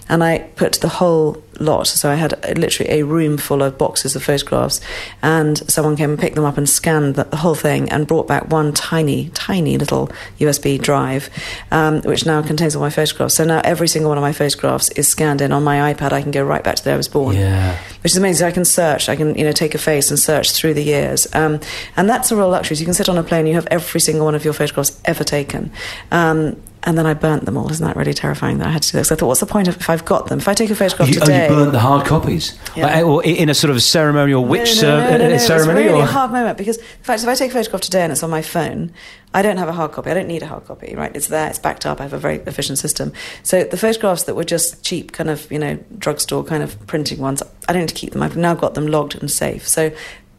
and 0.07 0.23
I 0.23 0.39
put 0.55 0.73
the 0.79 0.87
whole 0.87 1.42
lot. 1.63 1.87
So 1.87 2.09
I 2.11 2.15
had 2.15 2.33
literally 2.57 2.91
a 2.91 3.03
room 3.03 3.37
full 3.37 3.63
of 3.63 3.77
boxes 3.77 4.15
of 4.15 4.23
photographs, 4.23 4.81
and 5.21 5.57
someone 5.69 5.95
came 5.95 6.11
and 6.11 6.19
picked 6.19 6.35
them 6.35 6.45
up 6.45 6.57
and 6.57 6.69
scanned 6.69 7.15
the, 7.15 7.23
the 7.25 7.37
whole 7.37 7.55
thing 7.55 7.89
and 7.89 8.05
brought 8.07 8.27
back 8.27 8.49
one 8.51 8.73
tiny, 8.73 9.29
tiny 9.29 9.77
little 9.77 10.09
USB 10.39 10.79
drive, 10.81 11.29
um, 11.71 12.01
which 12.01 12.25
now 12.25 12.41
contains 12.41 12.75
all 12.75 12.81
my 12.81 12.89
photographs. 12.89 13.33
So 13.35 13.43
now 13.45 13.61
every 13.63 13.87
single 13.87 14.09
one 14.09 14.17
of 14.17 14.21
my 14.21 14.33
photographs 14.33 14.89
is 14.91 15.07
scanned 15.07 15.41
in 15.41 15.51
on 15.51 15.63
my 15.63 15.93
iPad. 15.93 16.11
I 16.11 16.21
can 16.21 16.31
go 16.31 16.43
right 16.43 16.63
back 16.63 16.75
to 16.75 16.83
the 16.83 16.89
day 16.89 16.93
I 16.93 16.97
was 16.97 17.07
born 17.07 17.35
Yeah. 17.35 17.77
which 18.03 18.11
is 18.11 18.17
amazing. 18.17 18.47
I 18.47 18.51
can 18.51 18.65
search. 18.65 19.09
I 19.09 19.15
can 19.15 19.35
you 19.35 19.43
know 19.43 19.51
take 19.51 19.73
a 19.75 19.77
face 19.77 20.09
and 20.09 20.19
search 20.19 20.51
through 20.51 20.73
the 20.73 20.83
years, 20.83 21.27
um, 21.33 21.59
and 21.95 22.09
that's 22.09 22.31
a 22.31 22.35
real 22.35 22.49
luxury. 22.49 22.75
So 22.75 22.81
you 22.81 22.85
can 22.85 22.93
sit 22.93 23.09
on 23.09 23.17
a 23.17 23.23
plane. 23.23 23.47
You 23.47 23.53
have 23.55 23.67
every 23.71 23.99
single 23.99 24.25
one 24.25 24.35
of 24.35 24.43
your 24.43 24.53
photographs 24.53 24.99
ever 25.05 25.23
taken. 25.23 25.71
Um, 26.11 26.61
and 26.85 26.97
then 26.97 27.05
I 27.05 27.13
burnt 27.13 27.45
them 27.45 27.57
all. 27.57 27.69
Isn't 27.71 27.85
that 27.85 27.95
really 27.95 28.13
terrifying 28.13 28.57
that 28.57 28.67
I 28.67 28.71
had 28.71 28.83
to 28.83 28.91
do 28.91 28.97
this? 28.97 29.11
I 29.11 29.15
thought, 29.15 29.27
what's 29.27 29.39
the 29.39 29.45
point 29.45 29.67
of 29.67 29.77
if 29.77 29.89
I've 29.89 30.05
got 30.05 30.27
them? 30.27 30.39
If 30.39 30.47
I 30.47 30.53
take 30.53 30.69
a 30.69 30.75
photograph 30.75 31.09
You, 31.09 31.19
oh, 31.21 31.25
you 31.25 31.47
burnt 31.47 31.71
the 31.71 31.79
hard 31.79 32.05
copies, 32.05 32.57
Yeah. 32.75 32.99
Uh, 32.99 33.03
or 33.03 33.23
in 33.23 33.49
a 33.49 33.53
sort 33.53 33.71
of 33.71 33.81
ceremonial 33.81 34.43
witch 34.45 34.81
no, 34.81 34.99
no, 34.99 35.03
no, 35.03 35.09
cer- 35.09 35.17
no, 35.17 35.27
no, 35.29 35.35
uh, 35.35 35.39
ceremony, 35.39 35.81
It's 35.81 35.87
really 35.91 36.01
or 36.01 36.03
a 36.03 36.05
hard 36.05 36.31
moment 36.31 36.57
because, 36.57 36.77
in 36.77 36.83
fact, 37.01 37.23
if 37.23 37.29
I 37.29 37.35
take 37.35 37.51
a 37.51 37.53
photograph 37.53 37.81
today 37.81 38.01
and 38.01 38.11
it's 38.11 38.23
on 38.23 38.29
my 38.29 38.41
phone, 38.41 38.91
I 39.33 39.41
don't 39.41 39.57
have 39.57 39.69
a 39.69 39.73
hard 39.73 39.91
copy. 39.93 40.11
I 40.11 40.13
don't 40.13 40.27
need 40.27 40.43
a 40.43 40.47
hard 40.47 40.65
copy, 40.65 40.93
right? 40.95 41.15
It's 41.15 41.27
there. 41.27 41.49
It's 41.49 41.57
backed 41.57 41.85
up. 41.85 41.99
I 41.99 42.03
have 42.03 42.13
a 42.13 42.19
very 42.19 42.37
efficient 42.37 42.77
system. 42.77 43.13
So 43.41 43.63
the 43.63 43.77
photographs 43.77 44.23
that 44.23 44.35
were 44.35 44.43
just 44.43 44.83
cheap, 44.83 45.11
kind 45.11 45.29
of 45.29 45.51
you 45.51 45.57
know 45.57 45.79
drugstore 45.97 46.43
kind 46.43 46.61
of 46.61 46.85
printing 46.85 47.19
ones, 47.19 47.41
I 47.67 47.73
don't 47.73 47.81
need 47.81 47.89
to 47.89 47.95
keep 47.95 48.11
them. 48.13 48.21
I've 48.21 48.37
now 48.37 48.53
got 48.53 48.75
them 48.75 48.87
logged 48.87 49.15
and 49.19 49.31
safe. 49.31 49.67
So. 49.67 49.91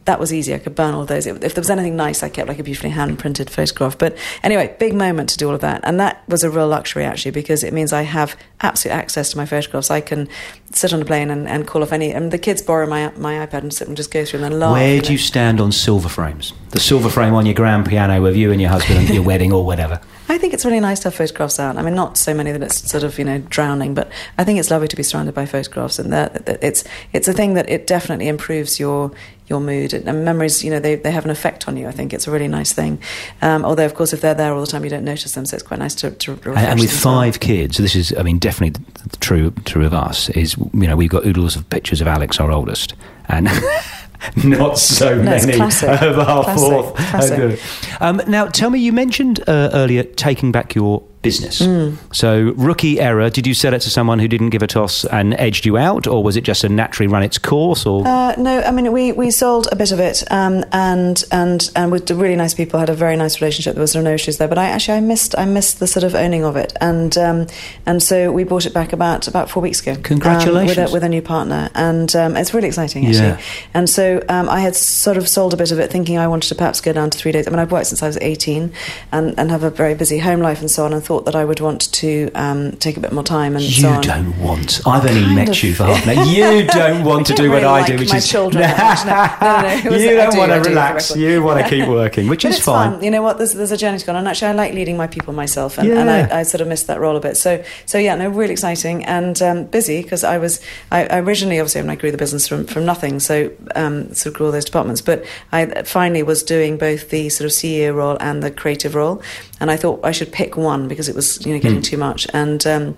That 0.05 0.19
was 0.19 0.31
easy. 0.31 0.53
I 0.53 0.59
could 0.59 0.75
burn 0.75 0.93
all 0.93 1.05
those. 1.05 1.25
If 1.25 1.39
there 1.39 1.61
was 1.61 1.69
anything 1.69 1.95
nice, 1.95 2.21
I 2.21 2.29
kept 2.29 2.47
like 2.47 2.59
a 2.59 2.63
beautifully 2.63 2.91
hand 2.91 3.17
printed 3.17 3.49
photograph. 3.49 3.97
But 3.97 4.15
anyway, 4.43 4.75
big 4.79 4.93
moment 4.93 5.29
to 5.29 5.37
do 5.37 5.47
all 5.47 5.55
of 5.55 5.61
that. 5.61 5.81
And 5.83 5.99
that 5.99 6.23
was 6.27 6.43
a 6.43 6.49
real 6.49 6.67
luxury 6.67 7.03
actually 7.03 7.31
because 7.31 7.63
it 7.63 7.73
means 7.73 7.91
I 7.91 8.03
have 8.03 8.37
absolute 8.61 8.93
access 8.93 9.31
to 9.31 9.37
my 9.37 9.45
photographs. 9.45 9.89
I 9.89 10.01
can 10.01 10.27
sit 10.71 10.93
on 10.93 11.01
a 11.01 11.05
plane 11.05 11.31
and, 11.31 11.47
and 11.47 11.65
call 11.65 11.81
off 11.81 11.91
any. 11.91 12.11
And 12.11 12.31
the 12.31 12.37
kids 12.37 12.61
borrow 12.61 12.87
my 12.87 13.11
my 13.17 13.45
iPad 13.45 13.63
and 13.63 13.73
sit 13.73 13.87
and 13.87 13.97
just 13.97 14.11
go 14.11 14.25
through 14.25 14.39
them 14.39 14.51
and 14.51 14.59
laugh. 14.59 14.73
Where 14.73 15.01
do 15.01 15.11
you 15.11 15.17
stand 15.17 15.59
on 15.59 15.71
silver 15.71 16.09
frames? 16.09 16.53
The 16.69 16.79
silver 16.79 17.09
frame 17.09 17.33
on 17.33 17.45
your 17.45 17.55
grand 17.55 17.87
piano 17.87 18.21
with 18.21 18.35
you 18.35 18.51
and 18.51 18.61
your 18.61 18.69
husband 18.69 19.07
at 19.07 19.13
your 19.13 19.23
wedding 19.31 19.51
or 19.51 19.65
whatever. 19.65 19.99
I 20.27 20.37
think 20.37 20.53
it's 20.53 20.65
really 20.65 20.79
nice 20.79 20.99
to 21.01 21.05
have 21.09 21.15
photographs 21.15 21.59
out. 21.59 21.77
I 21.77 21.81
mean, 21.81 21.95
not 21.95 22.17
so 22.17 22.33
many 22.33 22.51
that 22.51 22.61
it's 22.61 22.89
sort 22.89 23.03
of 23.03 23.17
you 23.19 23.25
know 23.25 23.39
drowning, 23.39 23.93
but 23.93 24.09
I 24.37 24.43
think 24.43 24.59
it's 24.59 24.71
lovely 24.71 24.87
to 24.87 24.95
be 24.95 25.03
surrounded 25.03 25.35
by 25.35 25.45
photographs, 25.45 25.99
and 25.99 26.11
that, 26.11 26.45
that 26.45 26.63
it's 26.63 26.83
it's 27.13 27.27
a 27.27 27.33
thing 27.33 27.53
that 27.53 27.69
it 27.69 27.87
definitely 27.87 28.27
improves 28.27 28.79
your 28.79 29.11
your 29.47 29.59
mood 29.59 29.93
and, 29.93 30.25
memories. 30.25 30.63
You 30.63 30.71
know, 30.71 30.79
they 30.79 30.95
they 30.95 31.11
have 31.11 31.25
an 31.25 31.31
effect 31.31 31.67
on 31.67 31.77
you. 31.77 31.87
I 31.87 31.91
think 31.91 32.13
it's 32.13 32.27
a 32.27 32.31
really 32.31 32.47
nice 32.47 32.73
thing. 32.73 32.99
Um, 33.41 33.63
although, 33.63 33.85
of 33.85 33.93
course, 33.93 34.13
if 34.13 34.21
they're 34.21 34.33
there 34.33 34.53
all 34.53 34.61
the 34.61 34.67
time, 34.67 34.83
you 34.83 34.89
don't 34.89 35.05
notice 35.05 35.33
them, 35.33 35.45
so 35.45 35.55
it's 35.55 35.63
quite 35.63 35.79
nice 35.79 35.95
to. 35.95 36.11
to 36.11 36.31
And, 36.31 36.57
and 36.57 36.79
with 36.79 36.91
as 36.91 37.05
well. 37.05 37.15
five 37.15 37.39
kids, 37.39 37.77
this 37.77 37.95
is, 37.95 38.13
I 38.17 38.23
mean, 38.23 38.39
definitely 38.39 38.83
true 39.19 39.51
true 39.65 39.85
of 39.85 39.93
us. 39.93 40.29
Is 40.29 40.57
you 40.57 40.87
know 40.87 40.95
we've 40.95 41.09
got 41.09 41.25
oodles 41.25 41.55
of 41.55 41.69
pictures 41.69 42.01
of 42.01 42.07
Alex, 42.07 42.39
our 42.39 42.51
oldest, 42.51 42.95
and 43.27 43.47
not 44.43 44.77
so 44.77 45.15
No, 45.15 45.23
many 45.23 45.53
classic. 45.53 45.89
of 46.01 46.19
our 46.19 46.43
Classic. 46.43 46.69
fourth. 46.69 46.95
Classic. 46.95 48.01
Um, 48.01 48.21
now, 48.27 48.47
tell 48.47 48.69
me, 48.69 48.79
you 48.79 48.91
mentioned 48.93 49.39
uh, 49.47 49.69
earlier 49.73 50.03
taking 50.03 50.51
back 50.51 50.75
your 50.75 51.03
business. 51.25 51.61
Mm. 51.61 51.97
So, 52.13 52.53
rookie 52.55 52.99
error. 52.99 53.29
Did 53.29 53.45
you 53.47 53.53
sell 53.53 53.73
it 53.73 53.81
to 53.81 53.89
someone 53.89 54.19
who 54.19 54.27
didn't 54.27 54.51
give 54.51 54.63
a 54.63 54.67
toss 54.67 55.05
and 55.05 55.33
edged 55.39 55.65
you 55.65 55.77
out, 55.77 56.07
or 56.07 56.23
was 56.23 56.37
it 56.37 56.43
just 56.47 56.63
a 56.63 56.69
naturally 56.69 57.07
run 57.07 57.23
its 57.23 57.37
course? 57.37 57.85
Or 57.85 58.07
Uh, 58.07 58.33
no, 58.37 58.61
I 58.61 58.71
mean 58.71 58.91
we, 58.91 59.11
we 59.11 59.31
sold 59.31 59.67
a 59.71 59.75
bit 59.75 59.91
of 59.91 59.99
it, 59.99 60.23
um, 60.31 60.63
and 60.71 61.23
and 61.31 61.69
and 61.75 61.91
with 61.91 62.09
really 62.11 62.35
nice 62.35 62.53
people, 62.53 62.79
had 62.79 62.89
a 62.89 62.93
very 63.05 63.15
nice 63.17 63.41
relationship. 63.41 63.73
There 63.75 63.81
was 63.81 63.95
no 63.95 64.13
issues 64.13 64.37
there, 64.37 64.47
but 64.47 64.57
I 64.57 64.65
actually 64.65 64.97
I 64.97 65.01
missed 65.01 65.37
I 65.37 65.45
missed 65.45 65.79
the 65.79 65.87
sort 65.87 66.03
of 66.03 66.15
owning 66.15 66.45
of 66.45 66.55
it, 66.55 66.73
and 66.81 67.17
um, 67.17 67.47
and 67.85 68.01
so 68.01 68.31
we 68.31 68.43
bought 68.43 68.65
it 68.65 68.73
back 68.73 68.93
about 68.93 69.27
about 69.27 69.49
four 69.49 69.61
weeks 69.63 69.81
ago. 69.81 69.93
um, 69.93 70.03
Congratulations. 70.03 70.77
with 70.77 70.89
a, 70.89 70.93
with 70.93 71.03
a 71.03 71.09
new 71.09 71.21
partner, 71.21 71.69
and 71.73 72.15
um, 72.15 72.35
it's 72.37 72.53
really 72.53 72.67
exciting 72.67 73.05
actually. 73.05 73.27
Yeah. 73.27 73.41
And 73.73 73.89
so 73.89 74.21
um, 74.29 74.49
I 74.49 74.59
had 74.59 74.75
sort 74.75 75.17
of 75.17 75.27
sold 75.27 75.53
a 75.53 75.57
bit 75.57 75.71
of 75.71 75.79
it, 75.79 75.91
thinking 75.91 76.17
I 76.17 76.27
wanted 76.27 76.49
to 76.49 76.55
perhaps 76.55 76.81
go 76.81 76.93
down 76.93 77.09
to 77.09 77.17
three 77.17 77.31
days. 77.31 77.47
I 77.47 77.49
mean 77.51 77.59
I've 77.59 77.71
worked 77.71 77.87
since 77.87 78.03
I 78.03 78.07
was 78.07 78.17
eighteen, 78.21 78.71
and 79.11 79.33
and 79.39 79.49
have 79.51 79.63
a 79.63 79.69
very 79.69 79.95
busy 79.95 80.19
home 80.19 80.41
life 80.41 80.59
and 80.59 80.69
so 80.69 80.83
on, 80.85 80.93
and 80.93 81.01
thought 81.03 81.14
that 81.23 81.35
I 81.35 81.45
would 81.45 81.61
want 81.61 81.91
to 81.93 82.29
um, 82.35 82.73
take 82.73 82.97
a 82.97 82.99
bit 82.99 83.11
more 83.13 83.23
time 83.23 83.55
and 83.55 83.63
you 83.63 83.81
so 83.81 83.89
on. 83.89 84.01
don't 84.01 84.37
want. 84.39 84.81
I've 84.85 85.05
only 85.05 85.21
kind 85.21 85.35
met 85.35 85.49
of- 85.49 85.63
you 85.63 85.73
for 85.73 85.85
half 85.85 86.05
an 86.05 86.17
hour. 86.17 86.25
You 86.25 86.67
don't 86.67 87.05
want 87.05 87.27
to 87.27 87.33
do 87.33 87.43
don't 87.43 87.51
what 87.51 87.55
really 87.55 87.67
I 87.67 87.71
like 87.79 87.87
do, 87.87 87.97
which 87.97 88.09
my 88.11 88.17
is 88.17 88.27
children. 88.29 88.61
No, 88.61 88.67
no, 89.05 89.61
no. 89.61 89.97
You 90.05 90.15
don't 90.15 90.31
do, 90.33 90.37
want 90.37 90.51
to 90.51 90.61
do, 90.61 90.69
relax. 90.69 91.15
You 91.15 91.41
want 91.43 91.63
to 91.63 91.69
keep 91.69 91.87
working, 92.01 92.27
which 92.27 92.43
is 92.45 92.59
fine. 92.59 92.93
fun. 92.93 93.03
You 93.03 93.11
know 93.11 93.21
what? 93.21 93.37
There's, 93.37 93.53
there's 93.53 93.71
a 93.71 93.77
journey 93.77 93.97
to 93.97 94.05
go 94.05 94.11
on, 94.11 94.17
and 94.17 94.27
actually, 94.27 94.49
I 94.49 94.51
like 94.53 94.73
leading 94.73 94.97
my 94.97 95.07
people 95.07 95.33
myself, 95.33 95.77
and, 95.77 95.89
and 95.89 96.09
I, 96.09 96.39
I 96.39 96.43
sort 96.43 96.61
of 96.61 96.67
missed 96.67 96.87
that 96.87 96.99
role 96.99 97.15
a 97.15 97.19
bit. 97.19 97.37
So, 97.37 97.63
so 97.85 97.97
yeah, 97.97 98.15
no, 98.15 98.29
really 98.29 98.51
exciting 98.53 99.05
and 99.05 99.41
um, 99.41 99.63
busy 99.65 100.01
because 100.01 100.23
I 100.23 100.37
was 100.37 100.61
I, 100.91 101.05
I 101.07 101.19
originally 101.19 101.59
obviously 101.59 101.81
when 101.81 101.89
I 101.89 101.95
grew 101.95 102.11
the 102.11 102.17
business 102.17 102.47
from 102.47 102.65
from 102.65 102.85
nothing, 102.85 103.19
so 103.19 103.51
um, 103.75 104.13
sort 104.13 104.27
of 104.27 104.33
grew 104.33 104.47
all 104.47 104.51
those 104.51 104.65
departments. 104.65 105.01
But 105.01 105.25
I 105.51 105.83
finally 105.83 106.23
was 106.23 106.43
doing 106.43 106.77
both 106.77 107.09
the 107.09 107.29
sort 107.29 107.45
of 107.45 107.51
CEO 107.51 107.93
role 107.95 108.17
and 108.19 108.41
the 108.43 108.51
creative 108.51 108.95
role, 108.95 109.21
and 109.59 109.71
I 109.71 109.77
thought 109.77 109.99
I 110.03 110.11
should 110.11 110.31
pick 110.31 110.57
one 110.57 110.87
because 110.87 111.07
it 111.09 111.15
was 111.15 111.45
you 111.45 111.53
know 111.53 111.59
getting 111.59 111.79
Mm. 111.79 111.83
too 111.83 111.97
much 111.97 112.27
and. 112.33 112.65
Um, 112.67 112.95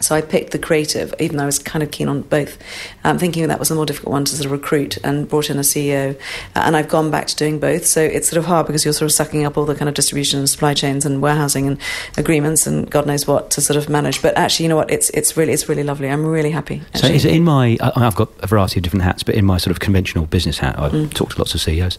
so 0.00 0.14
I 0.14 0.20
picked 0.20 0.52
the 0.52 0.60
creative, 0.60 1.12
even 1.18 1.38
though 1.38 1.42
I 1.42 1.46
was 1.46 1.58
kind 1.58 1.82
of 1.82 1.90
keen 1.90 2.06
on 2.08 2.22
both, 2.22 2.56
um, 3.02 3.18
thinking 3.18 3.48
that 3.48 3.58
was 3.58 3.68
the 3.68 3.74
more 3.74 3.84
difficult 3.84 4.12
one 4.12 4.24
to 4.26 4.36
sort 4.36 4.46
of 4.46 4.52
recruit 4.52 4.96
and 5.02 5.28
brought 5.28 5.50
in 5.50 5.56
a 5.58 5.62
CEO. 5.62 6.14
Uh, 6.54 6.60
and 6.64 6.76
I've 6.76 6.88
gone 6.88 7.10
back 7.10 7.26
to 7.26 7.34
doing 7.34 7.58
both. 7.58 7.84
So 7.84 8.00
it's 8.00 8.28
sort 8.28 8.38
of 8.38 8.44
hard 8.44 8.68
because 8.68 8.84
you're 8.84 8.94
sort 8.94 9.10
of 9.10 9.12
sucking 9.12 9.44
up 9.44 9.58
all 9.58 9.64
the 9.64 9.74
kind 9.74 9.88
of 9.88 9.96
distribution 9.96 10.38
and 10.38 10.48
supply 10.48 10.72
chains 10.72 11.04
and 11.04 11.20
warehousing 11.20 11.66
and 11.66 11.78
agreements 12.16 12.64
and 12.64 12.88
God 12.88 13.06
knows 13.08 13.26
what 13.26 13.50
to 13.50 13.60
sort 13.60 13.76
of 13.76 13.88
manage. 13.88 14.22
But 14.22 14.36
actually, 14.38 14.66
you 14.66 14.68
know 14.68 14.76
what? 14.76 14.88
It's 14.88 15.10
it's 15.10 15.36
really 15.36 15.52
it's 15.52 15.68
really 15.68 15.82
lovely. 15.82 16.08
I'm 16.08 16.24
really 16.24 16.52
happy. 16.52 16.78
So 16.78 16.84
actually. 16.98 17.16
is 17.16 17.24
it 17.24 17.32
in 17.34 17.42
my? 17.42 17.76
I've 17.80 18.14
got 18.14 18.28
a 18.38 18.46
variety 18.46 18.78
of 18.78 18.84
different 18.84 19.02
hats, 19.02 19.24
but 19.24 19.34
in 19.34 19.44
my 19.44 19.56
sort 19.58 19.72
of 19.72 19.80
conventional 19.80 20.26
business 20.26 20.58
hat, 20.58 20.78
I've 20.78 20.92
Mm. 20.92 21.12
talked 21.12 21.32
to 21.32 21.38
lots 21.38 21.56
of 21.56 21.60
CEOs, 21.60 21.98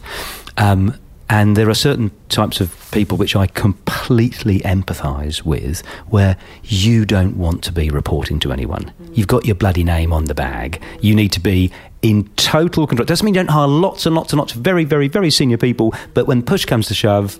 um, 0.56 0.94
and 1.30 1.56
there 1.56 1.70
are 1.70 1.74
certain 1.74 2.10
types 2.28 2.60
of 2.60 2.90
people 2.90 3.16
which 3.16 3.36
I 3.36 3.46
completely 3.46 4.58
empathise 4.60 5.44
with, 5.44 5.86
where 6.08 6.36
you 6.64 7.06
don't 7.06 7.36
want 7.36 7.62
to 7.64 7.72
be 7.72 7.88
reporting 7.88 8.40
to 8.40 8.52
anyone. 8.52 8.92
You've 9.12 9.28
got 9.28 9.46
your 9.46 9.54
bloody 9.54 9.84
name 9.84 10.12
on 10.12 10.24
the 10.24 10.34
bag. 10.34 10.82
You 11.00 11.14
need 11.14 11.30
to 11.32 11.40
be 11.40 11.70
in 12.02 12.28
total 12.30 12.84
control. 12.84 13.06
Doesn't 13.06 13.24
mean 13.24 13.34
you 13.34 13.38
don't 13.38 13.50
hire 13.50 13.68
lots 13.68 14.06
and 14.06 14.16
lots 14.16 14.32
and 14.32 14.40
lots 14.40 14.56
of 14.56 14.62
very, 14.62 14.84
very, 14.84 15.06
very 15.06 15.30
senior 15.30 15.56
people, 15.56 15.94
but 16.14 16.26
when 16.26 16.42
push 16.42 16.64
comes 16.64 16.88
to 16.88 16.94
shove, 16.94 17.38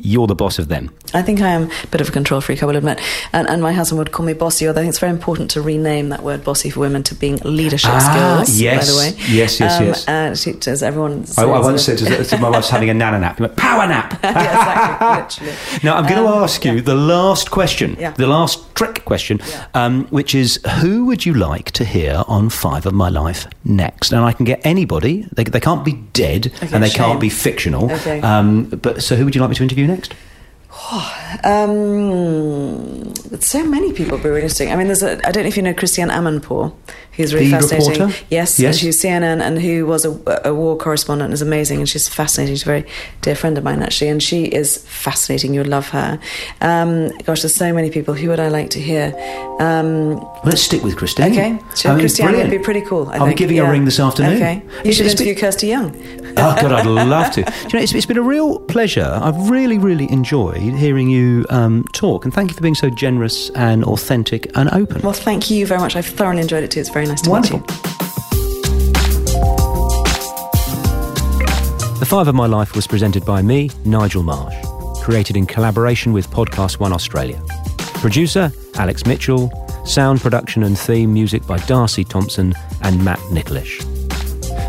you're 0.00 0.26
the 0.26 0.34
boss 0.34 0.58
of 0.58 0.68
them. 0.68 0.90
I 1.14 1.22
think 1.22 1.40
I 1.42 1.48
am 1.48 1.64
a 1.84 1.86
bit 1.88 2.00
of 2.00 2.08
a 2.08 2.12
control 2.12 2.40
freak, 2.40 2.62
I 2.62 2.66
will 2.66 2.76
admit. 2.76 2.98
And, 3.32 3.46
and 3.48 3.60
my 3.62 3.72
husband 3.72 3.98
would 3.98 4.12
call 4.12 4.24
me 4.24 4.32
bossy, 4.32 4.66
although 4.66 4.80
I 4.80 4.84
think 4.84 4.90
it's 4.90 4.98
very 4.98 5.12
important 5.12 5.50
to 5.52 5.60
rename 5.62 6.08
that 6.08 6.22
word 6.22 6.42
bossy 6.42 6.70
for 6.70 6.80
women 6.80 7.02
to 7.04 7.14
being 7.14 7.36
leadership 7.44 7.90
Ah, 7.92 8.42
skills, 8.44 8.58
yes. 8.60 8.86
by 8.88 8.92
the 8.92 8.98
way. 8.98 9.24
Yes, 9.34 9.60
yes, 9.60 9.78
um, 9.80 9.86
yes. 10.14 10.40
She, 10.42 10.70
as 10.70 10.82
everyone 10.82 11.24
I, 11.36 11.42
I 11.42 11.60
once 11.60 11.84
said 11.84 11.98
to, 11.98 12.24
to 12.24 12.38
my 12.38 12.48
wife's 12.48 12.70
having 12.70 12.88
a 12.90 12.94
nana 12.94 13.18
nap, 13.18 13.36
power 13.56 13.86
nap. 13.86 14.18
yeah, 14.24 14.30
exactly, 14.30 15.46
literally. 15.46 15.58
Now, 15.84 15.96
I'm 15.98 16.04
going 16.04 16.22
to 16.22 16.28
Um, 16.28 16.42
ask 16.44 16.64
you 16.64 16.72
yeah. 16.76 16.80
the 16.80 16.94
last 16.94 17.50
question, 17.50 17.96
Yeah. 18.00 18.12
the 18.12 18.26
last 18.26 18.74
trick 18.74 19.04
question, 19.04 19.40
um, 19.74 20.06
which 20.10 20.34
is 20.34 20.58
who 20.80 21.04
would 21.06 21.26
you 21.26 21.34
like 21.34 21.70
to 21.72 21.84
hear 21.84 22.24
on 22.26 22.48
Five 22.48 22.86
of 22.86 22.94
My 22.94 23.10
Life 23.10 23.46
next? 23.64 24.12
And 24.12 24.24
I 24.24 24.32
can 24.32 24.46
get 24.46 24.60
anybody, 24.64 25.28
they, 25.32 25.44
they 25.44 25.60
can't 25.60 25.84
be 25.84 25.92
dead 26.14 26.46
Okay, 26.62 26.68
and 26.74 26.82
they 26.82 26.88
shame. 26.88 27.04
can't 27.04 27.20
be 27.20 27.28
fictional. 27.28 27.92
Okay. 27.92 28.20
Um, 28.22 28.64
but 28.64 29.02
So, 29.02 29.14
who 29.16 29.24
would 29.26 29.34
you 29.34 29.40
like 29.42 29.50
me 29.50 29.56
to 29.56 29.62
interview 29.62 29.86
next? 29.86 29.91
Um, 31.44 33.14
so 33.40 33.64
many 33.64 33.92
people 33.92 34.16
be 34.18 34.24
really 34.24 34.42
interesting. 34.42 34.70
I 34.70 34.76
mean, 34.76 34.86
there's 34.86 35.02
a, 35.02 35.26
I 35.26 35.32
don't 35.32 35.42
know 35.42 35.48
if 35.48 35.56
you 35.56 35.62
know 35.62 35.74
Christiane 35.74 36.08
Amanpour, 36.08 36.72
who's 37.16 37.34
really 37.34 37.46
The 37.50 37.58
fascinating. 37.58 37.90
reporter? 37.92 38.16
Yes, 38.30 38.58
Yes. 38.58 38.78
she's 38.78 39.00
CNN 39.02 39.40
and 39.42 39.60
who 39.60 39.86
was 39.86 40.04
a, 40.04 40.10
a 40.44 40.54
war 40.54 40.76
correspondent 40.76 41.26
and 41.26 41.34
is 41.34 41.42
amazing 41.42 41.78
and 41.78 41.88
she's 41.88 42.08
fascinating. 42.08 42.54
She's 42.54 42.62
a 42.62 42.66
very 42.66 42.84
dear 43.20 43.34
friend 43.34 43.56
of 43.58 43.64
mine 43.64 43.82
actually, 43.82 44.08
and 44.10 44.22
she 44.22 44.44
is 44.44 44.78
fascinating. 44.78 45.54
You'll 45.54 45.66
love 45.66 45.88
her. 45.90 46.18
Um, 46.60 47.08
gosh, 47.24 47.42
there's 47.42 47.54
so 47.54 47.72
many 47.72 47.90
people. 47.90 48.14
Who 48.14 48.28
would 48.28 48.40
I 48.40 48.48
like 48.48 48.70
to 48.70 48.80
hear? 48.80 49.12
Um, 49.60 50.20
Let's 50.44 50.62
stick 50.62 50.82
with 50.82 50.96
Christine. 50.96 51.32
okay, 51.32 51.58
so 51.74 51.90
I 51.90 51.92
mean, 51.92 52.00
Christiane 52.00 52.34
would 52.36 52.50
be 52.50 52.58
pretty 52.58 52.80
cool. 52.82 53.08
I 53.08 53.14
I'll 53.18 53.20
be 53.20 53.26
think. 53.30 53.38
giving 53.38 53.56
her 53.58 53.64
a 53.64 53.70
ring 53.70 53.84
this 53.84 54.00
afternoon. 54.00 54.34
Okay, 54.36 54.54
you 54.64 54.70
It's- 54.80 54.96
should 54.96 55.06
it's 55.06 55.14
been- 55.14 55.28
interview 55.28 55.40
Kirsty 55.40 55.66
Young. 55.68 55.94
Oh 56.38 56.56
God, 56.60 56.72
I'd 56.72 56.86
love 57.16 57.30
to. 57.32 57.42
Do 57.44 57.50
you 57.52 57.68
know, 57.74 57.80
it's, 57.80 57.94
it's 57.94 58.06
been 58.06 58.16
a 58.16 58.22
real 58.22 58.58
pleasure. 58.60 59.06
I've 59.22 59.50
really, 59.50 59.78
really 59.78 60.10
enjoyed 60.10 60.56
hearing 60.56 61.10
you 61.10 61.44
um, 61.50 61.84
talk, 61.92 62.24
and 62.24 62.32
thank 62.32 62.50
you 62.50 62.54
for 62.56 62.62
being 62.62 62.74
so 62.74 62.88
generous 62.90 63.50
and 63.50 63.84
authentic 63.84 64.50
and 64.56 64.70
open. 64.72 65.02
Well, 65.02 65.12
thank 65.12 65.50
you 65.50 65.66
very 65.66 65.80
much. 65.80 65.94
I've 65.94 66.06
thoroughly 66.06 66.40
enjoyed 66.40 66.64
it 66.64 66.70
too. 66.70 66.80
It's 66.80 66.88
very 66.88 67.01
nice 67.06 67.22
to 67.22 67.30
Wonderful. 67.30 67.60
meet 67.60 67.70
you. 67.70 67.76
The 71.98 72.06
Five 72.06 72.28
of 72.28 72.34
My 72.34 72.46
Life 72.46 72.74
was 72.74 72.86
presented 72.86 73.24
by 73.24 73.42
me, 73.42 73.70
Nigel 73.84 74.22
Marsh, 74.22 74.54
created 75.02 75.36
in 75.36 75.46
collaboration 75.46 76.12
with 76.12 76.28
Podcast 76.30 76.78
One 76.80 76.92
Australia. 76.92 77.40
Producer, 77.78 78.52
Alex 78.74 79.06
Mitchell. 79.06 79.50
Sound 79.84 80.20
production 80.20 80.62
and 80.62 80.78
theme 80.78 81.12
music 81.12 81.44
by 81.46 81.58
Darcy 81.58 82.04
Thompson 82.04 82.54
and 82.82 83.04
Matt 83.04 83.18
Nicholish. 83.30 83.82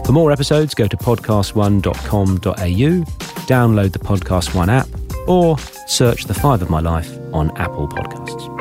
For 0.06 0.12
more 0.12 0.32
episodes, 0.32 0.74
go 0.74 0.88
to 0.88 0.98
podcastone.com.au, 0.98 3.04
download 3.46 3.92
the 3.94 4.00
Podcast 4.00 4.56
One 4.56 4.70
app, 4.70 4.88
or 5.28 5.58
search 5.88 6.26
The 6.26 6.34
Five 6.34 6.62
of 6.64 6.70
My 6.70 6.80
Life 6.80 7.16
on 7.32 7.56
Apple 7.58 7.88
Podcasts. 7.88 8.53